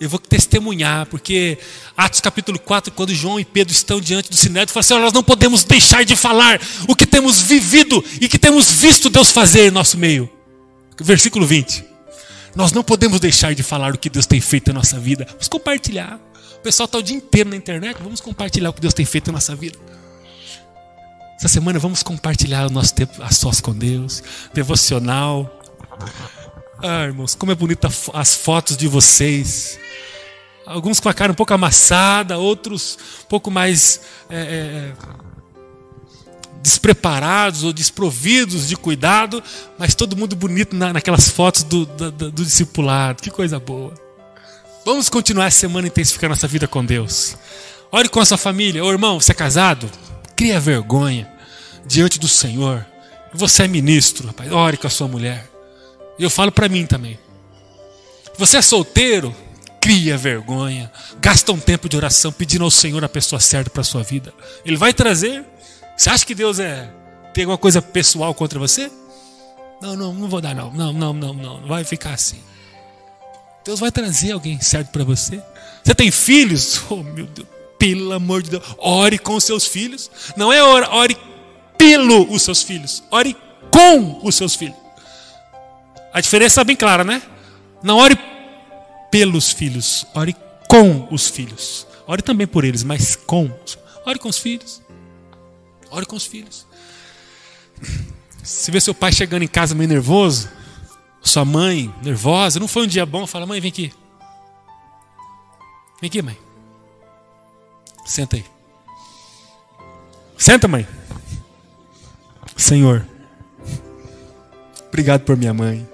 Eu 0.00 0.08
vou 0.08 0.18
testemunhar, 0.18 1.06
porque 1.06 1.56
Atos 1.96 2.20
capítulo 2.20 2.58
4, 2.58 2.92
quando 2.92 3.14
João 3.14 3.38
e 3.38 3.44
Pedro 3.44 3.72
estão 3.72 4.00
diante 4.00 4.28
do 4.28 4.36
sinédrio, 4.36 4.72
falam 4.72 4.80
assim: 4.80 4.94
nós 4.98 5.12
não 5.12 5.22
podemos 5.22 5.62
deixar 5.64 6.04
de 6.04 6.16
falar 6.16 6.60
o 6.88 6.96
que 6.96 7.06
temos 7.06 7.40
vivido 7.40 8.04
e 8.20 8.28
que 8.28 8.38
temos 8.38 8.70
visto 8.70 9.08
Deus 9.08 9.30
fazer 9.30 9.68
em 9.68 9.70
nosso 9.70 9.96
meio. 9.96 10.28
Versículo 11.00 11.46
20. 11.46 11.84
Nós 12.54 12.72
não 12.72 12.84
podemos 12.84 13.18
deixar 13.20 13.54
de 13.54 13.62
falar 13.62 13.94
o 13.94 13.98
que 13.98 14.08
Deus 14.08 14.26
tem 14.26 14.40
feito 14.40 14.70
em 14.70 14.74
nossa 14.74 14.98
vida. 14.98 15.26
Vamos 15.30 15.48
compartilhar. 15.48 16.20
O 16.56 16.60
pessoal 16.60 16.86
está 16.86 16.98
o 16.98 17.02
dia 17.02 17.16
inteiro 17.16 17.50
na 17.50 17.56
internet, 17.56 17.98
vamos 18.02 18.20
compartilhar 18.20 18.70
o 18.70 18.72
que 18.72 18.80
Deus 18.80 18.94
tem 18.94 19.04
feito 19.04 19.30
em 19.30 19.32
nossa 19.32 19.54
vida. 19.54 19.78
Essa 21.36 21.48
semana 21.48 21.78
vamos 21.78 22.02
compartilhar 22.02 22.66
o 22.66 22.70
nosso 22.70 22.94
tempo 22.94 23.22
a 23.22 23.30
sós 23.30 23.60
com 23.60 23.74
Deus, 23.74 24.22
devocional. 24.54 25.60
Ah, 26.82 27.04
irmãos, 27.04 27.34
como 27.34 27.52
é 27.52 27.54
bonita 27.54 27.88
as 28.12 28.34
fotos 28.34 28.76
de 28.76 28.88
vocês. 28.88 29.78
Alguns 30.66 30.98
com 30.98 31.08
a 31.08 31.14
cara 31.14 31.32
um 31.32 31.34
pouco 31.34 31.52
amassada, 31.52 32.38
outros 32.38 32.98
um 33.24 33.28
pouco 33.28 33.50
mais 33.50 34.00
é, 34.30 34.36
é, 34.36 34.92
despreparados 36.62 37.64
ou 37.64 37.72
desprovidos 37.72 38.68
de 38.68 38.76
cuidado, 38.76 39.42
mas 39.78 39.94
todo 39.94 40.16
mundo 40.16 40.34
bonito 40.34 40.74
na, 40.74 40.94
naquelas 40.94 41.28
fotos 41.28 41.62
do, 41.62 41.84
do, 41.84 42.10
do 42.10 42.44
discipulado. 42.44 43.22
Que 43.22 43.30
coisa 43.30 43.60
boa. 43.60 43.92
Vamos 44.84 45.08
continuar 45.10 45.46
essa 45.46 45.60
semana 45.60 45.88
intensificando 45.88 46.30
nossa 46.30 46.48
vida 46.48 46.66
com 46.66 46.84
Deus. 46.84 47.36
Ore 47.92 48.08
com 48.08 48.20
a 48.20 48.24
sua 48.24 48.38
família. 48.38 48.84
Ô 48.84 48.90
irmão, 48.90 49.20
você 49.20 49.32
é 49.32 49.34
casado? 49.34 49.90
Cria 50.34 50.58
vergonha 50.58 51.30
diante 51.86 52.18
do 52.18 52.28
Senhor. 52.28 52.84
Você 53.32 53.64
é 53.64 53.68
ministro, 53.68 54.26
rapaz. 54.26 54.50
Ore 54.50 54.76
com 54.76 54.86
a 54.86 54.90
sua 54.90 55.08
mulher. 55.08 55.48
Eu 56.18 56.30
falo 56.30 56.50
para 56.50 56.68
mim 56.68 56.86
também. 56.86 57.18
Você 58.38 58.56
é 58.56 58.62
solteiro? 58.62 59.34
Cria 59.84 60.16
vergonha. 60.16 60.90
Gasta 61.20 61.52
um 61.52 61.60
tempo 61.60 61.90
de 61.90 61.96
oração 61.98 62.32
pedindo 62.32 62.64
ao 62.64 62.70
Senhor 62.70 63.04
a 63.04 63.08
pessoa 63.08 63.38
certa 63.38 63.68
para 63.68 63.82
a 63.82 63.84
sua 63.84 64.02
vida. 64.02 64.32
Ele 64.64 64.78
vai 64.78 64.94
trazer. 64.94 65.44
Você 65.94 66.08
acha 66.08 66.24
que 66.24 66.34
Deus 66.34 66.58
é 66.58 66.90
tem 67.34 67.44
alguma 67.44 67.58
coisa 67.58 67.82
pessoal 67.82 68.32
contra 68.32 68.58
você? 68.58 68.90
Não, 69.82 69.94
não, 69.94 70.14
não 70.14 70.26
vou 70.26 70.40
dar 70.40 70.54
não. 70.54 70.72
Não, 70.72 70.90
não, 70.90 71.12
não, 71.12 71.34
não. 71.34 71.66
Vai 71.66 71.84
ficar 71.84 72.14
assim. 72.14 72.38
Deus 73.62 73.78
vai 73.78 73.92
trazer 73.92 74.32
alguém 74.32 74.58
certo 74.58 74.88
para 74.88 75.04
você. 75.04 75.42
Você 75.82 75.94
tem 75.94 76.10
filhos? 76.10 76.80
Oh, 76.88 77.02
meu 77.02 77.26
Deus. 77.26 77.46
Pelo 77.78 78.14
amor 78.14 78.42
de 78.42 78.52
Deus. 78.52 78.64
Ore 78.78 79.18
com 79.18 79.34
os 79.34 79.44
seus 79.44 79.66
filhos. 79.66 80.10
Não 80.34 80.50
é 80.50 80.62
ore, 80.62 80.86
ore 80.92 81.16
pelo 81.76 82.32
os 82.32 82.40
seus 82.40 82.62
filhos. 82.62 83.02
Ore 83.10 83.36
com 83.70 84.20
os 84.26 84.34
seus 84.34 84.54
filhos. 84.54 84.78
A 86.10 86.22
diferença 86.22 86.62
é 86.62 86.64
bem 86.64 86.74
clara, 86.74 87.04
né? 87.04 87.20
Não 87.82 87.98
ore 87.98 88.18
pelos 89.14 89.52
filhos, 89.52 90.04
ore 90.12 90.34
com 90.68 91.06
os 91.08 91.28
filhos. 91.28 91.86
Ore 92.04 92.20
também 92.20 92.48
por 92.48 92.64
eles, 92.64 92.82
mas 92.82 93.14
com. 93.14 93.48
Ore 94.04 94.18
com 94.18 94.28
os 94.28 94.38
filhos. 94.38 94.82
Ore 95.88 96.04
com 96.04 96.16
os 96.16 96.26
filhos. 96.26 96.66
Se 98.42 98.72
vê 98.72 98.80
seu 98.80 98.92
pai 98.92 99.12
chegando 99.12 99.44
em 99.44 99.46
casa 99.46 99.72
meio 99.72 99.88
nervoso, 99.88 100.48
sua 101.22 101.44
mãe 101.44 101.94
nervosa, 102.02 102.58
não 102.58 102.66
foi 102.66 102.82
um 102.82 102.86
dia 102.88 103.06
bom, 103.06 103.24
fala: 103.24 103.46
"Mãe, 103.46 103.60
vem 103.60 103.68
aqui". 103.68 103.92
Vem 106.00 106.08
aqui, 106.08 106.20
mãe. 106.20 106.36
Senta 108.04 108.34
aí. 108.34 108.44
Senta, 110.36 110.66
mãe. 110.66 110.88
Senhor, 112.56 113.06
obrigado 114.88 115.20
por 115.20 115.36
minha 115.36 115.54
mãe. 115.54 115.93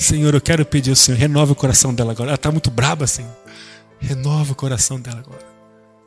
Senhor, 0.00 0.32
eu 0.32 0.40
quero 0.40 0.64
pedir 0.64 0.88
ao 0.88 0.96
Senhor, 0.96 1.18
renova 1.18 1.52
o 1.52 1.54
coração 1.54 1.92
dela 1.92 2.12
agora. 2.12 2.30
Ela 2.30 2.36
está 2.36 2.50
muito 2.50 2.70
braba, 2.70 3.06
Senhor. 3.06 3.30
Renova 4.00 4.52
o 4.52 4.54
coração 4.54 4.98
dela 4.98 5.18
agora. 5.18 5.46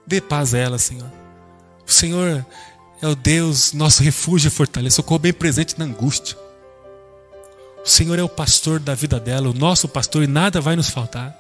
Dê 0.06 0.20
paz 0.20 0.56
a 0.56 0.58
ela, 0.58 0.80
Senhor. 0.80 1.10
O 1.88 1.92
Senhor 1.92 2.44
é 3.00 3.08
o 3.08 3.16
Deus, 3.16 3.72
nosso 3.72 4.02
refúgio 4.02 4.48
e 4.48 4.52
fortaleza, 4.52 4.96
socorro 4.96 5.20
bem 5.20 5.32
presente 5.32 5.78
na 5.78 5.86
angústia. 5.86 6.36
O 7.86 7.88
Senhor 7.88 8.18
é 8.18 8.24
o 8.24 8.28
pastor 8.28 8.80
da 8.80 8.96
vida 8.96 9.20
dela, 9.20 9.48
o 9.48 9.54
nosso 9.54 9.88
pastor, 9.88 10.24
e 10.24 10.28
nada 10.28 10.60
vai 10.60 10.76
nos 10.76 10.90
faltar. 10.90 11.32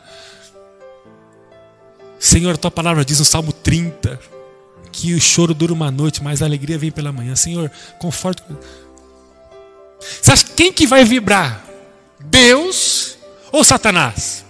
Senhor, 2.19 2.53
a 2.53 2.57
tua 2.57 2.69
palavra 2.69 3.03
diz 3.03 3.17
no 3.17 3.25
Salmo 3.25 3.51
30 3.51 4.19
que 4.91 5.15
o 5.15 5.19
choro 5.19 5.55
dura 5.55 5.73
uma 5.73 5.89
noite, 5.89 6.23
mas 6.23 6.43
a 6.43 6.45
alegria 6.45 6.77
vem 6.77 6.91
pela 6.91 7.11
manhã. 7.11 7.35
Senhor, 7.35 7.71
conforto. 7.97 8.43
Você 10.21 10.31
acha 10.31 10.45
quem 10.55 10.71
que 10.71 10.85
vai 10.85 11.03
vibrar? 11.03 11.72
Deus 12.23 13.17
ou 13.51 13.63
Satanás? 13.63 14.43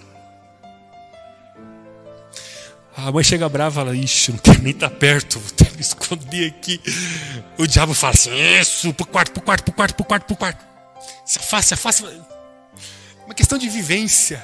A 2.95 3.11
mãe 3.11 3.24
chega 3.24 3.49
brava 3.49 3.71
e 3.71 3.76
fala: 3.76 3.95
Ixi, 3.95 4.32
não 4.32 4.38
quero 4.38 4.61
nem 4.61 4.71
estar 4.71 4.89
tá 4.89 4.95
perto, 4.95 5.39
vou 5.39 5.51
ter 5.51 5.65
que 5.65 5.76
me 5.76 5.82
esconder 5.82 6.47
aqui. 6.47 6.80
O 7.57 7.67
diabo 7.67 7.93
fala 7.93 8.13
assim: 8.13 8.32
Isso, 8.59 8.93
pro 8.93 9.05
quarto, 9.05 9.32
pro 9.32 9.41
quarto, 9.41 9.63
pro 9.63 9.74
quarto, 9.74 9.95
pro 9.95 10.05
quarto, 10.05 10.26
pro 10.26 10.36
quarto. 10.36 10.65
Se 11.26 11.39
afasta, 11.39 11.67
se 11.67 11.74
afasta. 11.74 12.28
Uma 13.26 13.34
questão 13.34 13.57
de 13.57 13.67
vivência. 13.67 14.41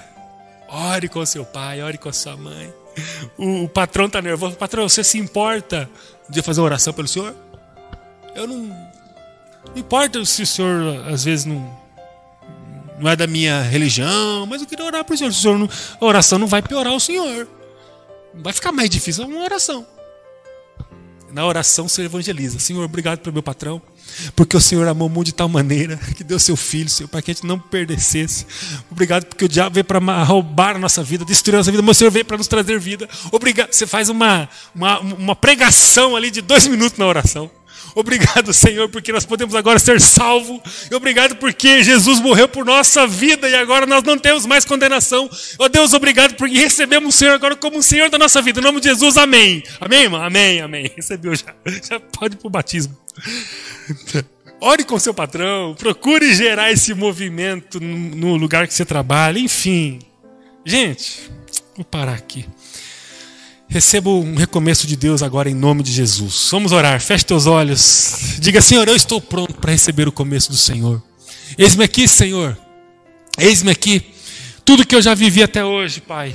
Ore 0.68 1.10
com 1.10 1.26
seu 1.26 1.46
pai, 1.46 1.82
ore 1.82 1.98
com 1.98 2.10
a 2.10 2.14
sua 2.14 2.36
mãe. 2.38 2.74
O, 3.38 3.64
o 3.64 3.70
patrão 3.70 4.08
está 4.08 4.22
nervoso. 4.22 4.56
Patrão, 4.56 4.88
você 4.88 5.04
se 5.04 5.18
importa 5.18 5.90
de 6.30 6.42
fazer 6.42 6.60
uma 6.60 6.66
oração 6.66 6.94
pelo 6.94 7.08
senhor? 7.08 7.36
Eu 8.36 8.48
não. 8.48 8.90
Não 9.68 9.78
importa 9.78 10.24
se 10.26 10.42
o 10.42 10.48
senhor 10.48 11.08
às 11.08 11.24
vezes 11.24 11.46
não 11.46 11.79
não 13.00 13.10
é 13.10 13.16
da 13.16 13.26
minha 13.26 13.62
religião, 13.62 14.46
mas 14.46 14.62
eu 14.62 14.68
queria 14.68 14.86
orar 14.86 15.04
para 15.04 15.16
o 15.16 15.18
Senhor. 15.18 15.34
Senhor 15.34 15.58
não, 15.58 15.70
a 16.00 16.06
oração 16.06 16.38
não 16.38 16.48
vai 16.48 16.62
piorar 16.62 16.94
o 16.94 17.00
Senhor. 17.00 17.48
Vai 18.34 18.54
ficar 18.54 18.72
mais 18.72 18.90
difícil 18.90 19.26
uma 19.26 19.44
oração. 19.44 19.86
Na 21.32 21.46
oração 21.46 21.88
você 21.88 22.04
evangeliza. 22.04 22.60
Senhor, 22.60 22.84
obrigado 22.84 23.20
pelo 23.20 23.34
meu 23.34 23.44
patrão. 23.44 23.82
Porque 24.36 24.58
o 24.58 24.62
Senhor 24.62 24.88
amou 24.88 25.08
o 25.08 25.12
mundo 25.12 25.28
de 25.28 25.34
tal 25.34 25.48
maneira 25.48 25.98
que 26.18 26.24
deu 26.24 26.40
seu 26.40 26.56
filho, 26.56 26.90
Senhor, 26.90 27.08
para 27.08 27.22
que 27.22 27.30
a 27.30 27.34
gente 27.34 27.46
não 27.46 27.60
perdecesse. 27.60 28.46
Obrigado 28.90 29.26
porque 29.26 29.46
o 29.46 29.50
diabo 29.50 29.76
veio 29.76 29.86
para 29.86 30.00
roubar 30.24 30.76
a 30.76 30.80
nossa 30.80 31.04
vida, 31.04 31.24
destruir 31.24 31.56
a 31.56 31.60
nossa 31.60 31.72
vida, 31.72 31.84
mas 31.84 31.98
o 31.98 32.00
Senhor 32.00 32.12
veio 32.12 32.26
para 32.26 32.38
nos 32.38 32.48
trazer 32.48 32.80
vida. 32.80 33.08
Obrigado. 33.32 33.72
Você 33.72 33.86
faz 33.86 34.10
uma, 34.10 34.50
uma, 34.74 35.00
uma 35.00 35.36
pregação 35.36 36.16
ali 36.16 36.32
de 36.32 36.42
dois 36.42 36.66
minutos 36.68 36.98
na 36.98 37.06
oração. 37.06 37.50
Obrigado, 37.96 38.54
Senhor, 38.54 38.90
porque 38.90 39.12
nós 39.12 39.26
podemos 39.26 39.56
agora 39.56 39.80
ser 39.80 40.00
salvos. 40.00 40.60
Obrigado 40.94 41.36
porque 41.36 41.84
Jesus 41.84 42.20
morreu 42.20 42.48
por 42.48 42.66
nossa 42.66 43.08
vida 43.08 43.50
e 43.50 43.56
agora 43.56 43.86
nós 43.86 44.04
não 44.04 44.18
temos 44.18 44.46
mais 44.46 44.66
condenação. 44.66 45.30
Ó 45.58 45.66
oh, 45.66 45.70
Deus, 45.70 45.94
obrigado 45.94 46.36
porque 46.36 46.58
recebemos 46.58 47.16
o 47.16 47.18
Senhor 47.18 47.34
agora 47.34 47.56
como 47.56 47.80
o 47.80 47.84
Senhor 47.84 48.10
da 48.10 48.18
nossa 48.18 48.42
vida. 48.42 48.60
Em 48.60 48.64
nome 48.64 48.80
de 48.80 48.90
Jesus, 48.90 49.18
amém. 49.18 49.64
Amém, 49.80 50.04
irmão? 50.04 50.22
Amém, 50.22 50.62
amém. 50.62 50.92
Recebeu 50.96 51.36
já. 51.36 51.54
Já 51.90 52.00
pode 52.00 52.36
ir 52.36 52.38
para 52.38 52.48
o 52.48 52.52
batismo. 52.52 52.98
Ore 54.62 54.84
com 54.84 55.00
seu 55.00 55.14
patrão, 55.14 55.74
procure 55.74 56.34
gerar 56.34 56.70
esse 56.72 56.94
movimento 56.94 57.80
no 57.80 58.36
lugar 58.36 58.68
que 58.68 58.74
você 58.74 58.84
trabalha, 58.84 59.40
enfim. 59.40 60.00
Gente, 60.66 61.32
vou 61.76 61.86
parar 61.86 62.14
aqui. 62.14 62.46
Receba 63.72 64.10
um 64.10 64.34
recomeço 64.34 64.88
de 64.88 64.96
Deus 64.96 65.22
agora 65.22 65.48
em 65.48 65.54
nome 65.54 65.84
de 65.84 65.92
Jesus. 65.92 66.50
Vamos 66.50 66.72
orar. 66.72 67.00
Feche 67.00 67.24
teus 67.24 67.46
olhos. 67.46 68.36
Diga, 68.40 68.62
Senhor, 68.62 68.88
eu 68.88 68.96
estou 68.96 69.22
pronto 69.22 69.54
para 69.54 69.72
receber 69.72 70.08
o 70.08 70.12
começo 70.12 70.50
do 70.50 70.58
Senhor. 70.58 71.00
Eis-me 71.56 71.84
aqui, 71.84 72.08
Senhor. 72.08 72.58
Eis-me 73.38 73.70
aqui. 73.70 74.02
Tudo 74.66 74.84
que 74.84 74.96
eu 74.96 75.02
já 75.04 75.14
vivi 75.14 75.44
até 75.44 75.64
hoje, 75.64 76.02
Pai. 76.02 76.34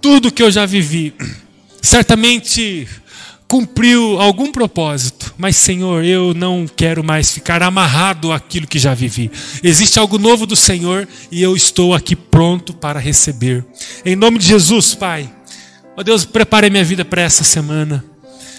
Tudo 0.00 0.32
que 0.32 0.42
eu 0.42 0.50
já 0.50 0.64
vivi. 0.64 1.12
Certamente 1.82 2.88
cumpriu 3.46 4.18
algum 4.18 4.50
propósito, 4.50 5.34
mas 5.36 5.56
Senhor, 5.58 6.02
eu 6.02 6.32
não 6.32 6.66
quero 6.66 7.04
mais 7.04 7.30
ficar 7.30 7.62
amarrado 7.62 8.32
àquilo 8.32 8.66
que 8.66 8.78
já 8.78 8.94
vivi. 8.94 9.30
Existe 9.62 9.98
algo 9.98 10.16
novo 10.16 10.46
do 10.46 10.56
Senhor 10.56 11.06
e 11.30 11.42
eu 11.42 11.54
estou 11.54 11.92
aqui 11.92 12.16
pronto 12.16 12.72
para 12.72 12.98
receber. 12.98 13.62
Em 14.06 14.16
nome 14.16 14.38
de 14.38 14.46
Jesus, 14.46 14.94
Pai. 14.94 15.30
Ó 15.94 16.00
oh 16.00 16.02
Deus, 16.02 16.24
prepare 16.24 16.70
minha 16.70 16.82
vida 16.82 17.04
para 17.04 17.20
essa 17.20 17.44
semana. 17.44 18.02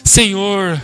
Senhor, 0.04 0.80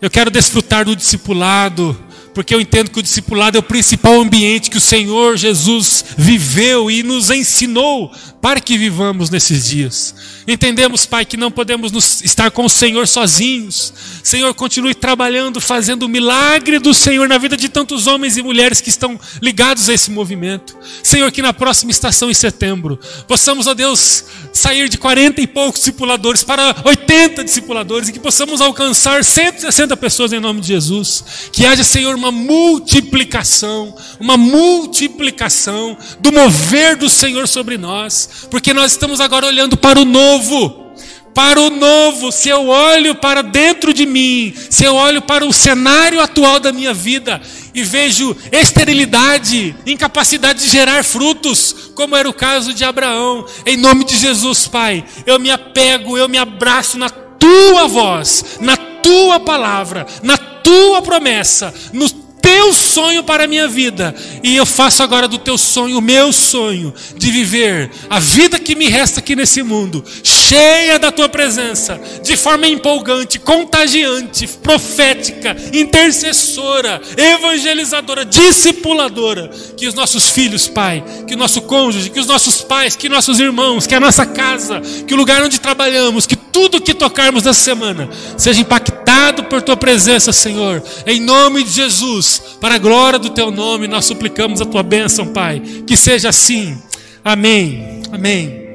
eu 0.00 0.08
quero 0.08 0.30
desfrutar 0.30 0.84
do 0.84 0.94
discipulado 0.94 1.98
porque 2.38 2.54
eu 2.54 2.60
entendo 2.60 2.88
que 2.88 3.00
o 3.00 3.02
discipulado 3.02 3.56
é 3.56 3.58
o 3.58 3.64
principal 3.64 4.20
ambiente 4.20 4.70
que 4.70 4.76
o 4.76 4.80
Senhor 4.80 5.36
Jesus 5.36 6.04
viveu 6.16 6.88
e 6.88 7.02
nos 7.02 7.30
ensinou 7.30 8.12
para 8.40 8.60
que 8.60 8.78
vivamos 8.78 9.28
nesses 9.28 9.66
dias. 9.66 10.14
Entendemos, 10.46 11.04
Pai, 11.04 11.24
que 11.24 11.36
não 11.36 11.50
podemos 11.50 11.90
nos, 11.90 12.22
estar 12.22 12.50
com 12.50 12.64
o 12.64 12.70
Senhor 12.70 13.08
sozinhos. 13.08 13.92
Senhor, 14.22 14.54
continue 14.54 14.94
trabalhando, 14.94 15.60
fazendo 15.60 16.04
o 16.04 16.08
milagre 16.08 16.78
do 16.78 16.94
Senhor 16.94 17.28
na 17.28 17.38
vida 17.38 17.56
de 17.56 17.68
tantos 17.68 18.06
homens 18.06 18.36
e 18.36 18.42
mulheres 18.42 18.80
que 18.80 18.88
estão 18.88 19.18
ligados 19.42 19.88
a 19.88 19.94
esse 19.94 20.10
movimento. 20.10 20.76
Senhor, 21.02 21.30
que 21.32 21.42
na 21.42 21.52
próxima 21.52 21.90
estação 21.90 22.30
em 22.30 22.34
setembro 22.34 22.98
possamos, 23.26 23.66
ó 23.66 23.74
Deus, 23.74 24.24
sair 24.52 24.88
de 24.88 24.96
40 24.96 25.40
e 25.40 25.46
poucos 25.46 25.80
discipuladores 25.80 26.44
para 26.44 26.76
80 26.84 27.44
discipuladores 27.44 28.08
e 28.08 28.12
que 28.12 28.20
possamos 28.20 28.60
alcançar 28.60 29.24
160 29.24 29.96
pessoas 29.96 30.32
em 30.32 30.40
nome 30.40 30.60
de 30.60 30.68
Jesus. 30.68 31.24
Que 31.52 31.66
haja, 31.66 31.82
Senhor, 31.82 32.14
uma 32.14 32.27
multiplicação, 32.30 33.94
uma 34.18 34.36
multiplicação 34.36 35.96
do 36.20 36.32
mover 36.32 36.96
do 36.96 37.08
Senhor 37.08 37.46
sobre 37.46 37.76
nós 37.78 38.18
porque 38.50 38.72
nós 38.72 38.92
estamos 38.92 39.20
agora 39.20 39.46
olhando 39.46 39.76
para 39.76 40.00
o 40.00 40.04
novo. 40.04 40.86
Para 41.34 41.60
o 41.60 41.70
novo, 41.70 42.32
se 42.32 42.48
eu 42.48 42.66
olho 42.66 43.14
para 43.14 43.42
dentro 43.42 43.92
de 43.94 44.04
mim, 44.04 44.52
se 44.70 44.82
eu 44.84 44.96
olho 44.96 45.22
para 45.22 45.46
o 45.46 45.52
cenário 45.52 46.20
atual 46.20 46.58
da 46.58 46.72
minha 46.72 46.92
vida 46.92 47.40
e 47.72 47.84
vejo 47.84 48.36
esterilidade, 48.50 49.76
incapacidade 49.86 50.64
de 50.64 50.68
gerar 50.68 51.04
frutos, 51.04 51.92
como 51.94 52.16
era 52.16 52.28
o 52.28 52.34
caso 52.34 52.74
de 52.74 52.82
Abraão, 52.82 53.46
em 53.64 53.76
nome 53.76 54.04
de 54.04 54.16
Jesus, 54.16 54.66
Pai, 54.66 55.04
eu 55.26 55.38
me 55.38 55.48
apego, 55.48 56.18
eu 56.18 56.28
me 56.28 56.38
abraço 56.38 56.98
na 56.98 57.08
tua 57.08 57.86
voz, 57.86 58.58
na 58.60 58.76
tua 58.76 59.38
palavra, 59.38 60.06
na 60.24 60.36
tua 60.62 61.02
promessa, 61.02 61.72
no 61.92 62.06
teu 62.40 62.72
sonho 62.72 63.22
para 63.22 63.44
a 63.44 63.46
minha 63.46 63.68
vida. 63.68 64.14
E 64.42 64.56
eu 64.56 64.66
faço 64.66 65.02
agora 65.02 65.28
do 65.28 65.38
teu 65.38 65.56
sonho 65.56 65.98
o 65.98 66.02
meu 66.02 66.32
sonho 66.32 66.92
de 67.16 67.30
viver 67.30 67.90
a 68.08 68.18
vida 68.18 68.58
que 68.58 68.74
me 68.74 68.88
resta 68.88 69.20
aqui 69.20 69.34
nesse 69.36 69.62
mundo, 69.62 70.04
cheia 70.22 70.98
da 70.98 71.10
tua 71.12 71.28
presença, 71.28 72.00
de 72.22 72.36
forma 72.36 72.66
empolgante, 72.66 73.38
contagiante, 73.38 74.46
profética, 74.46 75.56
intercessora, 75.72 77.00
evangelizadora, 77.16 78.24
discipuladora. 78.24 79.50
Que 79.76 79.86
os 79.86 79.94
nossos 79.94 80.30
filhos, 80.30 80.68
Pai, 80.68 81.04
que 81.26 81.34
o 81.34 81.38
nosso 81.38 81.62
cônjuge, 81.62 82.10
que 82.10 82.20
os 82.20 82.26
nossos 82.26 82.62
pais, 82.62 82.96
que 82.96 83.08
nossos 83.08 83.38
irmãos, 83.38 83.86
que 83.86 83.94
a 83.94 84.00
nossa 84.00 84.26
casa, 84.26 84.80
que 85.06 85.14
o 85.14 85.16
lugar 85.16 85.42
onde 85.42 85.60
trabalhamos, 85.60 86.26
que 86.26 86.36
tudo 86.36 86.80
que 86.80 86.94
tocarmos 86.94 87.44
nessa 87.44 87.62
semana 87.62 88.08
seja 88.36 88.60
impactado 88.60 89.44
por 89.44 89.62
tua 89.62 89.76
presença, 89.76 90.32
Senhor. 90.32 90.82
Em 91.06 91.20
nome 91.20 91.62
de 91.62 91.70
Jesus, 91.70 92.27
para 92.60 92.74
a 92.74 92.78
glória 92.78 93.18
do 93.18 93.30
teu 93.30 93.50
nome, 93.50 93.86
nós 93.86 94.04
suplicamos 94.04 94.60
a 94.60 94.66
tua 94.66 94.82
bênção, 94.82 95.26
Pai. 95.28 95.60
Que 95.86 95.96
seja 95.96 96.28
assim. 96.28 96.76
Amém. 97.24 98.02
Amém. 98.10 98.68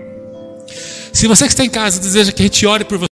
Se 1.11 1.27
você 1.27 1.45
que 1.45 1.51
está 1.51 1.63
em 1.63 1.69
casa 1.69 1.99
deseja 1.99 2.31
que 2.31 2.41
a 2.41 2.45
gente 2.45 2.65
ore 2.65 2.83
por 2.83 2.97
você, 2.97 3.07